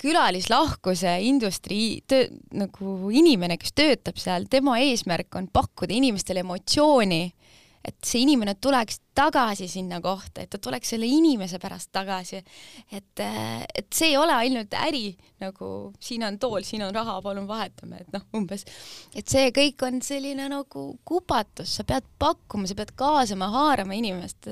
külalislahkuse 0.00 1.12
industrii 1.26 2.02
töö, 2.10 2.28
nagu 2.58 2.94
inimene, 3.14 3.58
kes 3.58 3.74
töötab 3.74 4.18
seal, 4.22 4.46
tema 4.50 4.78
eesmärk 4.82 5.38
on 5.38 5.48
pakkuda 5.54 5.94
inimestele 5.96 6.42
emotsiooni 6.44 7.22
et 7.84 7.96
see 8.06 8.22
inimene 8.24 8.54
tuleks 8.62 9.00
tagasi 9.14 9.68
sinna 9.68 10.00
kohta, 10.04 10.42
et 10.42 10.50
ta 10.50 10.58
tuleks 10.62 10.94
selle 10.94 11.06
inimese 11.06 11.60
pärast 11.62 11.90
tagasi. 11.92 12.40
et, 12.90 13.20
et 13.20 13.88
see 13.92 14.12
ei 14.12 14.16
ole 14.16 14.32
ainult 14.32 14.74
äri, 14.78 15.14
nagu 15.42 15.68
siin 16.00 16.24
on 16.26 16.38
tool, 16.40 16.62
siin 16.64 16.82
on 16.86 16.94
raha, 16.94 17.20
palun 17.22 17.46
vahetame, 17.48 18.02
et 18.02 18.12
noh, 18.14 18.26
umbes. 18.36 18.64
et 19.14 19.28
see 19.28 19.52
kõik 19.54 19.86
on 19.86 20.02
selline 20.02 20.48
nagu 20.50 20.86
kupatus, 21.04 21.76
sa 21.78 21.86
pead 21.88 22.08
pakkuma, 22.18 22.68
sa 22.70 22.78
pead 22.78 22.94
kaasama, 22.98 23.50
haarama 23.54 23.96
inimest, 24.00 24.48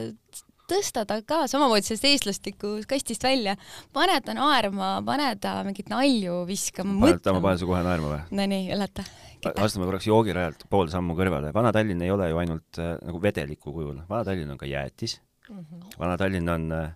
tõsta 0.71 1.05
ta 1.09 1.19
ka 1.27 1.43
samamoodi 1.51 1.87
sellest 1.89 2.07
eestlastikust 2.11 2.89
kastist 2.91 3.25
välja, 3.27 3.57
pane 3.93 4.21
ta 4.25 4.37
naerma, 4.37 4.95
pane 5.07 5.33
ta 5.43 5.59
mingeid 5.67 5.91
nalju 5.93 6.43
viskama. 6.49 6.99
paned 7.01 7.25
ta, 7.25 7.35
ma 7.37 7.43
panen 7.45 7.61
su 7.63 7.69
kohe 7.71 7.83
naerma 7.87 8.15
või? 8.15 8.23
Nonii, 8.39 8.65
elata 8.77 9.07
astume 9.51 9.89
korraks 9.89 10.07
joogirajalt 10.07 10.67
pool 10.71 10.91
sammu 10.93 11.17
kõrvale. 11.19 11.51
Vana-Tallinn 11.55 12.03
ei 12.07 12.13
ole 12.15 12.29
ju 12.31 12.39
ainult 12.39 12.79
äh, 12.79 12.95
nagu 13.03 13.19
vedeliku 13.23 13.75
kujul, 13.75 13.99
Vana-Tallinn 14.09 14.55
on 14.55 14.61
ka 14.61 14.71
jäätis 14.71 15.19
mm. 15.49 15.59
-hmm. 15.59 15.95
Vana-Tallinn 15.99 16.49
on 16.49 16.73
äh,, 16.73 16.91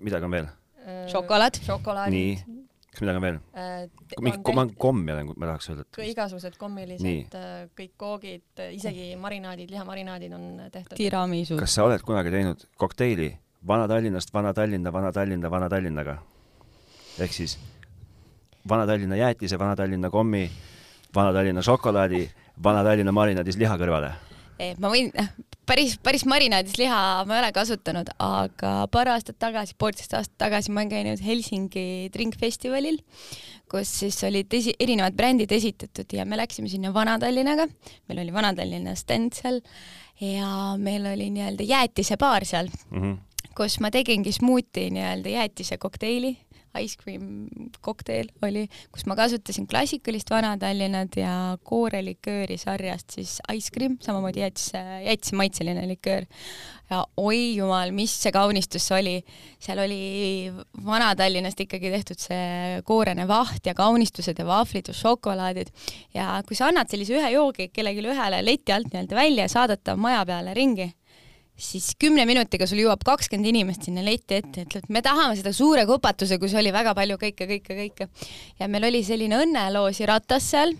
midagi 0.00 0.24
on 0.24 0.30
veel? 0.30 0.48
šokolaad. 1.66 2.10
nii, 2.10 2.36
kas 2.98 3.06
midagi 3.06 3.20
on 3.20 3.24
veel 3.24 3.38
äh,? 3.54 3.88
mingi 4.24 4.40
kom-, 4.42 4.72
kommi 4.86 5.14
olen, 5.14 5.30
ma 5.36 5.50
tahaks 5.52 5.70
öelda, 5.70 5.84
et 5.86 6.00
igasugused 6.10 6.58
kommilised, 6.58 7.36
äh, 7.38 7.66
kõik 7.78 7.94
koogid, 8.00 8.46
äh, 8.58 8.72
isegi 8.74 9.10
marinaadid, 9.20 9.70
lihamarinaadid 9.70 10.34
on 10.34 10.48
tehtud. 10.74 10.96
tiramisu. 10.98 11.58
kas 11.60 11.78
sa 11.78 11.86
oled 11.86 12.02
kunagi 12.06 12.34
teinud 12.34 12.66
kokteili 12.80 13.30
Vana-Tallinnast 13.68 14.30
Vana-Tallinna, 14.34 14.92
Vana-Tallinna, 14.94 15.50
Vana-Tallinnaga? 15.50 16.18
ehk 17.18 17.34
siis 17.34 17.58
Vana-Tallinna 18.68 19.16
jäätise, 19.18 19.58
Vana-Tallinna 19.58 20.10
kommi 20.10 20.48
Vana-Tallinna 21.14 21.62
šokolaadi, 21.62 22.26
Vana-Tallinna 22.64 23.14
marinaadis 23.14 23.58
liha 23.60 23.78
kõrvale? 23.78 24.12
ma 24.82 24.90
võin, 24.90 25.12
päris, 25.68 25.96
päris 26.02 26.24
marinaadis 26.28 26.78
liha 26.80 26.98
ma 27.28 27.36
ei 27.36 27.42
ole 27.42 27.50
kasutanud, 27.56 28.10
aga 28.22 28.72
paar 28.92 29.12
aastat 29.14 29.38
tagasi, 29.42 29.76
poolteist 29.78 30.14
aastat 30.16 30.38
tagasi 30.40 30.72
ma 30.72 30.82
olen 30.82 30.92
käinud 30.92 31.22
Helsingi 31.24 32.08
drinkfestivalil, 32.14 33.00
kus 33.70 33.92
siis 34.02 34.18
olid 34.28 34.52
esi-, 34.58 34.76
erinevad 34.80 35.16
brändid 35.18 35.52
esitatud 35.54 36.16
ja 36.16 36.26
me 36.28 36.40
läksime 36.40 36.70
sinna 36.72 36.92
Vana-Tallinnaga, 36.94 37.68
meil 38.08 38.24
oli 38.24 38.34
Vana-Tallinna 38.34 38.96
stand 38.98 39.36
seal 39.38 39.60
ja 40.24 40.74
meil 40.80 41.06
oli 41.12 41.30
nii-öelda 41.34 41.66
jäätisebaar 41.68 42.46
seal 42.48 42.70
mm, 42.90 43.02
-hmm. 43.02 43.52
kus 43.56 43.78
ma 43.84 43.92
tegingi 43.94 44.32
smuuti 44.32 44.88
nii-öelda 44.94 45.36
jäätise 45.36 45.78
kokteili 45.78 46.36
Ice 46.82 46.98
Cream 47.00 47.48
kokteel 47.84 48.28
oli, 48.44 48.66
kus 48.92 49.06
ma 49.08 49.16
kasutasin 49.18 49.66
klassikalist 49.70 50.30
Vana-Tallinnat 50.30 51.18
ja 51.20 51.32
koorelikööri 51.66 52.58
sarjast 52.60 53.16
siis 53.16 53.38
Ice 53.54 53.72
Cream, 53.74 53.96
samamoodi 54.04 54.42
jäätise, 54.44 54.82
jäätise 55.06 55.38
maitseline 55.38 55.86
liköör. 55.88 56.26
ja 56.90 57.02
oi 57.20 57.56
jumal, 57.56 57.90
mis 57.92 58.14
see 58.22 58.32
kaunistus 58.32 58.86
oli, 58.96 59.18
seal 59.60 59.82
oli 59.84 60.52
Vana-Tallinnast 60.84 61.60
ikkagi 61.60 61.90
tehtud 61.92 62.20
see 62.22 62.78
koorene 62.88 63.28
vaht 63.28 63.66
ja 63.66 63.74
kaunistused 63.76 64.38
ja 64.38 64.46
vahvlid 64.46 64.88
ja 64.88 64.94
šokolaadid 64.94 65.72
ja 66.14 66.30
kui 66.48 66.56
sa 66.56 66.70
annad 66.70 66.88
sellise 66.88 67.18
ühe 67.18 67.34
joogi 67.34 67.68
kellelegi 67.72 68.06
ühele 68.08 68.40
leti 68.44 68.72
alt 68.72 68.92
nii-öelda 68.92 69.20
välja 69.20 69.44
ja 69.44 69.52
saadad 69.52 69.84
ta 69.84 69.96
maja 69.96 70.24
peale 70.28 70.54
ringi 70.56 70.92
siis 71.58 71.90
kümne 71.98 72.24
minutiga 72.28 72.66
sul 72.70 72.80
jõuab 72.82 73.02
kakskümmend 73.06 73.50
inimest 73.50 73.88
sinna 73.88 74.04
leti 74.06 74.38
ette, 74.38 74.64
ütleb, 74.64 74.86
me 74.94 75.02
tahame 75.04 75.36
seda 75.38 75.52
suure 75.56 75.84
kupatuse, 75.88 76.38
kus 76.38 76.54
oli 76.58 76.72
väga 76.74 76.94
palju 76.98 77.18
kõike, 77.20 77.48
kõike, 77.50 77.78
kõike. 77.82 78.08
ja 78.60 78.68
meil 78.70 78.88
oli 78.90 79.02
selline 79.06 79.40
õnneloosiratas 79.42 80.50
seal, 80.54 80.76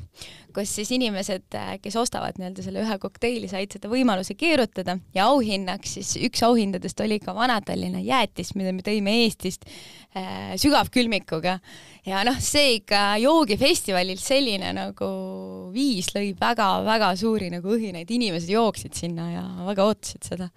kus 0.55 0.73
siis 0.79 0.91
inimesed, 0.97 1.47
äh, 1.59 1.75
kes 1.83 1.97
ostavad 2.01 2.39
nii-öelda 2.39 2.65
selle 2.65 2.83
ühe 2.85 2.97
kokteili, 3.03 3.51
said 3.51 3.75
seda 3.75 3.91
võimaluse 3.91 4.37
keerutada 4.39 4.99
ja 5.15 5.29
auhinnaks 5.33 5.97
siis 5.99 6.15
üks 6.29 6.43
auhindadest 6.47 7.01
oli 7.05 7.21
ka 7.23 7.35
Vana-Tallinna 7.37 8.03
jäätis, 8.05 8.55
mida 8.59 8.73
me 8.77 8.85
tõime 8.87 9.15
Eestist 9.25 9.69
äh, 9.69 10.57
sügavkülmikuga. 10.61 11.59
ja 12.09 12.25
noh, 12.27 12.41
see 12.41 12.79
ikka 12.81 13.19
joogifestivalil 13.23 14.21
selline 14.23 14.73
nagu 14.77 15.13
viis 15.75 16.13
lõi 16.17 16.33
väga-väga 16.39 17.15
suuri 17.21 17.53
nagu 17.53 17.77
õhinaid, 17.77 18.11
inimesed 18.11 18.51
jooksid 18.53 18.97
sinna 18.99 19.31
ja 19.35 19.47
väga 19.69 19.89
ootasid 19.89 20.33
seda 20.33 20.53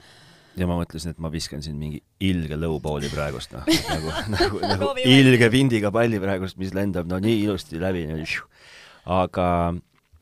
ja 0.59 0.67
ma 0.67 0.77
mõtlesin, 0.79 1.13
et 1.13 1.21
ma 1.23 1.31
viskan 1.31 1.61
siin 1.63 1.77
mingi 1.79 2.01
ilge 2.27 2.57
lõupooli 2.59 3.09
praegust, 3.11 3.53
noh, 3.55 3.67
nagu, 3.67 4.11
nagu, 4.33 4.61
nagu 4.67 4.89
ilge 4.99 5.49
vindiga 5.53 5.91
palli 5.93 6.19
praegust, 6.21 6.59
mis 6.61 6.73
lendab 6.75 7.09
no 7.09 7.21
nii 7.23 7.45
ilusti 7.45 7.79
läbi. 7.81 8.05
Aga 9.05 9.47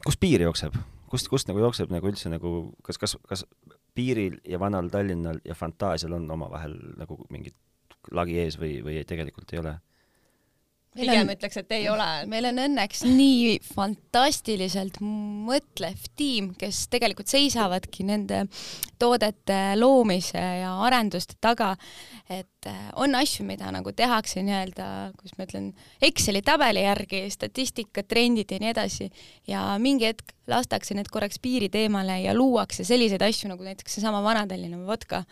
kust 0.06 0.20
piir 0.20 0.44
jookseb, 0.46 0.76
kust, 1.12 1.30
kust 1.32 1.50
nagu 1.50 1.60
jookseb 1.60 1.92
nagu 1.92 2.08
üldse 2.10 2.32
nagu, 2.32 2.54
kas, 2.86 3.00
kas, 3.02 3.18
kas 3.28 3.46
piiril 3.96 4.40
ja 4.48 4.60
vanal 4.62 4.90
Tallinnal 4.90 5.42
ja 5.46 5.56
Fantaasial 5.58 6.16
on 6.18 6.30
omavahel 6.32 6.78
nagu 7.00 7.20
mingid 7.30 7.56
lagi 8.16 8.40
ees 8.40 8.60
või, 8.60 8.80
või 8.86 9.04
tegelikult 9.08 9.54
ei 9.54 9.62
ole? 9.62 9.76
Pigem 11.00 11.32
ütleks, 11.34 11.60
et 11.62 11.74
ei 11.78 11.88
ole. 11.92 12.08
meil 12.32 12.50
on 12.50 12.62
õnneks 12.66 13.04
nii 13.08 13.58
fantastiliselt 13.74 15.00
mõtlev 15.02 16.10
tiim, 16.20 16.54
kes 16.60 16.86
tegelikult 16.94 17.32
seisavadki 17.32 18.06
nende 18.08 18.46
toodete 19.00 19.60
loomise 19.80 20.42
ja 20.62 20.74
arenduste 20.86 21.38
taga, 21.42 21.72
et 22.30 22.68
äh, 22.68 22.90
on 23.00 23.16
asju, 23.18 23.46
mida 23.48 23.72
nagu 23.74 23.94
tehakse 23.96 24.44
nii-öelda, 24.46 24.90
kuidas 25.18 25.38
ma 25.38 25.48
ütlen, 25.48 25.70
Exceli 26.04 26.44
tabeli 26.46 26.84
järgi, 26.84 27.24
statistika, 27.34 28.04
trendid 28.04 28.52
ja 28.52 28.60
nii 28.62 28.74
edasi, 28.74 29.10
ja 29.50 29.64
mingi 29.82 30.10
hetk 30.10 30.36
lastakse 30.50 30.98
need 30.98 31.10
korraks 31.14 31.40
piirid 31.42 31.76
eemale 31.78 32.20
ja 32.24 32.36
luuakse 32.36 32.84
selliseid 32.88 33.24
asju, 33.26 33.52
nagu 33.52 33.66
näiteks 33.66 33.98
seesama 33.98 34.22
Vana-Tallinna 34.26 34.82
vodka, 34.88 35.24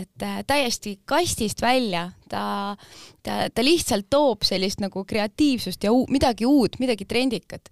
et 0.00 0.24
äh, 0.24 0.40
täiesti 0.46 0.98
kastist 1.04 1.62
välja, 1.62 2.08
ta, 2.28 2.76
ta, 3.22 3.48
ta 3.54 3.64
lihtsalt 3.64 4.08
toob 4.10 4.46
sellist 4.46 4.80
nagu 4.82 5.04
kreatiivsust 5.08 5.84
ja 5.84 5.92
midagi 6.08 6.48
uut, 6.48 6.78
midagi 6.82 7.06
trendikat 7.08 7.68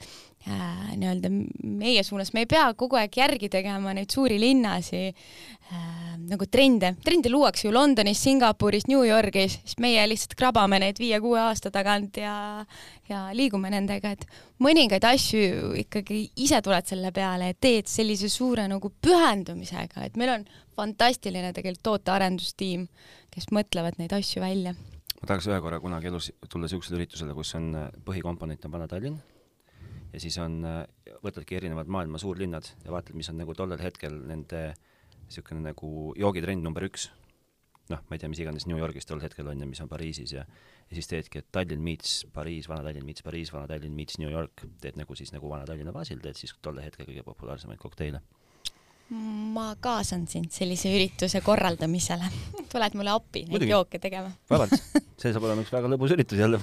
äh, 0.49 0.93
nii-öelda 0.97 1.31
meie 1.63 2.05
suunas, 2.07 2.33
me 2.33 2.45
ei 2.45 2.51
pea 2.51 2.69
kogu 2.79 2.99
aeg 3.01 3.17
järgi 3.17 3.51
tegema 3.53 3.93
neid 3.97 4.13
suuri 4.13 4.39
linnasi 4.41 5.03
äh, 5.11 6.11
nagu 6.29 6.47
trende, 6.51 6.95
trende 7.05 7.31
luuakse 7.33 7.67
ju 7.67 7.73
Londonis, 7.75 8.23
Singapuris, 8.25 8.87
New 8.91 9.03
Yorgis, 9.07 9.59
siis 9.65 9.79
meie 9.83 10.03
lihtsalt 10.09 10.37
krabame 10.39 10.81
neid 10.83 11.01
viie-kuue 11.01 11.41
aasta 11.43 11.73
tagant 11.75 12.21
ja, 12.21 12.35
ja 13.09 13.23
liigume 13.37 13.73
nendega, 13.73 14.15
et 14.15 14.27
mõningaid 14.63 15.05
asju 15.11 15.73
ikkagi 15.85 16.23
ise 16.45 16.61
tuled 16.65 16.89
selle 16.91 17.13
peale, 17.17 17.53
et 17.53 17.61
teed 17.63 17.91
sellise 17.91 18.31
suure 18.33 18.67
nagu 18.71 18.93
pühendumisega, 19.03 20.07
et 20.07 20.21
meil 20.21 20.35
on 20.39 20.47
fantastiline 20.79 21.53
tegelikult 21.57 21.85
tootearendustiim, 21.91 22.87
kes 23.35 23.51
mõtlevad 23.55 24.01
neid 24.01 24.15
asju 24.17 24.43
välja. 24.43 24.75
ma 25.21 25.29
tahaks 25.29 25.51
ühe 25.51 25.61
korra 25.61 25.81
kunagi 25.81 26.09
elus 26.09 26.31
tulla 26.49 26.65
niisugusele 26.65 26.97
üritusele, 27.03 27.37
kus 27.37 27.55
on 27.59 27.75
äh, 27.77 27.93
põhikomponent 28.05 28.65
on 28.65 28.73
Vana-Tallinn 28.73 29.21
ja 30.13 30.21
siis 30.23 30.37
on, 30.43 30.61
äh, 30.67 30.83
võtadki 31.25 31.59
erinevad 31.59 31.91
maailma 31.91 32.19
suurlinnad 32.19 32.69
ja 32.85 32.93
vaatad, 32.95 33.17
mis 33.19 33.31
on 33.33 33.41
nagu 33.41 33.55
tollel 33.55 33.81
hetkel 33.83 34.17
nende 34.31 34.71
niisugune 35.27 35.63
nagu 35.69 36.13
joogitrend 36.19 36.67
number 36.67 36.87
üks. 36.89 37.11
noh, 37.91 37.99
ma 38.07 38.15
ei 38.15 38.21
tea, 38.23 38.29
mis 38.31 38.39
iganes 38.39 38.69
New 38.71 38.79
Yorgis 38.79 39.07
tol 39.07 39.19
hetkel 39.19 39.49
on 39.51 39.59
ja 39.59 39.67
mis 39.67 39.81
on 39.83 39.89
Pariisis 39.91 40.33
ja 40.37 40.45
ja 40.91 40.95
siis 40.95 41.09
teedki, 41.11 41.39
et 41.39 41.47
Tallinn 41.55 41.83
meets 41.83 42.25
Pariis, 42.35 42.69
Vana-Tallinn 42.71 43.07
meets 43.07 43.23
Pariis, 43.23 43.53
Vana-Tallinn 43.55 43.95
meets 43.95 44.19
New 44.19 44.31
York, 44.31 44.63
teed 44.83 44.99
nagu 44.99 45.15
siis 45.15 45.33
nagu 45.35 45.51
Vana-Tallinna 45.51 45.95
baasil, 45.95 46.19
teed 46.23 46.39
siis 46.39 46.55
tolle 46.63 46.83
hetke 46.87 47.07
kõige 47.07 47.23
populaarsemaid 47.27 47.79
kokteile 47.83 48.23
ma 49.11 49.73
kaasan 49.83 50.27
sind 50.31 50.53
sellise 50.55 50.93
ürituse 50.95 51.41
korraldamisele. 51.43 52.29
tuled 52.73 52.97
mulle 52.99 53.11
appi 53.15 53.43
neid 53.45 53.57
Muidugi. 53.57 53.73
jooke 53.73 53.99
tegema? 54.03 54.31
vabalt, 54.51 54.77
see 55.21 55.33
saab 55.35 55.49
olema 55.49 55.65
üks 55.65 55.73
väga 55.75 55.91
lõbus 55.91 56.15
üritus 56.15 56.39
jälle 56.39 56.61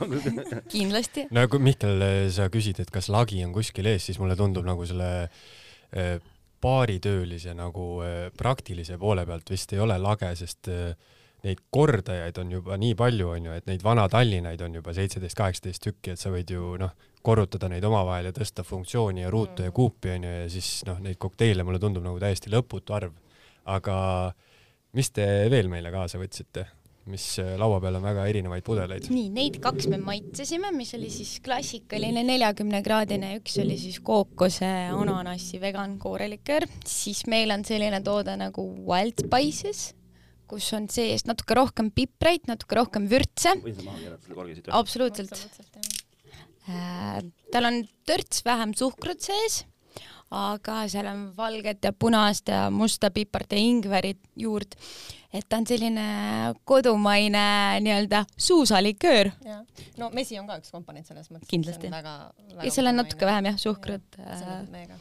kindlasti. 0.71 1.27
no 1.35 1.43
kui 1.51 1.63
Mihkel, 1.63 2.07
sa 2.33 2.47
küsid, 2.53 2.79
et 2.83 2.93
kas 2.93 3.11
lagi 3.13 3.43
on 3.45 3.53
kuskil 3.55 3.91
ees, 3.91 4.07
siis 4.07 4.21
mulle 4.21 4.37
tundub 4.39 4.67
nagu 4.67 4.87
selle 4.87 5.11
eh, 5.27 6.15
baaritöölise 6.63 7.53
nagu 7.57 7.89
eh, 8.05 8.29
praktilise 8.37 8.97
poole 9.01 9.27
pealt 9.27 9.51
vist 9.51 9.75
ei 9.75 9.83
ole 9.83 9.99
lage, 10.01 10.31
sest 10.39 10.71
eh, 10.71 10.95
neid 11.45 11.61
kordajaid 11.73 12.39
on 12.41 12.55
juba 12.55 12.79
nii 12.79 12.95
palju, 12.97 13.29
onju, 13.35 13.59
et 13.59 13.67
neid 13.69 13.83
Vana-Tallinnaid 13.85 14.63
on 14.65 14.79
juba 14.79 14.95
seitseteist, 14.95 15.37
kaheksateist 15.37 15.83
tükki, 15.83 16.15
et 16.15 16.21
sa 16.21 16.31
võid 16.33 16.49
ju 16.55 16.73
noh, 16.81 16.95
korrutada 17.25 17.69
neid 17.71 17.83
omavahel 17.83 18.29
ja 18.29 18.35
tõsta 18.35 18.63
funktsiooni 18.67 19.25
ja 19.25 19.31
ruutu 19.33 19.65
ja 19.65 19.71
kuupi 19.75 20.13
onju 20.15 20.33
ja 20.33 20.49
siis 20.51 20.81
noh, 20.87 20.99
neid 21.03 21.19
kokteile 21.21 21.65
mulle 21.67 21.79
tundub 21.83 22.05
nagu 22.05 22.19
täiesti 22.21 22.51
lõputu 22.53 22.95
arv. 22.97 23.13
aga 23.67 23.95
mis 24.95 25.09
te 25.11 25.25
veel 25.51 25.67
meile 25.71 25.91
kaasa 25.91 26.19
võtsite? 26.21 26.67
mis 27.07 27.25
äh, 27.39 27.53
laua 27.59 27.79
peal 27.79 27.97
on 27.99 28.05
väga 28.05 28.25
erinevaid 28.29 28.65
pudeleid. 28.67 29.07
nii, 29.13 29.29
neid 29.33 29.59
kaks 29.63 29.87
me 29.91 29.99
maitsesime, 30.01 30.71
mis 30.75 30.93
oli 30.97 31.09
siis 31.13 31.37
klassikaline 31.43 32.23
neljakümne 32.27 32.81
kraadine, 32.85 33.33
üks 33.39 33.57
oli 33.63 33.77
siis 33.79 34.01
kookose, 34.05 34.71
ananassi, 34.91 35.61
vegan 35.63 35.97
kooreliköör, 36.01 36.67
siis 36.87 37.23
meil 37.31 37.53
on 37.55 37.63
selline 37.67 38.01
toode 38.05 38.35
nagu 38.39 38.65
Wild 38.89 39.23
Spices, 39.23 39.91
kus 40.47 40.67
on 40.75 40.87
sees 40.91 41.25
natuke 41.27 41.57
rohkem 41.57 41.91
pipreid, 41.95 42.47
natuke 42.51 42.79
rohkem 42.79 43.07
vürtse. 43.11 43.55
absoluutselt. 44.71 45.47
Äh, 46.67 47.23
tal 47.51 47.65
on 47.69 47.83
törts 48.07 48.43
vähem 48.45 48.73
suhkrut 48.75 49.23
sees, 49.23 49.61
aga 50.35 50.81
seal 50.91 51.07
on 51.07 51.21
valget 51.37 51.85
ja 51.87 51.93
punast 51.95 52.49
ja 52.51 52.65
musta 52.73 53.11
pipart 53.15 53.53
ja 53.55 53.59
ingverit 53.61 54.19
juurt. 54.35 54.75
et 55.33 55.45
ta 55.49 55.57
on 55.59 55.67
selline 55.67 56.03
kodumaine 56.65 57.79
nii-öelda 57.83 58.25
suusaliköör. 58.37 59.31
no 59.97 60.09
mesi 60.09 60.39
on 60.39 60.47
ka 60.47 60.57
üks 60.59 60.71
komponent 60.71 61.07
selles 61.07 61.29
mõttes. 61.31 61.47
Kindlasti. 61.47 61.87
ja 61.87 62.71
seal 62.71 62.91
on 62.91 62.99
natuke 62.99 63.25
vähem 63.25 63.47
jah, 63.51 63.57
suhkrut. 63.57 64.03
selles 64.17 64.69
meiega. 64.73 64.99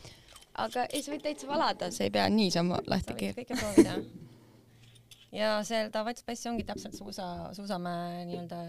aga 0.54 0.86
ei, 0.92 1.02
sa 1.02 1.12
võid 1.12 1.26
täitsa 1.26 1.50
valada, 1.50 1.90
sa 1.90 2.06
ei 2.06 2.14
pea 2.14 2.28
niisama 2.30 2.78
lahti 2.86 3.18
keerama. 3.18 3.98
ja 5.32 5.58
seda 5.66 6.06
White 6.06 6.22
Spice'i 6.22 6.52
ongi 6.52 6.64
täpselt 6.64 6.94
suusa, 6.94 7.50
suusamäe 7.58 8.24
nii-öelda 8.30 8.62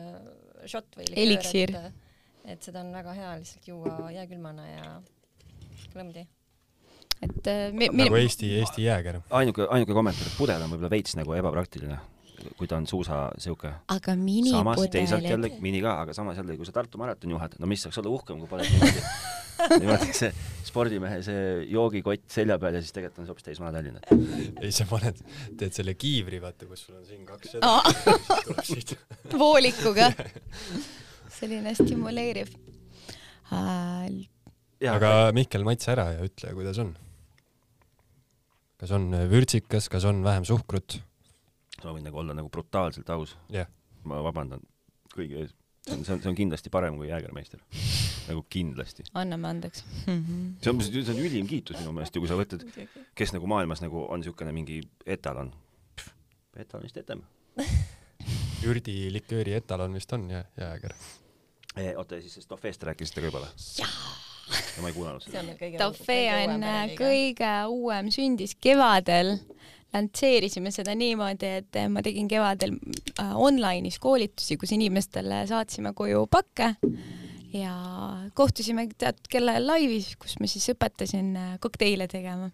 šott 0.66 0.98
või 0.98 1.12
liköör, 1.12 1.24
Eliksiir. 1.28 1.78
et, 1.78 2.07
et 2.48 2.64
seda 2.64 2.82
on 2.86 2.92
väga 2.96 3.14
hea 3.18 3.36
lihtsalt 3.42 3.70
juua 3.70 4.12
jääkülmana 4.16 4.68
ja 4.70 4.92
klõmdi. 5.94 6.26
et 7.22 7.50
äh, 7.50 7.64
mi, 7.74 7.90
mi, 7.92 8.06
nagu 8.06 8.20
Eesti, 8.20 8.52
Eesti 8.62 8.86
jääger. 8.86 9.22
ainuke, 9.30 9.68
ainuke 9.70 9.96
kommentaar, 9.98 10.30
et 10.30 10.38
pudel 10.38 10.64
on 10.64 10.72
võib-olla 10.74 10.94
veits 10.94 11.18
nagu 11.20 11.34
ebapraktiline, 11.38 11.98
kui 12.60 12.70
ta 12.70 12.78
on 12.80 12.88
suusa 12.88 13.28
sihuke. 13.42 13.74
aga 13.94 14.18
samas 14.52 14.86
teisalt 14.94 15.28
jälle 15.28 15.52
mini 15.64 15.82
ka, 15.84 16.00
aga 16.06 16.16
samas 16.16 16.38
jälle, 16.40 16.58
kui 16.58 16.68
sa 16.68 16.76
Tartu 16.76 17.02
maratoni 17.02 17.36
juhad, 17.36 17.58
no 17.60 17.68
mis 17.68 17.84
saaks 17.84 18.00
olla 18.04 18.14
uhkem, 18.16 18.40
kui 18.44 18.52
paned 18.52 18.72
niimoodi 18.72 19.04
niimoodi 19.82 20.14
see 20.14 20.30
spordimehe 20.68 21.18
see 21.26 21.48
joogikott 21.72 22.28
selja 22.30 22.60
peal 22.62 22.78
ja 22.78 22.84
siis 22.84 22.94
tegelikult 22.94 23.24
on 23.24 23.26
see 23.26 23.34
hoopis 23.34 23.48
täis 23.48 23.62
Vana-Tallinna. 23.64 24.00
ei, 24.62 24.72
sa 24.76 24.86
paned, 24.90 25.20
teed 25.58 25.74
selle 25.76 25.98
kiivri, 25.98 26.40
vaata, 26.44 26.70
kus 26.70 26.86
sul 26.86 27.00
on 27.00 27.06
siin 27.10 27.26
kaks 27.26 27.58
seda 27.58 28.62
siit. 28.70 28.96
voolikuga. 29.34 30.14
selline 31.38 31.74
stimuleeriv 31.78 32.54
äh, 33.54 34.28
aga 34.86 35.12
Mihkel, 35.36 35.66
maitse 35.66 35.92
ära 35.94 36.12
ja 36.16 36.26
ütle, 36.26 36.54
kuidas 36.58 36.80
on. 36.84 36.96
kas 38.78 38.94
on 38.94 39.10
vürtsikas, 39.32 39.90
kas 39.90 40.06
on 40.06 40.24
vähem 40.26 40.46
suhkrut? 40.46 41.00
soovin 41.82 42.04
nagu 42.04 42.18
olla 42.18 42.34
nagu 42.34 42.50
brutaalselt 42.50 43.10
aus 43.10 43.36
jah, 43.54 43.70
ma 44.04 44.22
vabandan 44.26 44.62
kõigi 45.14 45.42
ees. 45.42 45.54
see 45.88 45.96
on, 45.96 46.06
see 46.06 46.16
on, 46.16 46.22
see 46.24 46.32
on 46.32 46.38
kindlasti 46.38 46.74
parem 46.74 46.98
kui 47.00 47.10
Jäägermeister. 47.10 47.62
nagu 48.28 48.46
kindlasti. 48.50 49.06
anname 49.14 49.48
andeks 49.48 49.86
mm. 50.06 50.24
-hmm. 50.24 50.50
see 50.62 50.74
on, 50.74 50.82
see 50.82 51.14
on 51.14 51.22
ülim 51.26 51.48
kiitus 51.48 51.80
minu 51.80 51.94
meelest 51.98 52.16
ju, 52.16 52.22
kui 52.22 52.32
sa 52.32 52.40
võtad, 52.40 52.66
kes 53.16 53.34
nagu 53.34 53.48
maailmas 53.48 53.82
nagu 53.82 54.06
on 54.10 54.20
niisugune 54.22 54.52
mingi 54.52 54.82
etalon. 55.06 55.54
etalonist 56.58 56.98
etem. 56.98 57.22
Jürdi 58.64 59.14
likööri 59.14 59.54
etalon 59.54 59.94
vist 59.94 60.14
on 60.14 60.30
jah, 60.30 60.46
jääger. 60.58 60.94
Eh, 61.78 61.94
oota, 61.98 62.18
ja 62.18 62.22
siis 62.22 62.34
sellest 62.34 62.50
Toffeest 62.50 62.84
rääkisite 62.84 63.22
ka 63.22 63.30
juba 63.30 63.44
või? 63.44 63.52
ja 64.48 64.82
ma 64.82 64.90
ei 64.90 64.96
kuulanud 64.96 65.24
seda 65.26 65.44
kõige 65.60 65.80
on 66.48 66.56
uuem 66.56 66.66
äh, 66.66 66.92
kõige 66.98 67.54
uuem, 67.74 68.12
sündis 68.14 68.56
kevadel. 68.62 69.38
lantseerisime 69.96 70.72
seda 70.76 70.96
niimoodi, 71.00 71.52
et 71.62 71.78
äh, 71.80 71.88
ma 71.92 72.04
tegin 72.04 72.28
kevadel 72.32 72.76
äh, 73.20 73.32
online'is 73.36 74.00
koolitusi, 74.04 74.58
kus 74.60 74.74
inimestele 74.76 75.46
saatsime 75.48 75.94
koju 75.96 76.26
pakke 76.32 76.74
ja 77.56 77.74
kohtusime 78.36 78.88
teatud 78.98 79.30
kellaajal 79.32 79.68
laivis, 79.70 80.10
kus 80.20 80.36
ma 80.42 80.50
siis 80.52 80.68
õpetasin 80.74 81.32
kokteile 81.64 82.08
tegema. 82.12 82.50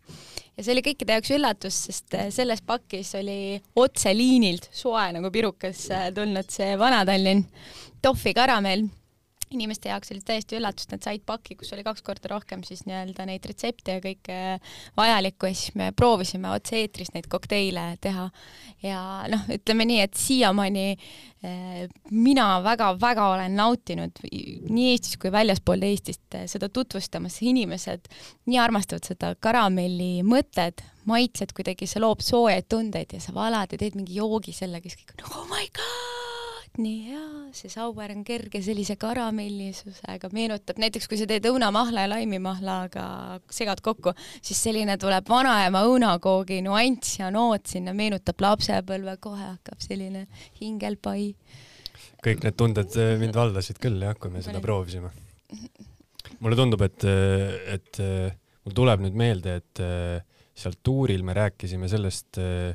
ja 0.57 0.63
see 0.63 0.75
oli 0.75 0.83
kõikide 0.85 1.17
jaoks 1.17 1.33
üllatus, 1.33 1.79
sest 1.89 2.17
selles 2.35 2.61
pakis 2.61 3.15
oli 3.19 3.61
otse 3.75 4.13
liinilt 4.13 4.69
soe 4.71 5.07
nagu 5.15 5.31
pirukas 5.33 5.87
tulnud 6.15 6.53
see 6.53 6.75
Vana-Tallinn 6.79 7.47
tohvi 8.05 8.35
karamell 8.37 8.85
inimeste 9.53 9.89
jaoks 9.89 10.11
oli 10.13 10.21
täiesti 10.25 10.57
üllatus, 10.57 10.87
nad 10.91 11.03
said 11.05 11.23
paki, 11.25 11.57
kus 11.59 11.73
oli 11.75 11.83
kaks 11.85 12.03
korda 12.05 12.31
rohkem 12.31 12.63
siis 12.67 12.83
nii-öelda 12.87 13.25
neid 13.29 13.45
retsepte 13.49 13.97
ja 13.97 14.03
kõike 14.03 14.37
vajalikku 14.97 15.49
ja 15.49 15.57
siis 15.57 15.75
me 15.79 15.91
proovisime 15.95 16.51
otse-eetris 16.53 17.13
neid 17.15 17.29
kokteile 17.31 17.85
teha. 18.03 18.29
ja 18.83 19.01
noh, 19.31 19.45
ütleme 19.53 19.87
nii, 19.89 19.99
et 20.03 20.17
siiamaani 20.19 20.85
eh, 20.93 21.83
mina 22.11 22.47
väga-väga 22.65 23.27
olen 23.35 23.55
nautinud 23.59 24.23
nii 24.23 24.89
Eestis 24.93 25.17
kui 25.21 25.31
väljaspool 25.31 25.85
Eestist 25.87 26.39
eh, 26.39 26.47
seda 26.51 26.69
tutvustamas, 26.69 27.39
inimesed 27.41 28.09
nii 28.49 28.59
armastavad 28.59 29.07
seda 29.07 29.35
karamelli 29.39 30.25
mõtted, 30.27 30.83
maitsed 31.09 31.55
kuidagi, 31.55 31.87
see 31.89 32.03
loob 32.03 32.23
soojaid 32.23 32.69
tundeid 32.71 33.15
ja 33.15 33.23
sa 33.23 33.35
valad 33.35 33.71
ja 33.71 33.79
teed 33.79 33.99
mingi 33.99 34.19
joogi 34.19 34.55
sellega, 34.55 34.89
siis 34.89 35.03
kõik 35.03 35.23
on 35.23 35.39
oh 35.41 35.47
my 35.51 35.69
god 35.71 36.12
nii 36.81 36.99
hea, 37.05 37.25
see 37.53 37.69
sauer 37.69 38.11
on 38.15 38.23
kerge 38.25 38.61
sellise 38.65 38.95
karamellisusega, 39.01 40.29
meenutab 40.33 40.79
näiteks, 40.81 41.07
kui 41.09 41.19
sa 41.19 41.27
teed 41.29 41.45
õunamahla 41.49 42.05
ja 42.05 42.11
laimimahlaga 42.15 43.05
segad 43.53 43.83
kokku, 43.85 44.15
siis 44.41 44.61
selline 44.65 44.97
tuleb 45.01 45.29
vanaema 45.29 45.83
õunakoogi 45.89 46.61
nüanss 46.65 47.19
ja 47.19 47.29
noot 47.33 47.69
sinna, 47.69 47.93
meenutab 47.97 48.41
lapsepõlve, 48.41 49.17
kohe 49.21 49.51
hakkab 49.51 49.85
selline 49.85 50.25
hingelpai. 50.61 51.31
kõik 52.23 52.45
need 52.45 52.57
tunded 52.57 52.97
eh, 52.97 53.15
mind 53.21 53.37
valdasid 53.37 53.81
küll 53.83 54.01
jah, 54.01 54.17
kui 54.17 54.33
me 54.33 54.41
seda 54.41 54.61
proovisime. 54.63 55.11
mulle 56.39 56.57
tundub, 56.57 56.81
et, 56.81 57.05
et 57.75 58.03
mul 58.63 58.75
tuleb 58.75 59.03
nüüd 59.05 59.17
meelde, 59.19 59.59
et 59.61 59.83
eh, 59.83 60.21
seal 60.53 60.77
tuuril 60.85 61.23
me 61.25 61.33
rääkisime 61.37 61.89
sellest 61.89 62.37
äh, 62.41 62.73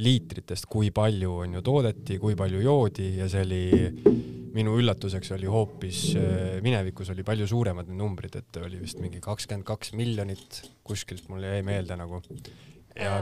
liitritest, 0.00 0.66
kui 0.70 0.90
palju 0.94 1.36
on 1.44 1.58
ju 1.58 1.62
toodeti, 1.64 2.18
kui 2.22 2.34
palju 2.38 2.62
joodi 2.64 3.12
ja 3.20 3.28
see 3.30 3.44
oli, 3.46 3.62
minu 4.54 4.74
üllatuseks 4.80 5.34
oli 5.36 5.50
hoopis, 5.50 6.02
äh, 6.18 6.58
minevikus 6.64 7.12
oli 7.14 7.26
palju 7.26 7.46
suuremad 7.50 7.90
need 7.90 8.00
numbrid, 8.00 8.38
et 8.40 8.60
oli 8.62 8.80
vist 8.82 9.02
mingi 9.02 9.22
kakskümmend 9.22 9.66
kaks 9.68 9.94
miljonit, 9.98 10.62
kuskilt 10.86 11.28
mulle 11.30 11.54
jäi 11.56 11.66
meelde 11.66 11.98
nagu. 12.00 12.22
ja 12.98 13.20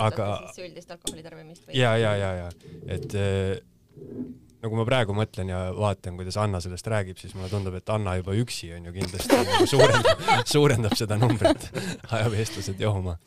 aga. 0.00 0.28
üldist 0.60 0.92
alkoholi 0.92 1.24
tarbimist 1.24 1.66
või? 1.66 1.76
ja, 1.80 1.96
ja, 2.00 2.14
ja, 2.16 2.30
ja, 2.44 2.48
et 2.88 3.16
äh, 3.18 3.58
nagu 4.60 4.76
ma 4.76 4.86
praegu 4.88 5.16
mõtlen 5.16 5.52
ja 5.52 5.66
vaatan, 5.76 6.16
kuidas 6.20 6.36
Anna 6.40 6.60
sellest 6.64 6.88
räägib, 6.88 7.20
siis 7.20 7.36
mulle 7.36 7.52
tundub, 7.52 7.76
et 7.76 7.92
Anna 7.92 8.16
juba 8.20 8.36
üksi 8.40 8.72
on 8.76 8.88
ju 8.88 8.96
kindlasti 8.96 9.36
nagu 9.36 9.68
suurendab, 9.68 10.26
suurendab 10.54 10.96
seda 10.96 11.20
numbrit, 11.20 11.68
ajab 12.08 12.40
eestlased 12.40 12.80
jooma 12.80 13.18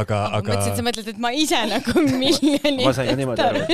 aga, 0.00 0.20
aga. 0.38 0.50
ma 0.50 0.58
mõtlesin, 0.58 0.72
et 0.72 0.80
sa 0.80 0.86
mõtled, 0.88 1.08
et 1.14 1.22
ma 1.22 1.32
ise 1.36 1.62
nagu 1.70 2.04
miljoni. 2.24 2.84
ma 2.84 2.92
sain 2.96 3.10
ka 3.12 3.16
niimoodi 3.20 3.46
aru, 3.46 3.64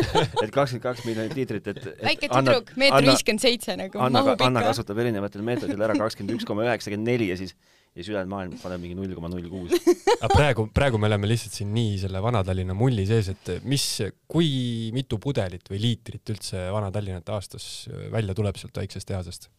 et 0.44 0.54
kakskümmend 0.54 0.86
kaks 0.86 1.04
miljonit 1.08 1.36
liitrit, 1.38 1.72
et, 1.72 1.82
et. 1.82 2.06
väike 2.06 2.30
tüdruk, 2.30 2.72
meeter 2.80 3.10
viiskümmend 3.10 3.44
seitse 3.44 3.76
nagu. 3.80 4.00
Anna, 4.06 4.24
Anna 4.46 4.64
kasutab 4.70 5.02
erinevatel 5.02 5.44
meetodil 5.46 5.88
ära 5.88 5.98
kakskümmend 5.98 6.38
üks 6.38 6.48
koma 6.48 6.68
üheksakümmend 6.68 7.12
neli 7.12 7.30
ja 7.32 7.38
siis 7.40 7.56
ja 7.90 8.04
siis 8.04 8.12
ülejäänud 8.12 8.30
maailm 8.30 8.58
paneb 8.62 8.82
mingi 8.84 8.94
null 8.94 9.14
koma 9.16 9.28
null 9.32 9.48
kuus. 9.50 9.72
aga 10.20 10.28
praegu, 10.30 10.66
praegu 10.74 10.98
me 11.02 11.08
oleme 11.10 11.26
lihtsalt 11.30 11.56
siin 11.58 11.72
nii 11.74 11.96
selle 12.04 12.22
Vana-Tallinna 12.22 12.76
mulli 12.78 13.02
sees, 13.08 13.32
et 13.32 13.50
mis, 13.66 13.86
kui 14.30 14.50
mitu 14.94 15.18
pudelit 15.22 15.66
või 15.72 15.80
liitrit 15.82 16.34
üldse 16.36 16.68
Vana-Tallinnat 16.70 17.32
aastas 17.34 17.66
välja 18.12 18.36
tuleb 18.38 18.60
sealt 18.62 18.78
väiksest 18.78 19.10
tehasest? 19.10 19.50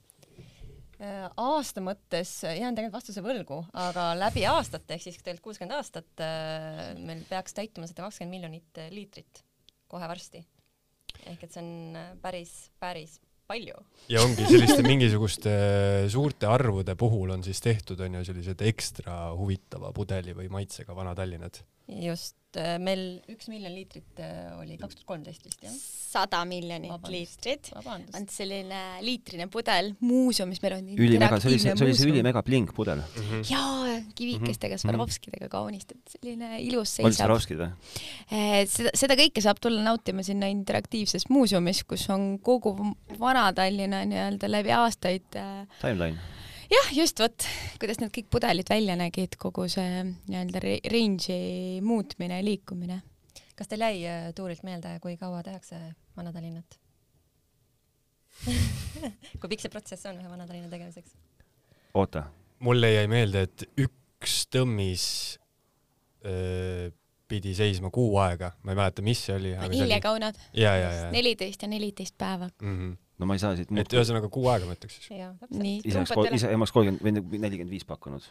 Äh, 1.01 1.23
aasta 1.41 1.81
mõttes 1.81 2.29
jään 2.45 2.75
tegelikult 2.77 2.99
vastuse 2.99 3.23
võlgu, 3.25 3.57
aga 3.73 4.11
läbi 4.19 4.43
aastate 4.45 4.93
ehk 4.93 5.07
siis 5.07 5.17
tegelikult 5.17 5.47
kuuskümmend 5.47 5.73
aastat 5.79 6.21
äh, 6.21 6.91
meil 7.01 7.23
peaks 7.29 7.57
täituma 7.57 7.89
sada 7.89 8.05
kakskümmend 8.05 8.35
miljonit 8.35 8.77
äh, 8.77 8.91
liitrit 8.93 9.41
kohe 9.89 10.05
varsti. 10.11 10.43
ehk 11.25 11.41
et 11.43 11.51
see 11.55 11.63
on 11.63 11.97
päris, 12.21 12.53
päris 12.79 13.17
palju. 13.49 13.81
ja 14.13 14.21
ongi 14.21 14.45
selliste 14.45 14.85
mingisuguste 14.85 15.55
suurte 16.13 16.45
arvude 16.47 16.93
puhul 16.99 17.33
on 17.33 17.43
siis 17.49 17.63
tehtud 17.65 17.99
on 18.05 18.19
ju 18.19 18.23
sellised 18.29 18.61
ekstra 18.69 19.17
huvitava 19.39 19.89
pudeli 19.97 20.37
või 20.37 20.51
maitsega 20.53 20.95
Vana-Tallinnad. 20.95 21.63
Just, 22.05 22.37
meil 22.83 23.21
üks 23.31 23.47
miljon 23.47 23.71
liitrit 23.71 24.23
oli 24.59 24.77
kaks 24.79 24.99
tuhat 24.99 25.09
kolmteist 25.13 25.45
vist 25.47 25.63
jah 25.63 25.75
sada 26.11 26.41
miljonit 26.47 26.91
Vabandust. 26.91 27.45
liitrit. 27.45 27.69
on 28.17 28.25
selline 28.31 28.81
liitrine 29.05 29.47
pudel 29.51 29.93
muuseumis, 30.03 30.61
meil 30.63 30.77
on 30.77 30.89
ülimega, 30.95 31.39
see 31.39 31.51
oli 31.51 31.61
see, 31.61 31.75
see 31.77 31.87
oli 31.87 31.97
see 31.97 32.09
ülimega 32.09 32.43
blink 32.47 32.73
pudel 32.75 33.03
mm. 33.03 33.29
-hmm. 33.29 33.45
jaa, 33.51 33.95
kivikestega 34.17 34.75
mm 34.75 34.81
-hmm. 34.81 34.97
Swarovskidega 34.97 35.49
kaunistatud, 35.51 36.03
selline 36.15 36.59
ilus 36.65 36.97
seisab. 36.97 37.07
olid 37.07 37.19
Swarovskid 37.19 37.63
või? 37.63 37.71
Eh, 38.31 38.59
seda, 38.73 38.93
seda 39.03 39.17
kõike 39.19 39.43
saab 39.45 39.63
tulla 39.63 39.83
nautima 39.85 40.23
sinna 40.27 40.51
interaktiivses 40.51 41.29
muuseumis, 41.29 41.83
kus 41.87 42.09
on 42.09 42.37
kogu 42.43 42.75
Vana-Tallinna 43.19 44.03
nii-öelda 44.11 44.51
läbi 44.51 44.75
aastaid 44.75 45.39
äh, 45.39 45.67
timeline 45.81 46.19
jah, 46.71 46.91
just 46.95 47.19
vot, 47.19 47.47
kuidas 47.79 47.99
need 48.01 48.13
kõik 48.15 48.29
pudelid 48.31 48.69
välja 48.69 48.95
nägid, 48.99 49.37
kogu 49.41 49.67
see 49.71 50.03
nii-öelda 50.05 50.65
range'i 50.91 51.79
muutmine 51.85 52.41
ja 52.41 52.45
liikumine 52.45 53.01
kas 53.61 53.69
teil 53.69 53.83
jäi 53.85 54.05
äh, 54.09 54.29
tuurilt 54.35 54.63
meelde, 54.65 54.95
kui 55.03 55.17
kaua 55.21 55.43
tehakse 55.45 55.77
Vana-Tallinnat 56.17 56.79
kui 59.39 59.51
pikk 59.51 59.61
see 59.61 59.73
protsess 59.73 60.07
on 60.09 60.17
ühe 60.17 60.29
Vana-Tallinna 60.31 60.71
tegemiseks? 60.71 61.13
oota. 61.93 62.25
mulle 62.65 62.89
jäi 62.95 63.05
meelde, 63.11 63.45
et 63.45 63.67
üks 63.85 64.47
tõmmis 64.53 65.05
öö, 66.25 66.89
pidi 67.29 67.53
seisma 67.55 67.91
kuu 67.93 68.17
aega, 68.21 68.51
ma 68.63 68.73
ei 68.73 68.79
mäleta, 68.79 69.05
mis 69.05 69.21
see 69.27 69.37
oli. 69.37 69.53
vaniljekaunad. 69.61 70.41
ja, 70.57 70.73
ja, 70.79 70.91
ja. 70.97 71.11
neliteist 71.13 71.61
ja 71.61 71.69
neliteist 71.69 72.17
päeva 72.17 72.49
mm. 72.61 72.77
-hmm. 72.77 72.97
No 73.21 73.29
ma 73.29 73.37
ei 73.37 73.43
saa 73.43 73.55
siit. 73.59 73.71
et 73.71 73.97
ühesõnaga 73.97 74.29
kuu 74.33 74.49
aega 74.51 74.67
ma 74.69 74.77
ütleks 74.77 74.99
siis. 74.99 75.09
ise 75.11 76.01
oleks, 76.01 76.37
ise 76.41 76.53
oleks 76.57 76.75
kolmkümmend 76.75 77.27
või 77.31 77.41
nelikümmend 77.45 77.73
viis 77.77 77.87
pakkunud. 77.87 78.25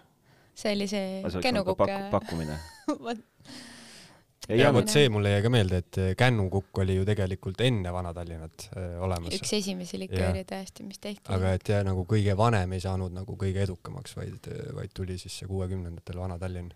see 0.59 0.75
oli 0.77 0.89
see 0.91 1.37
kennukukk 1.41 1.79
pak,. 1.81 2.09
pakkumine 2.15 2.59
ja 4.59 4.73
vot 4.75 4.91
see 4.91 5.09
mulle 5.13 5.35
jäi 5.35 5.45
ka 5.45 5.53
meelde, 5.53 5.81
et 5.85 5.99
äh, 6.01 6.11
kännukukk 6.19 6.83
oli 6.83 6.97
ju 6.99 7.07
tegelikult 7.09 7.61
enne 7.65 7.93
Vana-Tallinnat 7.95 8.67
äh, 8.73 8.93
olemas. 9.05 9.35
üks 9.37 9.55
esimesi 9.61 10.01
likööre 10.01 10.45
tõesti, 10.49 10.87
mis 10.87 11.01
tehti. 11.03 11.27
aga 11.35 11.55
et 11.59 11.73
jah, 11.75 11.85
nagu 11.87 12.05
kõige 12.09 12.37
vanem 12.39 12.77
ei 12.77 12.83
saanud 12.83 13.15
nagu 13.15 13.37
kõige 13.41 13.63
edukamaks, 13.67 14.17
vaid, 14.19 14.51
vaid 14.77 14.95
tuli 14.97 15.19
siis 15.21 15.39
see 15.41 15.51
kuuekümnendatel 15.51 16.23
Vana-Tallinn. 16.23 16.73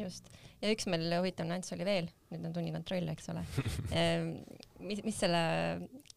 just, 0.00 0.26
ja 0.60 0.72
üks 0.74 0.88
meil 0.90 1.06
huvitav 1.18 1.48
nüanss 1.48 1.76
oli 1.76 1.86
veel, 1.88 2.10
nüüd 2.32 2.48
on 2.48 2.56
tunnikontroll, 2.56 3.12
eks 3.14 3.30
ole 3.32 3.44
ehm, 4.00 4.34
mis, 4.82 5.04
mis 5.06 5.20
selle 5.20 5.42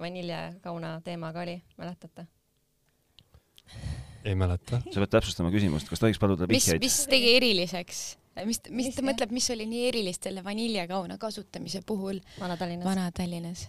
vaniljekauna 0.04 0.98
teemaga 1.06 1.44
oli, 1.46 1.58
mäletate? 1.80 2.28
ei 4.26 4.36
mäleta. 4.40 4.80
sa 4.92 5.00
pead 5.02 5.12
täpsustama 5.18 5.52
küsimust, 5.54 5.90
kas 5.92 6.02
tohiks 6.04 6.20
paluda 6.22 6.48
vihjeid? 6.50 6.82
mis, 6.84 7.00
mis 7.00 7.12
tegi 7.12 7.36
eriliseks? 7.38 8.02
mis, 8.48 8.62
mis, 8.72 8.92
ta 8.96 9.06
mõtleb, 9.06 9.34
mis 9.36 9.50
oli 9.54 9.68
nii 9.70 9.88
erilist 9.92 10.28
selle 10.30 10.44
vaniljekauna 10.46 11.20
kasutamise 11.22 11.84
puhul 11.86 12.22
Vana-Tallinnas? 12.40 12.88
Vana-Tallinnas 12.88 13.68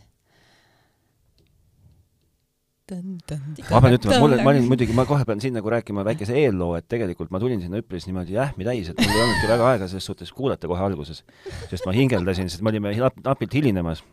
ma 2.84 3.80
pean 3.80 3.94
ütlema, 3.96 4.16
mulle, 4.20 4.38
ma 4.44 4.52
olin 4.52 4.66
muidugi, 4.68 4.92
ma 4.96 5.06
kohe 5.08 5.24
pean 5.24 5.40
siin 5.40 5.54
nagu 5.56 5.70
rääkima 5.72 6.02
väikese 6.04 6.34
eelloo, 6.36 6.74
et 6.76 6.84
tegelikult 6.90 7.30
ma 7.32 7.40
tulin 7.40 7.62
sinna 7.62 7.80
üpris 7.80 8.04
niimoodi 8.04 8.36
jähmi 8.36 8.66
täis, 8.66 8.90
et 8.92 9.00
mul 9.00 9.08
ei 9.08 9.22
olnudki 9.22 9.48
väga 9.48 9.70
aega 9.70 9.88
selles 9.88 10.04
suhtes 10.10 10.32
kuulata 10.36 10.68
kohe 10.68 10.84
alguses, 10.84 11.22
sest 11.70 11.88
ma 11.88 11.94
hingeldasin, 11.96 12.50
sest 12.52 12.60
me 12.60 12.74
olime 12.74 12.92
napilt 13.24 13.56
hilinemas 13.56 14.04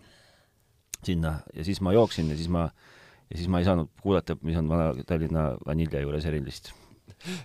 sinna 1.08 1.40
ja 1.56 1.66
siis 1.68 1.82
ma 1.82 1.94
jooksin 1.96 2.30
ja 2.32 2.38
siis 2.40 2.52
ma, 2.52 2.68
ja 3.30 3.40
siis 3.40 3.50
ma 3.52 3.62
ei 3.62 3.68
saanud 3.68 3.92
kuulata, 4.02 4.38
mis 4.42 4.60
on 4.60 4.70
Vana-Tallinna 4.72 5.52
vanilja 5.66 6.04
juures 6.04 6.28
erilist 6.30 6.74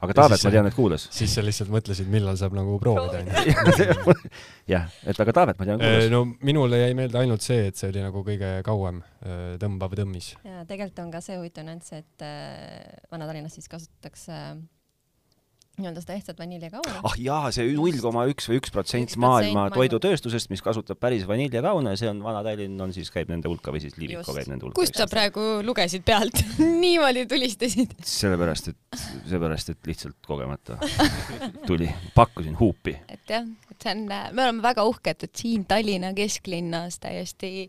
aga 0.01 0.15
Taavet 0.17 0.45
ma 0.45 0.53
tean, 0.53 0.69
et 0.71 0.77
kuulas. 0.77 1.07
siis 1.13 1.33
sa 1.37 1.45
lihtsalt 1.45 1.71
mõtlesid, 1.73 2.09
millal 2.13 2.39
saab 2.41 2.55
nagu 2.57 2.77
proovida, 2.81 3.21
onju. 3.21 4.15
jah, 4.75 4.87
et 5.09 5.21
aga 5.23 5.35
Taavet 5.37 5.61
ma 5.61 5.69
tean, 5.69 5.83
kuulas. 5.83 6.09
no 6.13 6.23
minule 6.47 6.81
jäi 6.81 6.95
meelde 6.99 7.21
ainult 7.21 7.45
see, 7.45 7.69
et 7.71 7.79
see 7.79 7.91
oli 7.93 8.05
nagu 8.05 8.23
kõige 8.27 8.53
kauem 8.67 9.03
tõmbav 9.63 9.97
tõmmis. 9.99 10.33
ja 10.47 10.65
tegelikult 10.69 11.05
on 11.05 11.13
ka 11.15 11.23
see 11.25 11.39
huvitav 11.41 11.69
nüanss, 11.69 11.93
et 11.97 12.25
äh, 12.25 13.05
Vana-Tallinnas 13.13 13.59
siis 13.59 13.69
kasutatakse 13.73 14.33
äh, 14.33 14.57
nii-öelda 15.77 16.01
seda 16.01 16.17
ehtsat 16.17 16.39
vaniljekauna. 16.41 17.01
ah 17.05 17.17
jaa, 17.21 17.51
see 17.55 17.75
null 17.77 17.99
koma 18.01 18.25
üks 18.31 18.49
või 18.49 18.61
üks 18.61 18.73
protsent 18.73 19.13
maailma 19.21 19.67
toidutööstusest, 19.75 20.49
mis 20.53 20.65
kasutab 20.65 21.01
päris 21.03 21.27
vaniljekauna 21.29 21.93
ja 21.93 22.01
see 22.01 22.09
on 22.11 22.23
Vana-Tallinn 22.25 22.81
on 22.81 22.95
siis, 22.97 23.11
käib 23.13 23.31
nende 23.33 23.51
hulka 23.53 23.75
või 23.75 23.83
siis 23.85 23.99
Liviko 24.01 24.33
käib 24.37 24.49
nende 24.53 24.65
hulka. 24.67 24.79
kust 24.81 24.97
sa 24.97 25.09
praegu 25.11 25.45
lugesid 25.67 26.07
pealt 26.07 26.41
niimoodi 26.85 27.27
tulistasid? 27.29 27.93
sellepärast, 28.01 28.73
et, 28.73 29.05
seepärast, 29.29 29.75
et 29.75 29.93
lihtsalt 29.93 30.19
kogemata 30.27 30.81
tuli, 31.69 31.91
pakkusin 32.17 32.57
huupi. 32.59 32.97
et 33.13 33.37
jah, 33.37 33.47
et 33.71 33.77
see 33.77 33.93
on, 33.93 34.05
me 34.09 34.49
oleme 34.49 34.65
väga 34.65 34.89
uhked, 34.89 35.29
et 35.29 35.45
siin 35.45 35.69
Tallinna 35.69 36.15
kesklinnas 36.17 37.01
täiesti 37.05 37.69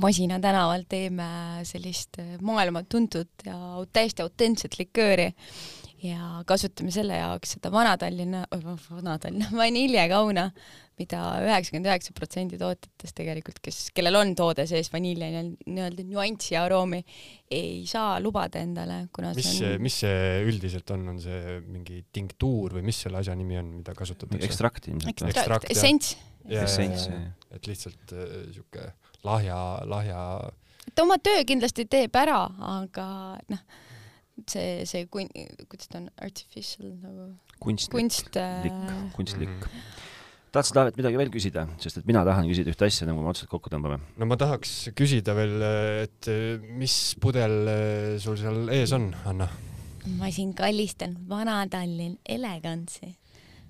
Masina 0.00 0.38
tänaval 0.40 0.86
teeme 0.88 1.26
sellist 1.68 2.16
maailma 2.40 2.80
tuntud 2.88 3.28
ja 3.44 3.56
täiesti 3.92 4.22
autentset 4.24 4.78
likööri 4.78 5.32
ja 6.02 6.42
kasutame 6.46 6.92
selle 6.94 7.16
jaoks 7.18 7.56
seda 7.56 7.70
Vana-Tallinna, 7.72 8.44
Vana-Tallinna 8.50 9.50
vaniljekauna, 9.54 10.48
mida 10.98 11.20
üheksakümmend 11.44 11.88
üheksa 11.88 12.14
protsenti 12.16 12.58
tootjatest 12.60 13.16
tegelikult, 13.18 13.60
kes, 13.64 13.78
kellel 13.94 14.18
on 14.18 14.32
toode 14.38 14.66
sees 14.70 14.90
vanilja 14.92 15.28
nii-öelda 15.42 16.06
nüanssi 16.08 16.56
ja 16.56 16.64
aroomi, 16.66 17.02
ei 17.54 17.84
saa 17.88 18.16
lubada 18.22 18.62
endale, 18.62 19.04
kuna 19.14 19.32
mis 19.36 19.52
see 19.58 19.74
on... 19.76 19.84
mis 19.86 20.00
see 20.04 20.24
üldiselt 20.48 20.90
on, 20.94 21.06
on 21.14 21.22
see 21.22 21.60
mingi 21.68 22.02
tinktuur 22.14 22.78
või 22.78 22.86
mis 22.90 23.04
selle 23.06 23.22
asja 23.22 23.36
nimi 23.38 23.60
on, 23.60 23.70
mida 23.78 23.94
kasutatakse? 23.98 24.48
ekstrakt 24.48 24.90
ilmselt. 24.90 25.24
ekstrakt, 25.30 25.70
essents. 25.72 26.16
essents, 26.50 27.06
et 27.54 27.70
lihtsalt 27.70 28.16
äh, 28.16 28.34
sihuke 28.50 28.90
lahja, 29.22 29.56
lahja. 29.86 30.26
ta 30.90 31.06
oma 31.06 31.20
töö 31.22 31.46
kindlasti 31.46 31.86
teeb 31.90 32.20
ära, 32.24 32.42
aga 32.74 33.06
noh 33.54 33.80
see, 34.50 34.86
see 34.88 35.06
kun-, 35.12 35.30
kuidas 35.68 35.90
ta 35.90 36.00
on, 36.00 36.08
artificial 36.22 36.90
nagu 37.02 37.28
kunstlik, 37.62 37.94
kunst 37.98 38.36
äh.... 38.40 38.66
kunstlik 39.16 39.48
mm. 39.48 39.60
-hmm. 39.62 40.00
tahtsid, 40.52 40.74
Taavet, 40.76 40.98
midagi 40.98 41.20
veel 41.20 41.32
küsida, 41.32 41.66
sest 41.80 42.02
et 42.02 42.06
mina 42.08 42.24
tahan 42.24 42.48
küsida 42.50 42.72
ühte 42.74 42.88
asja, 42.88 43.06
nagu 43.08 43.22
me 43.22 43.30
otseselt 43.32 43.50
kokku 43.50 43.72
tõmbame. 43.72 44.00
no 44.18 44.26
ma 44.26 44.36
tahaks 44.36 44.90
küsida 44.98 45.36
veel, 45.38 45.58
et 46.02 46.30
mis 46.78 47.16
pudel 47.20 47.58
äh, 47.68 48.18
sul 48.18 48.36
seal 48.36 48.68
ees 48.68 48.92
on, 48.92 49.12
Anna? 49.24 49.48
ma 50.18 50.30
siin 50.34 50.54
kallistan 50.54 51.14
Vana-Tallinn 51.28 52.18
Elegance'i 52.26 53.16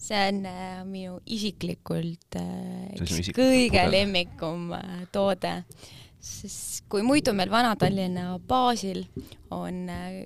see 0.02 0.22
on 0.28 0.46
äh, 0.46 0.82
minu 0.88 1.18
isiklikult 1.30 2.38
äh, 2.38 2.94
üks 2.98 3.18
isik 3.22 3.36
kõige 3.38 3.76
pudel. 3.76 3.92
lemmikum 3.94 4.72
äh, 4.74 5.04
toode, 5.14 5.52
sest 6.22 6.88
kui 6.90 7.04
muidu 7.06 7.34
meil 7.36 7.52
Vana-Tallinna 7.52 8.32
baasil 8.48 9.04
on 9.54 9.84
äh, 9.92 10.24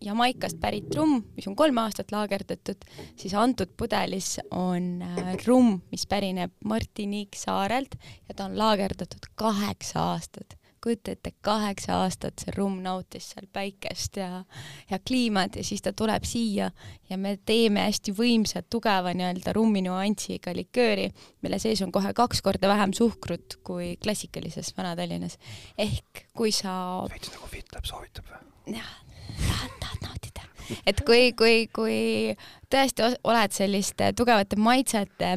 Jamaikast 0.00 0.56
pärit 0.60 0.94
rumm, 0.96 1.20
mis 1.36 1.44
on 1.50 1.54
kolm 1.56 1.76
aastat 1.82 2.08
laagerdatud, 2.14 2.86
siis 3.20 3.34
antud 3.36 3.74
pudelis 3.76 4.38
on 4.56 5.02
äh, 5.04 5.34
rumm, 5.44 5.82
mis 5.92 6.06
pärineb 6.08 6.54
Martinique 6.64 7.36
saarelt 7.36 7.98
ja 8.28 8.34
ta 8.34 8.46
on 8.48 8.56
laagerdatud 8.58 9.28
kaheksa 9.34 10.12
aastat. 10.14 10.56
kujuta 10.80 11.12
ette, 11.12 11.34
kaheksa 11.44 11.98
aastat 12.00 12.40
see 12.40 12.54
rumm 12.56 12.78
nautis 12.80 13.26
seal 13.34 13.44
päikest 13.52 14.16
ja, 14.16 14.44
ja 14.88 14.98
kliimat 14.98 15.58
ja 15.60 15.64
siis 15.64 15.84
ta 15.84 15.92
tuleb 15.92 16.24
siia 16.24 16.70
ja 17.10 17.18
me 17.20 17.34
teeme 17.36 17.84
hästi 17.84 18.14
võimsa, 18.16 18.62
tugeva 18.64 19.12
nii-öelda 19.12 19.52
rummi 19.52 19.84
nüansiga 19.84 20.56
likööri, 20.56 21.10
mille 21.44 21.60
sees 21.60 21.84
on 21.84 21.92
kohe 21.92 22.14
kaks 22.16 22.40
korda 22.40 22.72
vähem 22.72 22.96
suhkrut 22.96 23.58
kui 23.60 23.98
klassikalises 24.00 24.72
Vana-Tallinnas. 24.78 25.36
ehk 25.76 26.24
kui 26.32 26.56
sa 26.56 27.04
veits 27.12 27.36
nagu 27.36 27.52
FitLab 27.52 27.84
soovitab 27.84 28.32
või? 28.32 28.80
jah 28.80 28.96
nautida. 29.48 29.79
Et 30.86 31.00
kui, 31.06 31.32
kui, 31.38 31.66
kui 31.74 32.36
tõesti 32.72 33.14
oled 33.24 33.56
selliste 33.56 34.12
tugevate 34.16 34.58
maitsete 34.60 35.34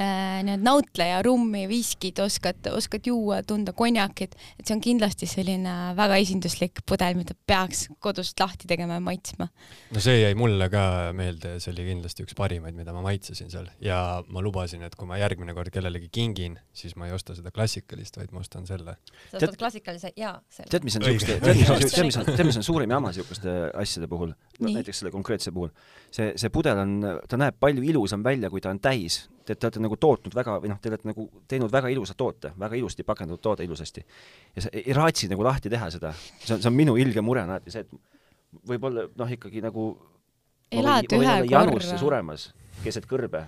nii-öelda 0.00 0.64
nautleja, 0.64 1.20
rummi, 1.24 1.66
viskid, 1.68 2.18
oskad, 2.24 2.68
oskad 2.72 3.06
juua, 3.06 3.40
tunda 3.46 3.72
konjakit, 3.76 4.36
et 4.58 4.66
see 4.66 4.76
on 4.76 4.82
kindlasti 4.84 5.28
selline 5.28 5.74
väga 5.96 6.18
esinduslik 6.20 6.82
pudel, 6.88 7.16
mida 7.18 7.36
peaks 7.48 7.86
kodust 8.02 8.40
lahti 8.40 8.68
tegema 8.70 8.98
ja 8.98 9.04
maitsma. 9.04 9.48
no 9.94 10.02
see 10.02 10.20
jäi 10.20 10.34
mulle 10.38 10.70
ka 10.72 10.84
meelde, 11.16 11.56
see 11.62 11.72
oli 11.74 11.86
kindlasti 11.90 12.24
üks 12.26 12.36
parimaid, 12.38 12.76
mida 12.76 12.94
ma 12.96 13.04
maitsesin 13.04 13.52
seal. 13.52 13.68
Ja 13.84 14.20
ma 14.28 14.44
lubasin, 14.44 14.84
et 14.86 14.96
kui 14.96 15.08
ma 15.08 15.20
järgmine 15.20 15.54
kord 15.56 15.72
kellelegi 15.72 16.10
kingin, 16.12 16.58
siis 16.76 16.96
ma 17.00 17.08
ei 17.08 17.16
osta 17.16 17.36
seda 17.36 17.52
klassikalist, 17.54 18.20
vaid 18.20 18.32
ma 18.36 18.44
ostan 18.44 18.68
selle. 18.68 18.96
sa 19.30 19.40
ostad 19.40 19.58
klassikalise 19.60 20.12
ja 20.16 20.36
selle. 20.48 20.70
tead, 20.72 20.86
mis 20.88 21.00
on 21.00 21.08
siukeste, 21.08 21.40
tead, 21.40 21.60
mis 21.60 21.72
on, 21.72 21.84
tead, 21.84 22.08
mis 22.08 22.20
on, 22.20 22.30
tead, 22.30 22.46
mis 22.52 22.60
on 22.60 22.68
suurim 22.68 22.96
jama 22.96 23.12
siukeste 23.16 23.58
asjade 23.80 24.08
puhul? 24.10 24.32
No,, 24.60 24.72
näiteks 24.76 25.00
selle 25.00 25.12
konkreetse 25.12 25.52
puhul, 25.56 25.72
see, 26.12 26.32
see 26.40 26.52
pudel 26.52 26.80
on, 26.80 26.96
ta 27.28 27.38
näeb 27.40 27.56
palju 27.60 27.84
ilusam 27.84 28.24
välja, 28.24 28.50
kui 28.52 28.60
ta 28.60 28.72
on 28.72 28.80
täis 28.82 29.22
te, 29.50 29.58
te 29.58 29.68
olete 29.68 29.82
nagu 29.82 29.98
tootnud 30.00 30.34
väga 30.36 30.58
või 30.62 30.70
noh, 30.72 30.78
te 30.82 30.90
olete 30.92 31.08
nagu 31.10 31.26
teinud 31.50 31.72
väga 31.72 31.90
ilusa 31.92 32.14
toote, 32.18 32.52
väga 32.60 32.78
ilusti 32.78 33.06
pakendatud 33.06 33.42
toode 33.42 33.66
ilusasti. 33.66 34.04
ja 34.56 34.66
sa 34.66 34.72
ei 34.72 34.94
raatsi 34.96 35.30
nagu 35.30 35.44
lahti 35.46 35.72
teha 35.72 35.90
seda. 35.90 36.12
see 36.38 36.54
on, 36.54 36.62
see 36.62 36.70
on 36.70 36.76
minu 36.76 36.96
ilge 37.00 37.24
mure 37.24 37.42
alati 37.42 37.74
see, 37.74 37.86
et 37.86 38.60
võib-olla 38.70 39.08
noh, 39.16 39.34
ikkagi 39.38 39.62
nagu 39.64 39.90
elad 40.70 41.16
ühe 41.18 41.40
korra. 41.50 41.98
suremas 41.98 42.50
keset 42.84 43.08
kõrbe 43.10 43.44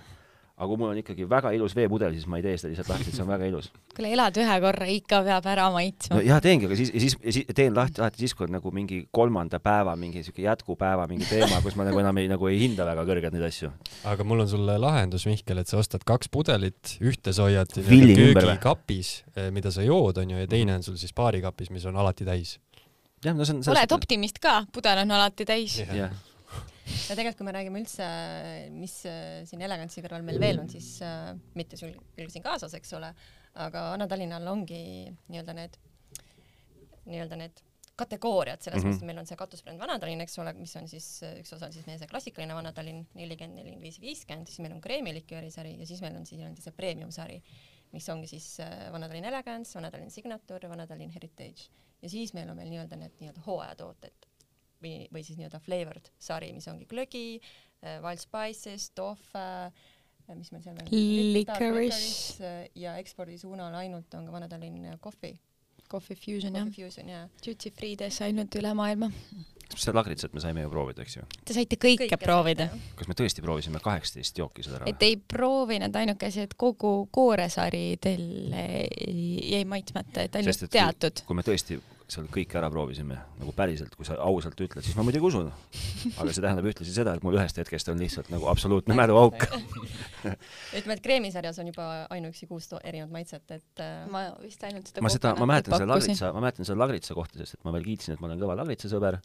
aga 0.63 0.71
kui 0.71 0.79
mul 0.79 0.93
on 0.93 0.99
ikkagi 1.01 1.27
väga 1.29 1.51
ilus 1.57 1.75
veepudel, 1.77 2.15
siis 2.15 2.27
ma 2.31 2.39
ei 2.39 2.45
tee 2.45 2.55
seda 2.57 2.71
lihtsalt 2.71 2.91
lahti, 2.91 3.11
et 3.11 3.17
see 3.17 3.23
on 3.25 3.29
väga 3.29 3.49
ilus. 3.51 3.69
kuule, 3.93 4.11
elad 4.15 4.39
ühe 4.39 4.55
korra, 4.63 4.87
ikka 4.95 5.19
peab 5.27 5.49
ära 5.51 5.67
maitsma. 5.73 6.17
no 6.17 6.23
jaa, 6.25 6.39
teengi, 6.43 6.69
aga 6.69 6.77
siis, 6.79 6.93
siis, 7.03 7.17
siis 7.37 7.51
teen 7.55 7.75
lahti 7.77 8.01
alati 8.01 8.23
siis, 8.23 8.35
kui 8.37 8.47
on 8.47 8.55
nagu 8.57 8.73
mingi 8.75 9.03
kolmanda 9.13 9.59
päeva 9.63 9.95
mingi 9.99 10.23
siuke 10.25 10.45
jätkupäeva 10.45 11.07
mingi 11.11 11.27
teema, 11.29 11.61
kus 11.65 11.77
ma 11.79 11.87
nagu 11.87 12.01
enam 12.01 12.21
ei, 12.21 12.31
nagu 12.31 12.49
ei 12.51 12.59
hinda 12.63 12.87
väga 12.87 13.05
kõrgelt 13.09 13.37
neid 13.37 13.47
asju. 13.49 13.71
aga 14.09 14.27
mul 14.27 14.45
on 14.45 14.51
sulle 14.55 14.77
lahendus, 14.81 15.27
Mihkel, 15.29 15.61
et 15.61 15.71
sa 15.71 15.79
ostad 15.81 16.05
kaks 16.07 16.31
pudelit, 16.33 16.97
ühte 17.03 17.35
sa 17.35 17.47
hoiad 17.49 17.71
köögikapis, 17.77 19.15
eh, 19.35 19.49
mida 19.55 19.71
sa 19.73 19.85
jood, 19.85 20.23
onju, 20.23 20.43
ja 20.43 20.49
teine 20.49 20.79
on 20.79 20.85
sul 20.85 20.99
siis 21.01 21.15
baarikapis, 21.15 21.73
mis 21.73 21.85
on 21.89 21.99
alati 21.99 22.27
täis. 22.27 22.59
jah, 23.23 23.35
no 23.35 23.45
see 23.47 23.59
on. 23.59 23.65
oled 23.75 23.97
optimist 23.99 24.39
ka, 24.43 24.63
pudel 24.73 25.05
on 25.05 25.17
alati 25.19 25.47
täis. 25.47 25.81
jah 25.83 26.13
ja 26.85 27.15
tegelikult, 27.15 27.39
kui 27.39 27.47
me 27.47 27.55
räägime 27.55 27.81
üldse, 27.83 28.07
mis 28.75 28.95
äh, 29.09 29.43
siin 29.49 29.63
elegantsi 29.65 30.03
kõrval 30.03 30.25
meil 30.27 30.39
veel 30.41 30.61
on, 30.63 30.69
siis 30.71 30.95
äh, 31.05 31.31
mitte 31.59 31.79
sul 31.79 31.93
küll 32.17 32.31
siin 32.33 32.45
kaasas, 32.45 32.75
eks 32.77 32.95
ole, 32.99 33.11
aga 33.63 33.89
Vana-Tallinnal 33.93 34.47
ongi 34.51 34.81
nii-öelda 35.29 35.55
need, 35.57 35.77
nii-öelda 37.05 37.39
need 37.39 37.61
kategooriad, 37.95 38.61
selles 38.61 38.81
mm 38.81 38.89
-hmm. 38.89 38.95
mõttes 38.95 39.05
meil 39.05 39.21
on 39.21 39.27
see 39.29 39.37
katusbränd 39.37 39.79
Vana-Tallinn, 39.79 40.23
eks 40.25 40.39
ole, 40.41 40.53
mis 40.57 40.75
on 40.79 40.87
siis 40.89 41.07
üks 41.27 41.53
osa 41.53 41.69
on 41.69 41.73
siis 41.73 41.85
meie 41.85 41.99
see 42.01 42.09
klassikaline 42.09 42.55
Vana-Tallinn 42.57 43.05
nelikümmend, 43.13 43.59
nelikümmend 43.59 43.85
viis, 43.85 43.99
viiskümmend, 44.01 44.49
siis 44.49 44.59
meil 44.65 44.73
on 44.73 44.81
kreemiliköörisari 44.81 45.77
ja 45.79 45.85
siis 45.85 46.01
meil 46.01 46.17
on 46.17 46.25
siis 46.25 46.41
nii-öelda 46.41 46.61
see 46.61 46.73
premium 46.73 47.11
sari, 47.11 47.37
mis 47.91 48.09
ongi 48.09 48.27
siis 48.27 48.59
äh, 48.59 48.91
Vana-Tallinn 48.91 49.29
Elegance, 49.29 49.77
Vana-Tallinn 49.77 50.11
Signature, 50.11 50.69
Vana-Tallinn 50.69 51.13
Heritage 51.13 51.69
ja 52.01 52.09
siis 52.09 52.33
meil 52.33 52.49
on 52.49 52.57
veel 52.57 52.73
nii-öelda 52.73 52.97
need 52.99 53.19
nii-öelda 53.21 53.45
hooajatooted 53.45 54.32
või, 54.83 55.07
või 55.13 55.23
siis 55.25 55.39
nii-öelda 55.39 55.61
flavored 55.63 56.11
sari, 56.21 56.51
mis 56.55 56.67
ongi 56.71 56.87
glögi, 56.89 57.39
äh, 57.83 57.99
wild 58.03 58.21
spices, 58.21 58.89
tohve, 58.97 59.47
äh, 59.69 60.35
mis 60.35 60.51
meil 60.53 60.65
seal 60.65 60.77
veel 60.79 61.33
licorice 61.39 62.43
äh, 62.43 62.61
ja 62.83 62.97
ekspordisuunal 63.01 63.75
ainult 63.83 64.13
on 64.19 64.29
ka 64.29 64.35
Vana-Tallinn 64.35 64.93
Coffee. 65.03 65.39
Coffee 65.93 66.15
Fusion 66.15 66.55
jah. 66.55 66.69
Jah. 67.05 67.27
Duty 67.45 67.69
free'des 67.75 68.21
ainult 68.25 68.55
üle 68.57 68.71
maailma. 68.73 69.11
seda 69.73 69.95
lagritsat 69.97 70.33
me 70.33 70.41
saime 70.41 70.63
ju 70.63 70.69
proovida, 70.69 71.01
eks 71.01 71.15
ju? 71.17 71.23
Te 71.45 71.55
saite 71.55 71.77
kõike, 71.81 72.05
kõike 72.05 72.17
proovida. 72.21 72.67
kas 72.97 73.09
me 73.09 73.15
tõesti 73.17 73.43
proovisime 73.45 73.81
kaheksateist 73.83 74.37
jooki 74.37 74.65
seda 74.65 74.79
ära? 74.79 74.89
et 74.89 75.05
ei 75.05 75.17
proovinud, 75.17 75.95
ainuke 75.97 76.29
asi, 76.29 76.45
et 76.47 76.53
kogu 76.57 76.93
kooresari 77.13 77.97
teil 78.01 78.53
jäi 78.53 79.63
maitsmata, 79.69 80.25
et 80.27 80.37
ainult 80.39 80.53
Sest, 80.53 80.67
et 80.69 80.77
teatud. 80.77 81.23
kui 81.27 81.37
me 81.37 81.45
tõesti 81.45 81.79
seal 82.13 82.27
kõike 82.31 82.57
ära 82.59 82.69
proovisime, 82.71 83.17
nagu 83.39 83.53
päriselt, 83.55 83.95
kui 83.97 84.05
sa 84.07 84.15
ausalt 84.21 84.59
ütled, 84.63 84.85
siis 84.85 84.95
ma 84.97 85.05
muidugi 85.05 85.27
usun. 85.29 85.49
aga 86.13 86.27
see 86.29 86.43
tähendab 86.43 86.67
ühtlasi 86.69 86.93
seda, 86.95 87.15
et 87.17 87.25
mul 87.25 87.37
ühest 87.37 87.57
hetkest 87.59 87.89
on 87.91 87.99
lihtsalt 88.01 88.29
nagu 88.33 88.47
absoluutne 88.51 88.97
mäluauk 88.97 89.45
ütleme, 90.77 90.95
et 90.95 91.03
kreemisarjas 91.05 91.59
on 91.63 91.71
juba 91.73 91.87
ainuüksi 92.13 92.47
kuus 92.49 92.69
erinevat 92.81 93.13
maitset, 93.13 93.45
et 93.57 93.83
äh, 93.83 94.05
ma 94.13 94.25
vist 94.41 94.63
ainult 94.67 94.89
seda 94.89 95.03
ma 95.05 95.13
seda, 95.13 95.33
ma 95.39 95.49
mäletan 95.49 95.77
selle 95.77 95.91
lagritsa, 95.93 96.31
ma 96.35 96.45
mäletan 96.45 96.69
selle 96.69 96.83
lagritsa 96.85 97.17
kohta, 97.17 97.41
sest 97.41 97.59
et 97.59 97.67
ma 97.67 97.75
veel 97.75 97.89
kiitsin, 97.91 98.15
et 98.15 98.23
ma 98.23 98.31
olen 98.31 98.41
kõva 98.45 98.57
lagritsasõber 98.61 99.19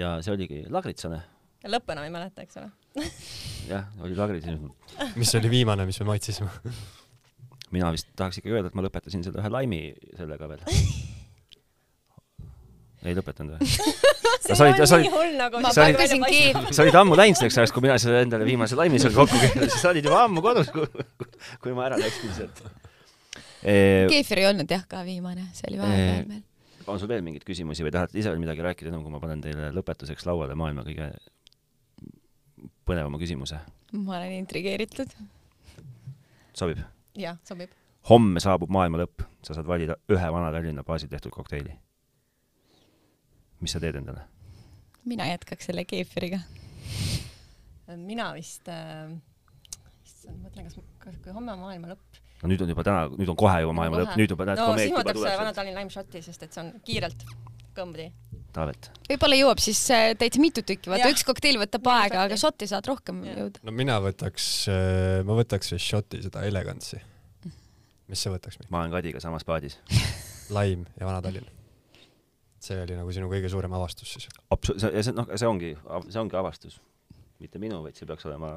ja 0.00 0.16
see 0.24 0.34
oligi 0.34 0.64
lagritsane. 0.72 1.22
ja 1.62 1.72
lõppu 1.76 1.94
enam 1.94 2.08
ei 2.08 2.14
mäleta, 2.14 2.46
eks 2.46 2.60
ole 2.62 2.72
jah, 3.72 3.88
oli 4.02 4.18
lagrits. 4.18 5.08
mis 5.20 5.34
oli 5.40 5.56
viimane, 5.58 5.86
mis 5.88 6.00
me 6.02 6.12
maitsisime 6.14 6.52
mina 7.74 7.90
vist 7.94 8.12
tahaks 8.16 8.38
ikkagi 8.40 8.54
öelda, 8.54 8.70
et 8.70 8.78
ma 8.78 8.84
lõpetasin 8.86 9.24
selle 9.26 9.42
ühe 9.42 9.50
laimi 9.52 9.82
sellega 10.18 10.50
veel 10.50 10.64
ei 13.10 13.18
lõpetanud 13.18 13.56
või? 13.56 13.68
see 14.44 14.56
sa 14.56 14.66
olid, 14.66 14.80
sa 14.84 14.98
olid, 14.98 15.36
nagu 15.38 15.60
ma 15.62 15.72
pakkasin 15.74 16.24
keeb-. 16.26 16.70
sa 16.74 16.84
olid 16.84 16.96
ammu 17.00 17.18
läinud 17.18 17.38
selleks 17.38 17.58
ajaks, 17.60 17.74
kui 17.74 17.84
mina 17.84 17.96
selle 18.00 18.22
endale 18.26 18.46
viimase 18.48 18.78
laimi 18.78 19.00
seal 19.02 19.14
kokku 19.16 19.40
keerasin, 19.40 19.76
sa 19.80 19.92
olid 19.92 20.08
juba 20.08 20.24
ammu 20.26 20.42
kodus, 20.44 20.72
kui 21.62 21.76
ma 21.76 21.86
ära 21.88 22.00
läksin 22.00 22.34
sealt 22.36 22.64
e.... 23.64 23.76
keefir 24.12 24.42
ei 24.42 24.48
olnud 24.50 24.70
jah 24.70 24.84
ka 24.88 25.04
viimane, 25.06 25.48
see 25.56 25.70
oli 25.70 25.80
vahepeal 25.80 26.26
veel. 26.32 26.42
on 26.86 27.00
sul 27.00 27.10
veel 27.10 27.24
mingeid 27.26 27.46
küsimusi 27.48 27.86
või 27.86 27.94
tahad 27.94 28.16
ise 28.16 28.32
veel 28.32 28.42
midagi 28.42 28.66
rääkida, 28.66 28.92
enam 28.92 29.04
kui 29.06 29.14
ma 29.14 29.22
panen 29.22 29.44
teile 29.44 29.70
lõpetuseks 29.76 30.28
lauale 30.28 30.56
maailma 30.58 30.84
kõige 30.86 31.12
põnevama 32.84 33.20
küsimuse? 33.22 33.62
ma 33.94 34.18
olen 34.18 34.36
intrigeeritud. 34.42 35.16
sobib? 36.52 36.84
jah, 37.16 37.40
sobib. 37.48 37.72
homme 38.10 38.44
saabub 38.44 38.72
maailma 38.72 39.04
lõpp, 39.04 39.24
sa 39.40 39.56
saad 39.56 39.68
valida 39.68 39.96
ühe 40.12 40.36
Vana-Tallinna 40.36 40.84
baasil 40.84 41.08
tehtud 41.12 41.32
kokteili 41.32 41.72
mis 43.64 43.74
sa 43.74 43.80
teed 43.82 43.98
endale? 44.00 44.24
mina 45.08 45.28
jätkaks 45.28 45.68
selle 45.70 45.84
keefiriga. 45.88 46.40
mina 47.96 48.30
vist 48.36 48.68
äh,, 48.72 49.10
issand, 50.04 50.40
mõtlen, 50.42 50.68
kas, 50.68 50.78
kas, 51.02 51.16
kui 51.24 51.34
homme 51.36 51.52
on 51.54 51.64
maailma 51.64 51.92
lõpp. 51.92 52.20
no 52.42 52.52
nüüd 52.52 52.64
on 52.64 52.72
juba 52.72 52.84
täna, 52.86 53.08
nüüd 53.12 53.32
on 53.32 53.40
kohe 53.40 53.58
juba 53.64 53.76
maailma 53.80 54.02
lõpp, 54.02 54.18
nüüd 54.20 54.34
juba 54.34 54.48
näed 54.48 54.60
no, 54.60 54.70
komeet 54.72 54.92
juba 54.92 55.04
tuleb. 55.08 55.20
võtaks 55.24 55.42
Vana-Tallinna 55.42 55.84
lime 55.84 55.92
shot'i, 55.92 56.22
sest 56.24 56.46
et 56.46 56.56
see 56.56 56.64
on 56.64 56.72
kiirelt 56.86 57.26
kõmbdi. 57.76 58.10
Taavet. 58.54 58.86
võib-olla 59.08 59.34
jõuab 59.34 59.58
siis 59.58 59.80
äh, 59.90 60.12
täitsa 60.14 60.38
mitu 60.38 60.62
tükki, 60.62 60.86
vaata 60.92 61.08
üks 61.10 61.24
kokteil 61.26 61.58
võtab 61.58 61.88
aega, 61.90 62.20
šotti. 62.20 62.28
aga 62.28 62.36
šotti 62.38 62.68
saad 62.70 62.86
rohkem 62.86 63.24
jõuda. 63.26 63.64
no 63.66 63.74
mina 63.74 63.96
võtaks, 64.04 64.46
ma 65.26 65.38
võtaks 65.40 65.74
siis 65.74 65.88
šoti 65.90 66.22
seda 66.28 66.44
elegantsi. 66.46 67.00
mis 68.06 68.22
sa 68.22 68.30
võtaks, 68.30 68.62
ma 68.70 68.84
olen 68.84 68.94
Kadiga 68.94 69.24
samas 69.24 69.42
paadis. 69.48 69.80
Laim 70.54 70.86
ja 71.00 71.08
Vana-Tallinn. 71.08 71.63
See 72.64 72.80
oli 72.80 72.96
nagu 72.98 73.12
sinu 73.14 73.28
kõige 73.32 73.50
suurem 73.52 73.76
avastus 73.76 74.16
siis? 74.16 74.28
Absu-, 74.54 74.78
see, 74.80 75.04
see, 75.04 75.14
noh, 75.16 75.28
see 75.34 75.48
ongi, 75.48 75.74
see 76.08 76.20
ongi 76.22 76.40
avastus. 76.40 76.80
mitte 77.42 77.58
minu, 77.60 77.82
vaid 77.84 77.98
see 77.98 78.06
peaks 78.08 78.24
olema 78.28 78.54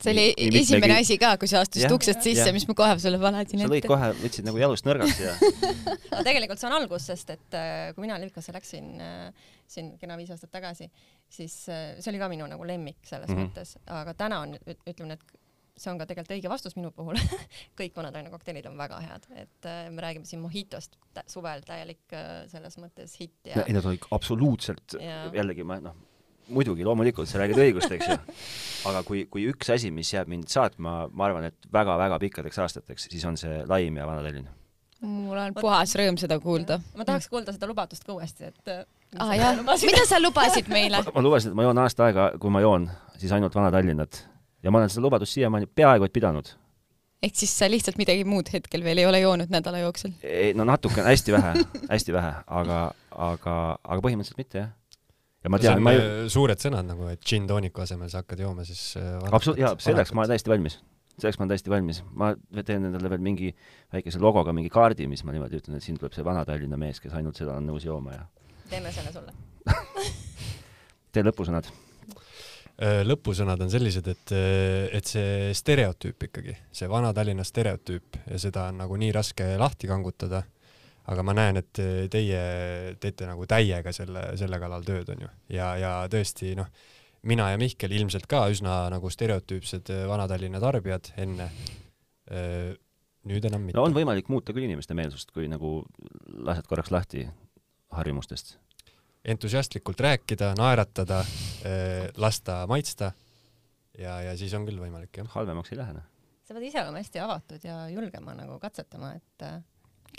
see 0.00 0.12
oli 0.12 0.22
nii- 0.38 0.50
nii 0.54 0.60
esimene 0.62 0.96
asi 1.00 1.16
ka, 1.20 1.34
kui 1.40 1.50
sa 1.50 1.62
astusid 1.64 1.84
Jah. 1.84 1.94
uksest 1.96 2.24
sisse 2.24 2.52
mis 2.54 2.64
ma 2.68 2.74
kohe 2.78 2.94
sulle 3.02 3.18
panesin 3.20 3.60
sa 3.60 3.68
lõid 3.68 3.82
ette. 3.82 3.90
kohe, 3.90 4.12
võtsid 4.22 4.46
nagu 4.48 4.60
jalust 4.62 4.86
nõrgaks 4.88 5.20
ja 5.20 5.34
aga 6.12 6.22
tegelikult 6.28 6.62
see 6.62 6.68
on 6.70 6.76
algus, 6.78 7.08
sest 7.10 7.34
et 7.34 7.58
äh, 7.58 7.90
kui 7.96 8.06
mina 8.06 8.18
Livikosse 8.22 8.54
läksin 8.54 8.88
äh, 9.02 9.50
siin 9.68 9.92
kena 10.00 10.16
viis 10.20 10.32
aastat 10.32 10.52
tagasi, 10.54 10.88
siis 11.32 11.58
äh, 11.68 11.98
see 11.98 12.12
oli 12.12 12.22
ka 12.22 12.30
minu 12.32 12.48
nagu 12.48 12.68
lemmik 12.68 13.02
selles 13.04 13.28
mm. 13.28 13.36
-hmm. 13.36 13.50
mõttes, 13.50 13.76
aga 14.00 14.14
täna 14.14 14.42
on, 14.46 14.56
ütleme, 14.86 15.18
et 15.18 15.41
see 15.76 15.90
on 15.92 15.98
ka 16.00 16.06
tegelikult 16.08 16.36
õige 16.36 16.52
vastus 16.52 16.76
minu 16.76 16.92
puhul. 16.94 17.18
kõik 17.78 17.96
Vana-Tallinna 17.96 18.32
kokteilid 18.32 18.68
on 18.70 18.78
väga 18.78 19.00
head, 19.04 19.28
et 19.44 19.68
äh, 19.68 19.82
me 19.92 20.04
räägime 20.04 20.28
siin 20.28 20.42
Mojitost, 20.44 20.98
suvel 21.30 21.64
täielik 21.66 22.16
äh, 22.16 22.44
selles 22.52 22.78
mõttes 22.80 23.16
hitt 23.20 23.52
ja 23.52 23.64
ei, 23.66 23.76
nad 23.76 23.86
olid 23.88 24.08
absoluutselt 24.14 24.98
Jaa. 25.00 25.28
jällegi 25.34 25.66
ma 25.66 25.80
noh, 25.82 25.96
muidugi 26.52 26.84
loomulikult 26.86 27.30
sa 27.30 27.40
räägid 27.42 27.60
õigust, 27.64 27.92
eks 27.94 28.08
ju. 28.10 28.16
aga 28.90 29.02
kui, 29.06 29.24
kui 29.32 29.46
üks 29.50 29.70
asi, 29.74 29.92
mis 29.94 30.10
jääb 30.12 30.30
mind 30.30 30.50
saatma, 30.52 31.06
ma 31.12 31.28
arvan, 31.28 31.48
et 31.50 31.70
väga-väga 31.72 32.18
pikkadeks 32.22 32.60
aastateks, 32.64 33.08
siis 33.12 33.24
on 33.28 33.38
see 33.40 33.62
Laim 33.68 34.00
ja 34.00 34.08
Vana-Tallinn. 34.08 34.50
mul 35.02 35.38
on 35.38 35.54
puhas 35.58 35.94
rõõm 35.98 36.18
seda 36.20 36.38
kuulda. 36.42 36.80
ma 36.98 37.06
tahaks 37.08 37.28
kuulda 37.30 37.54
seda 37.54 37.70
lubadust 37.70 38.04
ka 38.06 38.16
uuesti, 38.16 38.52
et 38.52 38.74
äh, 38.74 38.84
sa 39.16 39.32
jah, 39.38 39.62
mida 39.62 40.04
sa 40.08 40.20
lubasid 40.22 40.68
meile? 40.72 41.02
ma 41.14 41.24
lubasin, 41.24 41.52
et 41.52 41.58
ma 41.58 41.66
joon 41.68 41.82
aasta 41.84 42.08
aega, 42.08 42.32
kui 42.40 42.52
ma 42.54 42.62
joon, 42.64 42.90
siis 43.18 43.32
ainult 43.32 43.54
Vana-Tallinnat. 43.54 44.26
Ja 44.62 44.70
ma 44.70 44.82
olen 44.82 44.92
seda 44.92 45.04
lubadust 45.06 45.38
siiamaani 45.38 45.66
peaaegu 45.66 46.06
et 46.06 46.12
pidanud. 46.12 46.52
ehk 47.22 47.38
siis 47.38 47.54
sa 47.58 47.70
lihtsalt 47.70 47.98
midagi 48.00 48.24
muud 48.28 48.50
hetkel 48.52 48.84
veel 48.84 49.02
ei 49.02 49.06
ole 49.06 49.20
joonud 49.22 49.50
nädala 49.52 49.82
jooksul? 49.82 50.14
no 50.58 50.66
natuke, 50.68 51.02
hästi 51.06 51.34
vähe, 51.36 51.66
hästi 51.90 52.14
vähe, 52.16 52.32
aga, 52.46 52.84
aga, 53.10 53.58
aga 53.82 54.00
põhimõtteliselt 54.06 54.40
mitte 54.40 54.62
jah. 54.62 54.72
ja 55.44 55.52
ma 55.52 55.60
tean, 55.62 55.82
on 55.82 55.86
ma 55.88 55.96
ei, 55.96 56.00
äh, 56.06 56.24
suured 56.32 56.62
sõnad 56.62 56.88
nagu, 56.88 57.10
et 57.12 57.22
gin 57.26 57.46
tooniku 57.50 57.84
asemel 57.84 58.10
sa 58.12 58.22
hakkad 58.22 58.44
jooma 58.46 58.66
siis 58.68 58.96
äh, 59.00 59.18
absoluut, 59.30 59.60
jaa, 59.62 59.76
selleks 59.82 60.14
ma 60.14 60.24
olen 60.24 60.34
täiesti 60.34 60.54
valmis. 60.54 60.78
selleks 61.16 61.38
ma 61.38 61.46
olen 61.46 61.54
täiesti 61.54 61.74
valmis. 61.74 62.04
ma 62.12 62.34
teen 62.62 62.90
endale 62.90 63.10
veel 63.14 63.24
mingi 63.24 63.54
väikese 63.94 64.22
logoga 64.22 64.54
mingi 64.56 64.70
kaardi, 64.72 65.10
mis 65.10 65.24
ma 65.26 65.34
niimoodi 65.34 65.62
ütlen, 65.62 65.78
et 65.78 65.86
siin 65.86 65.98
tuleb 65.98 66.14
see 66.16 66.26
Vana-Tallinna 66.26 66.80
mees, 66.80 67.02
kes 67.02 67.14
ainult 67.18 67.38
seda 67.38 67.58
on 67.58 67.70
nõus 67.70 67.86
jooma 67.88 68.18
ja 68.18 68.26
teeme 68.72 68.92
selle 68.92 69.12
sulle. 69.12 69.34
tee 71.12 71.24
lõpusõnad. 71.26 71.68
Äh, 72.80 73.02
lõpusõnad 73.04 73.60
on 73.60 73.68
sellised, 73.70 74.06
et, 74.08 74.32
et 74.96 75.08
see 75.08 75.50
stereotüüp 75.54 76.24
ikkagi, 76.28 76.54
see 76.72 76.88
Vana-Tallinna 76.88 77.44
stereotüüp 77.44 78.16
ja 78.24 78.38
seda 78.40 78.70
on 78.72 78.80
nagu 78.80 78.96
nii 78.96 79.10
raske 79.12 79.52
lahti 79.60 79.90
kangutada. 79.90 80.42
aga 81.02 81.22
ma 81.26 81.32
näen, 81.34 81.56
et 81.58 81.78
teie 82.14 82.40
teete 83.02 83.26
nagu 83.26 83.42
täiega 83.50 83.92
selle, 83.92 84.20
selle 84.38 84.58
kallal 84.62 84.84
tööd, 84.86 85.08
onju. 85.10 85.28
ja, 85.50 85.74
ja 85.76 85.92
tõesti 86.08 86.54
noh, 86.56 86.68
mina 87.26 87.50
ja 87.50 87.58
Mihkel 87.58 87.92
ilmselt 87.92 88.28
ka 88.30 88.46
üsna 88.48 88.88
nagu 88.90 89.10
stereotüüpsed 89.10 89.92
Vana-Tallinna 90.08 90.60
tarbijad 90.62 91.12
enne. 91.16 91.50
nüüd 93.28 93.44
enam 93.44 93.66
mitte 93.66 93.76
no 93.76 93.84
on 93.84 93.94
võimalik 93.94 94.30
muuta 94.32 94.54
küll 94.54 94.64
inimeste 94.64 94.94
meelsust, 94.94 95.30
kui 95.34 95.44
nagu 95.50 95.82
lased 96.46 96.66
korraks 96.70 96.90
lahti 96.90 97.26
harjumustest. 97.92 98.56
Entusiastlikult 99.24 100.00
rääkida, 100.02 100.52
naeratada, 100.58 101.20
lasta 102.16 102.64
maitsta 102.66 103.12
ja, 103.98 104.20
ja 104.26 104.36
siis 104.38 104.54
on 104.58 104.66
küll 104.66 104.80
võimalik 104.82 105.20
jah. 105.20 105.28
halvemaks 105.36 105.72
ei 105.72 105.78
lähe, 105.80 105.96
noh. 105.98 106.06
sa 106.46 106.56
pead 106.56 106.68
ise 106.68 106.80
olema 106.82 107.02
hästi 107.02 107.22
avatud 107.22 107.66
ja 107.66 107.76
julgema 107.92 108.34
nagu 108.38 108.58
katsetama, 108.62 109.12
et 109.18 109.46
äh, 109.46 109.60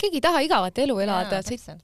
keegi 0.00 0.18
ei 0.18 0.24
taha 0.24 0.42
igavat 0.44 0.78
elu 0.84 0.96
elada, 1.04 1.40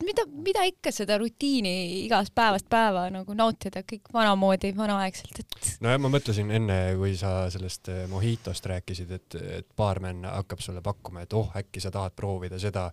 mida, 0.07 0.27
mida 0.47 0.65
ikka 0.69 0.93
seda 0.95 1.19
rutiini 1.21 1.75
igast 2.05 2.35
päevast 2.37 2.69
päeva 2.71 3.07
nagu 3.13 3.35
nautida 3.37 3.83
kõik 3.87 4.11
vanamoodi, 4.15 4.73
vanaaegselt, 4.77 5.43
et 5.43 5.71
nojah, 5.85 6.01
ma 6.03 6.13
mõtlesin 6.13 6.51
enne, 6.61 6.79
kui 7.01 7.15
sa 7.19 7.35
sellest 7.53 7.91
eh, 7.93 8.05
Mojitost 8.11 8.67
rääkisid, 8.71 9.17
et, 9.17 9.41
et 9.61 9.71
baarmen 9.79 10.27
hakkab 10.29 10.63
sulle 10.65 10.83
pakkuma, 10.85 11.25
et 11.27 11.39
oh, 11.39 11.51
äkki 11.57 11.83
sa 11.83 11.93
tahad 11.95 12.17
proovida 12.17 12.61
seda. 12.63 12.91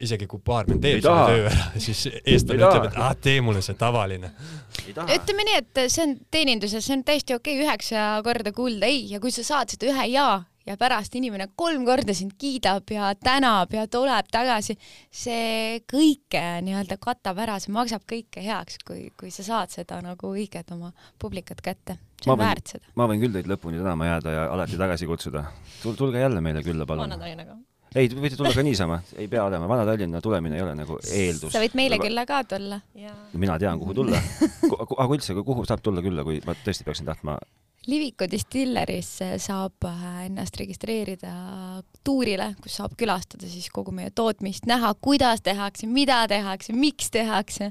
Isegi 0.00 0.26
kui 0.30 0.42
baarmen 0.44 0.80
teeb 0.82 1.02
selle 1.04 1.28
töö 1.30 1.46
ära, 1.50 1.68
siis 1.86 2.06
eestlane 2.24 2.64
ütleb, 2.66 2.88
et 2.90 2.98
ah, 3.02 3.14
tee 3.28 3.38
mulle 3.44 3.62
see 3.64 3.78
tavaline. 3.78 4.32
ei 4.86 4.96
taha. 4.96 5.20
ütleme 5.20 5.46
nii, 5.46 5.62
et 5.62 5.84
see 5.86 6.02
on 6.06 6.18
teeninduses, 6.34 6.84
see 6.86 6.98
on 6.98 7.06
täiesti 7.06 7.36
okei 7.36 7.58
okay, 7.60 7.68
üheksa 7.68 8.10
korda 8.26 8.52
kuulda 8.56 8.90
ei 8.90 9.04
ja 9.12 9.22
kui 9.22 9.34
sa 9.34 9.46
saad 9.46 9.74
seda 9.74 9.90
ühe 9.92 10.10
jaa 10.12 10.40
ja 10.66 10.74
pärast 10.78 11.14
inimene 11.18 11.48
kolm 11.58 11.84
korda 11.86 12.14
sind 12.16 12.34
kiidab 12.38 12.90
ja 12.90 13.12
tänab 13.14 13.72
ja 13.74 13.86
tuleb 13.90 14.26
tagasi, 14.32 14.76
see 15.14 15.78
kõike 15.90 16.42
nii-öelda 16.66 16.98
katab 17.02 17.38
ära, 17.44 17.60
see 17.62 17.74
maksab 17.74 18.02
kõike 18.10 18.42
heaks, 18.42 18.80
kui, 18.86 19.06
kui 19.18 19.30
sa 19.34 19.46
saad 19.46 19.74
seda 19.74 20.00
nagu 20.04 20.32
õiget 20.34 20.74
oma 20.74 20.90
publikat 21.22 21.62
kätte. 21.62 21.98
see 22.22 22.32
on 22.32 22.38
võin- 22.38 22.46
väärt 22.48 22.74
seda. 22.74 22.84
ma 22.96 23.06
võin 23.06 23.22
küll 23.22 23.38
teid 23.38 23.46
lõpuni 23.46 23.78
tänama 23.78 24.10
jääda 24.10 24.34
ja 24.34 24.50
alati 24.52 24.76
tagasi 24.76 25.06
kutsuda. 25.06 25.44
tulge 25.96 26.18
jälle 26.18 26.40
meile 26.40 26.62
külla, 26.62 26.86
palun. 26.86 27.06
Vana-Tallinnaga. 27.06 27.58
ei, 27.96 28.10
võite 28.12 28.38
tulla 28.38 28.54
ka 28.54 28.64
niisama, 28.66 29.00
ei 29.16 29.28
pea 29.32 29.44
olema, 29.48 29.68
Vana-Tallinna 29.70 30.22
tulemine 30.24 30.58
ei 30.58 30.64
ole 30.64 30.74
nagu 30.78 30.98
eeldus. 31.02 31.52
sa 31.54 31.62
võid 31.62 31.76
meile 31.78 32.00
külla 32.02 32.26
ka 32.28 32.42
tulla. 32.48 32.80
ja 32.94 33.14
mina 33.34 33.58
tean, 33.62 33.80
kuhu 33.82 33.96
tulla. 34.02 34.20
aga 35.02 35.12
üldse, 35.12 35.36
kuhu 35.40 35.66
saab 35.68 35.84
tulla 35.84 36.04
külla, 36.04 36.26
kui 36.26 36.42
ma 36.46 36.56
tõesti 36.64 36.86
peaksin 36.86 37.08
tahtma 37.08 37.38
Liviku 37.86 38.26
Distillerisse 38.30 39.36
saab 39.38 39.84
äh, 39.86 40.06
ennast 40.26 40.56
registreerida 40.58 41.30
tuurile, 42.04 42.48
kus 42.62 42.80
saab 42.80 42.96
külastada 42.98 43.46
siis 43.46 43.68
kogu 43.70 43.94
meie 43.94 44.10
tootmist, 44.10 44.66
näha, 44.66 44.90
kuidas 44.98 45.44
tehakse, 45.46 45.86
mida 45.86 46.24
tehakse, 46.30 46.74
miks 46.74 47.12
tehakse, 47.14 47.70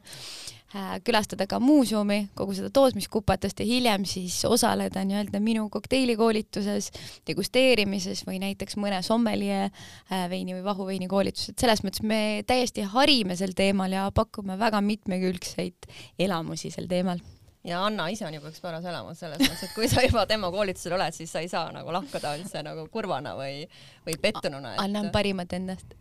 külastada 1.06 1.48
ka 1.48 1.60
muuseumi, 1.64 2.30
kogu 2.36 2.56
seda 2.58 2.70
tootmiskupatust 2.74 3.62
ja 3.62 3.68
hiljem 3.68 4.06
siis 4.10 4.42
osaleda 4.48 5.04
nii-öelda 5.08 5.40
minu 5.44 5.68
kokteilikoolituses, 5.74 6.90
degusteerimises 7.28 8.26
või 8.28 8.42
näiteks 8.44 8.76
mõne 8.82 9.00
sommelie 9.06 9.62
äh, 9.66 10.26
veini 10.32 10.58
või 10.58 10.66
vahuveini 10.66 11.08
koolitus, 11.12 11.52
et 11.52 11.64
selles 11.64 11.84
mõttes 11.86 12.04
me 12.04 12.20
täiesti 12.48 12.86
harime 12.96 13.38
sel 13.40 13.56
teemal 13.56 13.96
ja 13.96 14.10
pakume 14.16 14.60
väga 14.60 14.84
mitmekülgseid 14.84 15.90
elamusi 16.20 16.74
sel 16.74 16.92
teemal 16.92 17.24
ja 17.66 17.86
Anna 17.86 18.08
ise 18.14 18.26
on 18.28 18.36
juba 18.36 18.52
üks 18.52 18.62
paras 18.62 18.86
elamus 18.86 19.20
selles 19.24 19.42
mõttes, 19.42 19.64
et 19.66 19.74
kui 19.76 19.90
sa 19.90 20.04
juba 20.06 20.26
tema 20.30 20.52
koolitusel 20.54 20.96
oled, 20.98 21.16
siis 21.16 21.32
sa 21.34 21.42
ei 21.44 21.50
saa 21.52 21.72
nagu 21.74 21.94
lahkuda 21.94 22.36
üldse 22.40 22.62
nagu 22.66 22.88
kurvana 22.94 23.36
või, 23.38 23.64
või 24.06 24.18
pettununa. 24.22 24.76
annan 24.82 25.10
parimat 25.16 25.54
endast. 25.58 25.96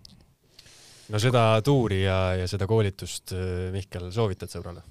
No 1.12 1.20
seda 1.22 1.46
tuuri 1.64 2.02
ja, 2.04 2.18
ja 2.40 2.50
seda 2.50 2.68
koolitust, 2.70 3.34
Mihkel, 3.74 4.10
soovitad 4.14 4.52
sõbrale? 4.52 4.84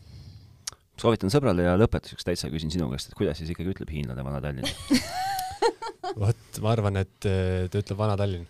soovitan 0.99 1.31
sõbrale 1.33 1.65
ja 1.65 1.75
lõpetuseks 1.79 2.27
täitsa 2.27 2.49
küsin 2.53 2.71
sinu 2.73 2.89
käest, 2.91 3.09
et 3.09 3.17
kuidas 3.17 3.39
siis 3.41 3.51
ikkagi 3.53 3.73
ütleb 3.73 3.91
hiinlane 3.93 4.25
Vana-Tallinn? 4.25 4.69
vot, 6.21 6.59
ma 6.61 6.73
arvan, 6.75 7.01
et 7.01 7.29
eh, 7.29 7.65
ta 7.71 7.81
ütleb 7.81 7.99
Vana-Tallinn 7.99 8.47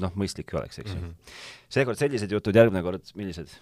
noh, 0.00 0.14
mõistlik 0.18 0.52
oleks, 0.56 0.80
eks 0.82 0.92
ju 0.92 0.96
mm. 0.96 1.04
mm. 1.04 1.10
-hmm. 1.10 1.68
seekord 1.78 2.00
sellised 2.00 2.32
jutud, 2.32 2.56
järgmine 2.56 2.82
kord 2.86 3.14
millised? 3.14 3.54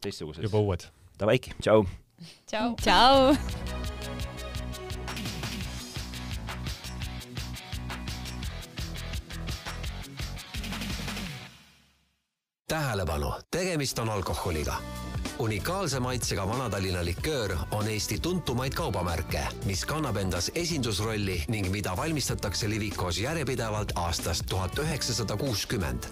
teistsugused? 0.00 0.44
juba 0.46 0.62
uued. 0.62 0.86
Davaiki, 1.18 1.54
tšau. 1.60 1.86
tšau. 2.46 2.74
tšau. 2.82 4.15
tähelepanu, 12.68 13.32
tegemist 13.50 13.98
on 13.98 14.08
alkoholiga. 14.08 14.74
unikaalse 15.38 16.00
maitsega 16.00 16.48
Vana-Tallinna 16.48 17.04
liköör 17.04 17.56
on 17.70 17.88
Eesti 17.88 18.18
tuntumaid 18.18 18.72
kaubamärke, 18.74 19.40
mis 19.64 19.84
kannab 19.84 20.16
endas 20.16 20.50
esindusrolli 20.54 21.44
ning 21.48 21.70
mida 21.70 21.96
valmistatakse 21.96 22.68
Livikos 22.68 23.18
järjepidevalt 23.18 23.92
aastast 23.94 24.46
tuhat 24.48 24.78
üheksasada 24.78 25.36
kuuskümmend 25.36 26.04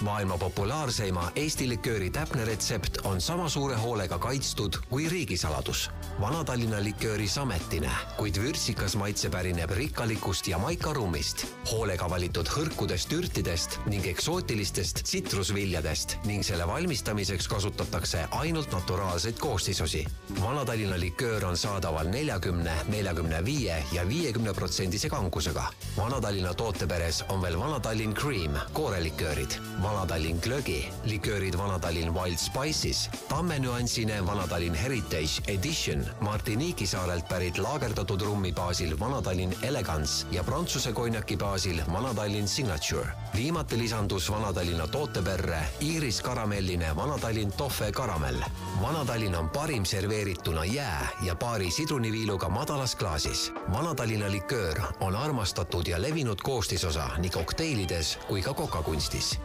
maailma 0.00 0.38
populaarseima 0.38 1.30
Eesti 1.36 1.68
likööri 1.68 2.10
täpne 2.10 2.44
retsept 2.44 2.98
on 3.04 3.20
sama 3.20 3.48
suure 3.48 3.76
hoolega 3.76 4.18
kaitstud 4.18 4.78
kui 4.90 5.08
riigisaladus. 5.08 5.90
Vana-Tallinna 6.20 6.80
likööri 6.84 7.28
sametine, 7.28 7.90
kuid 8.16 8.38
vürtsikas 8.40 8.96
maitse 8.96 9.30
pärineb 9.30 9.70
rikkalikust 9.76 10.48
Jamaica-rummist, 10.48 11.46
hoolega 11.70 12.08
valitud 12.10 12.48
hõrkudest 12.48 13.12
ürtidest 13.12 13.78
ning 13.86 14.06
eksootilistest 14.06 15.02
tsitrusviljadest 15.04 16.16
ning 16.24 16.46
selle 16.46 16.66
valmistamiseks 16.68 17.48
kasutatakse 17.48 18.26
ainult 18.40 18.72
naturaalseid 18.72 19.38
koostisosi. 19.40 20.04
Vana-Tallinna 20.40 21.00
liköör 21.00 21.44
on 21.50 21.56
saadaval 21.56 22.08
neljakümne, 22.12 22.74
neljakümne 22.88 23.44
viie 23.44 23.82
ja 23.92 24.08
viiekümne 24.08 24.52
protsendise 24.52 25.08
kangusega. 25.12 25.68
Vana-Tallinna 25.96 26.54
tooteperes 26.54 27.24
on 27.28 27.42
veel 27.42 27.58
Vana-Tallinn 27.60 28.14
Cream, 28.14 28.56
kooreliköörid 28.72 29.58
Vana-Tallinn 29.82 30.40
glögi, 30.40 30.88
liköörid 31.04 31.58
Vana-Tallinn 31.58 32.14
Wild 32.14 32.38
Spices, 32.38 33.10
tammenüansine 33.28 34.26
Vana-Tallinn 34.26 34.74
Heritage 34.74 35.42
Edition, 35.46 36.06
Martiniiki 36.20 36.86
saarelt 36.86 37.28
pärit 37.28 37.58
laagerdatud 37.58 38.20
rummi 38.20 38.52
baasil 38.52 39.00
Vana-Tallinn 39.00 39.54
Elegance 39.62 40.26
ja 40.30 40.44
Prantsuse 40.44 40.92
konjaki 40.92 41.36
baasil 41.36 41.82
Vana-Tallinn 41.92 42.48
Signature. 42.48 43.06
viimati 43.36 43.78
lisandus 43.78 44.30
Vana-Tallinna 44.30 44.86
tooteperre 44.86 45.58
Iiris 45.80 46.22
karamelline 46.22 46.96
Vana-Tallinn 46.96 47.52
Tohve 47.52 47.92
karamell. 47.92 48.40
Vana-Tallinn 48.82 49.38
on 49.38 49.50
parim 49.50 49.84
serveerituna 49.84 50.64
jää 50.64 51.08
ja 51.22 51.36
paari 51.36 51.70
sidruniviiluga 51.70 52.48
madalas 52.48 52.96
klaasis. 52.96 53.52
Vana-Tallinna 53.72 54.30
liköör 54.30 54.80
on 55.00 55.16
armastatud 55.16 55.86
ja 55.86 56.02
levinud 56.02 56.38
koostisosa 56.42 57.10
nii 57.18 57.30
kokteilides 57.30 58.18
kui 58.28 58.42
ka 58.42 58.54
kokakunstis 58.54 59.38